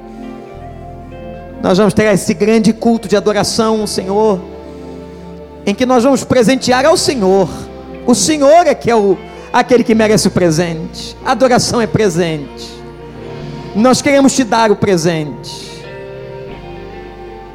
Nós 1.61 1.77
vamos 1.77 1.93
ter 1.93 2.11
esse 2.11 2.33
grande 2.33 2.73
culto 2.73 3.07
de 3.07 3.15
adoração, 3.15 3.87
Senhor, 3.87 4.41
em 5.65 5.73
que 5.73 5.85
nós 5.85 6.03
vamos 6.03 6.23
presentear 6.23 6.85
ao 6.85 6.97
Senhor. 6.97 7.47
O 8.05 8.13
Senhor 8.13 8.67
é 8.67 8.75
que 8.75 8.91
é 8.91 8.95
o 8.95 9.17
aquele 9.53 9.83
que 9.83 9.93
merece 9.93 10.27
o 10.27 10.31
presente. 10.31 11.15
adoração 11.23 11.79
é 11.79 11.85
presente. 11.85 12.73
Nós 13.75 14.01
queremos 14.01 14.35
te 14.35 14.43
dar 14.43 14.71
o 14.71 14.75
presente. 14.75 15.71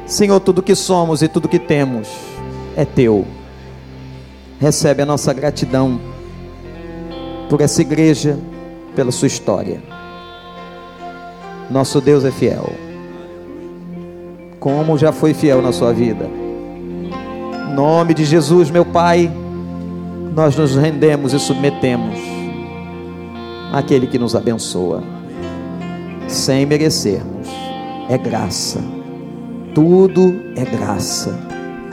Senhor, 0.05 0.39
tudo 0.39 0.63
que 0.63 0.73
somos 0.73 1.21
e 1.21 1.27
tudo 1.27 1.49
que 1.49 1.59
temos 1.59 2.07
é 2.75 2.85
teu. 2.85 3.27
Recebe 4.59 5.03
a 5.03 5.05
nossa 5.05 5.33
gratidão 5.33 5.99
por 7.49 7.61
essa 7.61 7.81
igreja, 7.81 8.37
pela 8.95 9.11
sua 9.11 9.27
história. 9.27 9.81
Nosso 11.69 12.01
Deus 12.01 12.25
é 12.25 12.31
fiel. 12.31 12.73
Como 14.59 14.97
já 14.97 15.11
foi 15.11 15.33
fiel 15.33 15.61
na 15.61 15.71
sua 15.71 15.93
vida. 15.93 16.29
Em 17.69 17.73
nome 17.73 18.13
de 18.13 18.25
Jesus, 18.25 18.69
meu 18.71 18.83
Pai 18.83 19.31
nós 20.35 20.55
nos 20.55 20.75
rendemos 20.75 21.33
e 21.33 21.39
submetemos 21.39 22.17
àquele 23.71 24.07
que 24.07 24.17
nos 24.19 24.35
abençoa. 24.35 25.03
sem 26.27 26.65
merecermos. 26.65 27.47
É 28.07 28.17
graça. 28.17 28.79
Tudo 29.73 30.35
é 30.55 30.63
graça. 30.63 31.37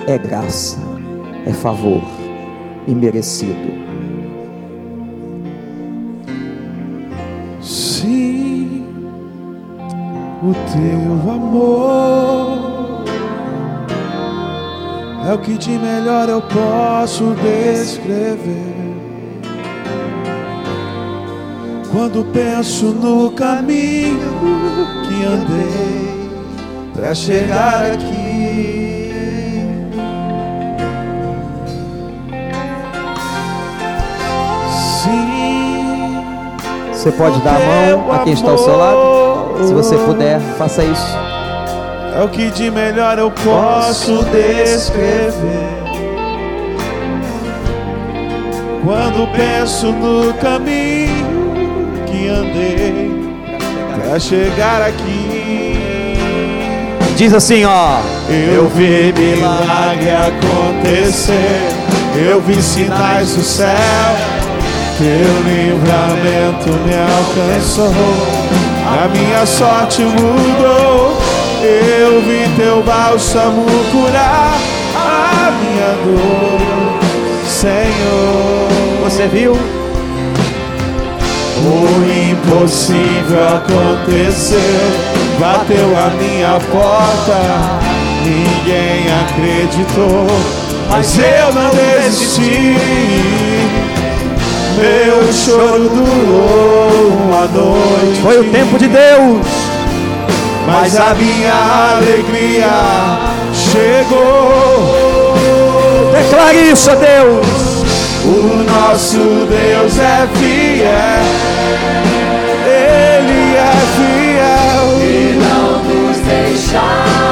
É 0.07 0.19
graça. 0.19 0.79
É 1.47 1.53
favor 1.53 2.03
imerecido. 2.87 3.87
Sim, 7.61 8.85
o 10.43 10.53
teu 10.71 11.33
amor 11.33 12.66
é 15.29 15.33
o 15.33 15.39
que 15.39 15.59
de 15.59 15.71
melhor 15.71 16.29
eu 16.29 16.41
posso 16.41 17.35
descrever. 17.43 18.77
Quando 21.91 22.25
penso 22.33 22.87
no 22.87 23.33
caminho 23.33 24.19
que 25.09 25.25
andei 25.25 26.31
para 26.95 27.15
chegar 27.15 27.93
aqui. 27.93 28.77
Sim, 35.03 36.23
Você 36.93 37.11
pode 37.13 37.41
dar 37.41 37.57
a 37.57 37.59
mão 37.59 38.13
a 38.13 38.19
quem 38.21 38.33
está 38.33 38.51
ao 38.51 38.59
seu 38.59 38.77
lado? 38.77 39.67
Se 39.67 39.75
você 39.75 39.97
puder, 39.97 40.39
faça 40.57 40.85
isso. 40.85 41.36
É 42.17 42.23
o 42.23 42.29
que 42.29 42.51
de 42.51 42.71
melhor 42.71 43.19
eu 43.19 43.31
posso 43.31 44.25
descrever. 44.25 45.77
Quando 48.83 49.31
penso 49.37 49.93
no 49.93 50.33
caminho 50.35 52.03
que 52.07 52.29
andei 52.29 53.11
para 53.95 54.19
chegar 54.19 54.83
aqui, 54.83 55.77
Diz 57.17 57.33
assim, 57.33 57.65
ó. 57.65 58.01
eu 58.29 58.69
vi 58.69 59.11
milagre 59.19 60.11
acontecer, 60.11 61.67
eu 62.15 62.43
vi 62.43 62.63
sinais 62.63 63.35
do 63.35 63.43
céu, 63.43 63.67
teu 64.99 65.07
livramento 65.49 66.69
me 66.85 66.95
alcançou, 66.95 67.95
a 69.03 69.09
minha 69.09 69.47
sorte 69.47 70.03
mudou, 70.03 71.16
eu 71.63 72.21
vi 72.23 72.49
teu 72.57 72.83
bálsamo 72.83 73.65
curar 73.91 74.59
a 74.95 75.51
minha 75.53 75.95
dor, 76.05 77.01
Senhor. 77.49 78.69
Você 79.05 79.27
viu? 79.27 79.53
O 81.59 81.87
impossível 82.31 83.43
aconteceu, 83.57 84.59
bateu 85.41 85.97
a 85.97 86.11
minha 86.11 86.61
porta, 86.71 87.41
ninguém 88.23 89.07
acreditou, 89.25 90.27
mas 90.91 91.19
eu 91.19 91.53
não 91.55 91.71
desisti. 91.71 92.77
Meu 94.77 95.33
choro 95.33 95.89
durou 95.89 97.09
uma 97.25 97.47
noite, 97.47 98.21
Foi 98.23 98.41
o 98.41 98.53
tempo 98.53 98.79
de 98.79 98.89
Deus. 98.89 99.66
Mas 100.67 100.97
a 100.99 101.15
minha 101.15 101.53
alegria 101.97 102.69
chegou. 103.53 105.35
Declare 106.13 106.71
isso 106.71 106.91
a 106.91 106.95
Deus. 106.95 107.47
O 108.25 108.65
nosso 108.65 109.19
Deus 109.47 109.99
é 109.99 110.29
fiel, 110.35 111.25
Ele 112.67 113.57
é 113.57 113.77
fiel 113.97 114.85
e 115.01 115.39
não 115.39 115.85
nos 115.85 116.19
deixará 116.19 117.27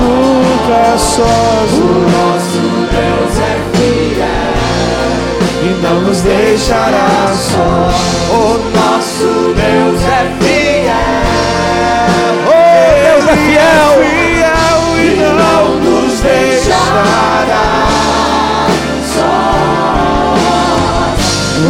nunca 0.00 0.98
sós. 0.98 1.72
O 1.72 1.84
nosso 2.14 2.62
Deus 2.90 3.29
não 5.82 6.00
nos 6.02 6.20
deixará 6.20 7.32
sós. 7.34 7.94
O 8.30 8.58
nosso 8.76 9.54
Deus 9.54 10.02
é 10.02 10.30
fiel, 10.40 10.94
Oh, 12.46 12.50
Deus 13.02 13.24
é 13.28 13.30
fiel. 13.36 13.90
fiel 14.00 14.80
e 14.98 15.06
não 15.38 15.64
nos 15.80 16.14
deixará 16.20 17.66
O 21.56 21.60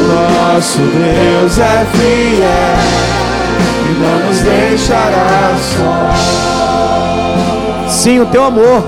nosso 0.53 0.79
Deus 0.79 1.59
é 1.59 1.87
fiel 1.93 2.79
e 3.87 3.93
não 3.99 4.19
nos 4.29 4.39
deixará 4.41 5.55
só. 5.77 5.95
Sim, 7.89 8.21
o 8.21 8.27
teu 8.27 8.45
amor 8.45 8.85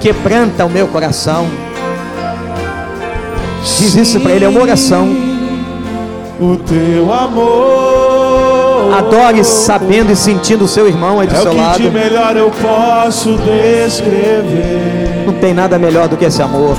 quebranta 0.00 0.64
o 0.64 0.70
meu 0.70 0.86
coração. 0.88 1.46
Diz 3.64 3.94
isso 3.94 4.20
para 4.20 4.32
ele, 4.32 4.44
é 4.44 4.48
uma 4.48 4.60
oração. 4.60 5.08
O 6.38 6.56
teu 6.56 7.12
amor 7.12 8.04
Adore 8.92 9.42
sabendo 9.44 10.12
e 10.12 10.16
sentindo 10.16 10.64
o 10.64 10.68
seu 10.68 10.86
irmão 10.86 11.18
aí 11.18 11.26
do 11.26 11.34
é 11.34 11.38
o 11.38 11.42
seu 11.42 11.50
que 11.52 11.56
lado. 11.58 11.82
de 11.82 11.90
melhor 11.90 12.36
eu 12.36 12.50
posso 12.50 13.36
descrever. 13.38 15.24
Não 15.26 15.32
tem 15.34 15.54
nada 15.54 15.78
melhor 15.78 16.06
do 16.06 16.16
que 16.16 16.24
esse 16.24 16.42
amor. 16.42 16.76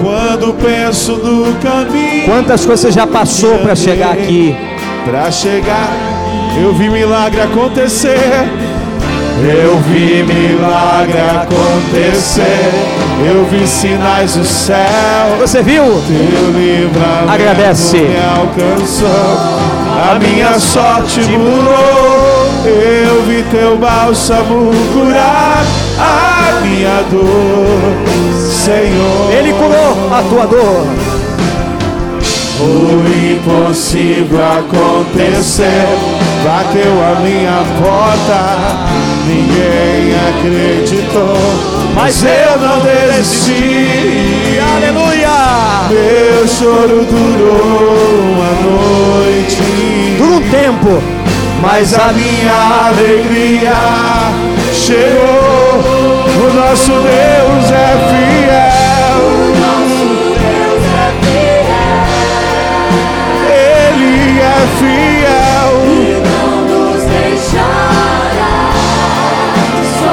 Quando 0.00 0.52
penso 0.54 1.12
no 1.12 1.54
caminho 1.60 2.24
Quantas 2.24 2.64
coisas 2.64 2.80
você 2.80 2.92
já 2.92 3.06
passou 3.06 3.58
para 3.58 3.74
chegar 3.74 4.12
aqui? 4.12 4.56
Pra 5.04 5.30
chegar, 5.30 5.90
eu 6.60 6.72
vi 6.72 6.88
milagre 6.88 7.40
acontecer. 7.40 8.18
Eu 9.44 9.78
vi 9.80 10.22
milagre 10.22 11.18
acontecer. 11.20 12.72
Eu 13.26 13.44
vi 13.46 13.66
sinais 13.66 14.36
do 14.36 14.44
céu. 14.44 15.36
Você 15.40 15.62
viu? 15.62 15.82
Teu 15.82 16.50
livramento 16.52 17.30
Agradece. 17.32 17.98
me 17.98 18.16
alcançou. 18.18 19.62
A 20.10 20.18
minha 20.18 20.58
sorte 20.58 21.20
mudou. 21.20 22.32
Eu 22.64 23.22
vi 23.22 23.42
teu 23.50 23.76
bálsamo 23.76 24.70
curar 24.92 25.64
a 25.98 26.60
minha 26.60 27.02
dor, 27.10 27.92
Senhor. 28.48 29.32
Ele 29.32 29.52
curou 29.52 30.12
a 30.12 30.22
tua 30.28 30.46
dor. 30.46 30.86
O 32.60 33.02
impossível 33.34 34.38
aconteceu, 34.38 35.66
bateu 36.44 36.92
a 37.02 37.20
minha 37.20 37.64
porta, 37.80 38.40
ninguém 39.26 40.14
acreditou, 40.28 41.36
mas 41.94 42.22
eu 42.24 42.58
não 42.58 42.80
desisti. 42.80 44.58
Aleluia! 44.76 45.88
Meu 45.90 46.48
choro 46.48 47.04
durou 47.04 48.20
uma 48.32 48.52
noite, 48.62 50.16
Por 50.18 50.28
um 50.28 50.40
tempo, 50.50 51.02
mas 51.60 51.94
a 51.94 52.12
minha 52.12 52.88
alegria 52.88 53.74
chegou. 54.72 56.22
O 56.34 56.54
nosso 56.54 56.92
Deus 56.92 57.70
é 57.70 57.96
fiel. 58.08 58.82
Ele 63.48 64.40
é 64.40 64.78
fiel. 64.78 64.91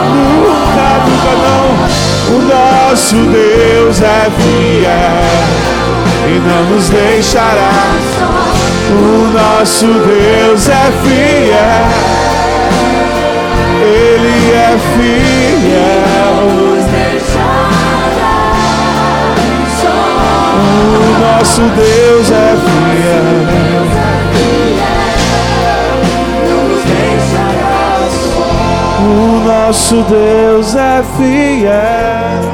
Nunca, 0.05 0.87
nunca 1.05 1.33
não. 1.45 1.65
O 2.35 2.39
nosso 2.43 3.15
Deus 3.15 4.01
é 4.01 4.29
fiel 4.37 5.59
e 6.27 6.39
não 6.39 6.63
nos 6.75 6.89
deixará. 6.89 7.71
O 8.91 9.31
nosso 9.33 9.85
Deus 9.85 10.67
é 10.69 10.91
fiel. 11.03 11.89
Ele 13.81 14.51
é 14.53 14.77
fiel. 14.95 16.09
O 20.95 21.19
nosso 21.19 21.61
Deus 21.61 22.31
é 22.31 22.57
fiel. 22.57 23.78
O 29.01 29.47
nosso 29.47 30.03
Deus 30.03 30.75
é 30.75 31.01
fiel. 31.17 32.49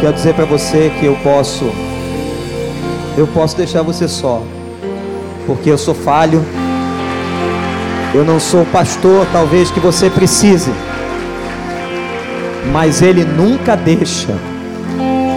quero 0.00 0.16
dizer 0.16 0.34
para 0.34 0.44
você 0.44 0.92
que 1.00 1.06
eu 1.06 1.16
posso 1.22 1.64
Eu 3.16 3.26
posso 3.26 3.56
deixar 3.56 3.80
você 3.82 4.06
só, 4.06 4.42
porque 5.46 5.70
eu 5.70 5.78
sou 5.78 5.94
falho. 5.94 6.44
Eu 8.14 8.24
não 8.24 8.38
sou 8.38 8.64
pastor, 8.66 9.26
talvez 9.32 9.72
que 9.72 9.80
você 9.80 10.08
precise, 10.08 10.70
mas 12.72 13.02
Ele 13.02 13.24
nunca 13.24 13.76
deixa 13.76 14.32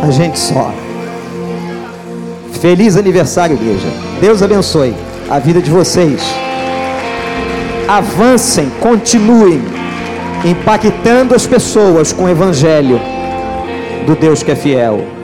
a 0.07 0.11
gente 0.11 0.37
só. 0.37 0.71
Feliz 2.61 2.95
aniversário, 2.95 3.55
igreja. 3.55 3.87
Deus 4.21 4.43
abençoe 4.43 4.93
a 5.27 5.39
vida 5.39 5.59
de 5.59 5.71
vocês. 5.71 6.21
Avancem, 7.87 8.69
continuem 8.79 9.59
impactando 10.45 11.33
as 11.33 11.47
pessoas 11.47 12.13
com 12.13 12.25
o 12.25 12.29
evangelho 12.29 13.01
do 14.05 14.15
Deus 14.15 14.43
que 14.43 14.51
é 14.51 14.55
fiel. 14.55 15.16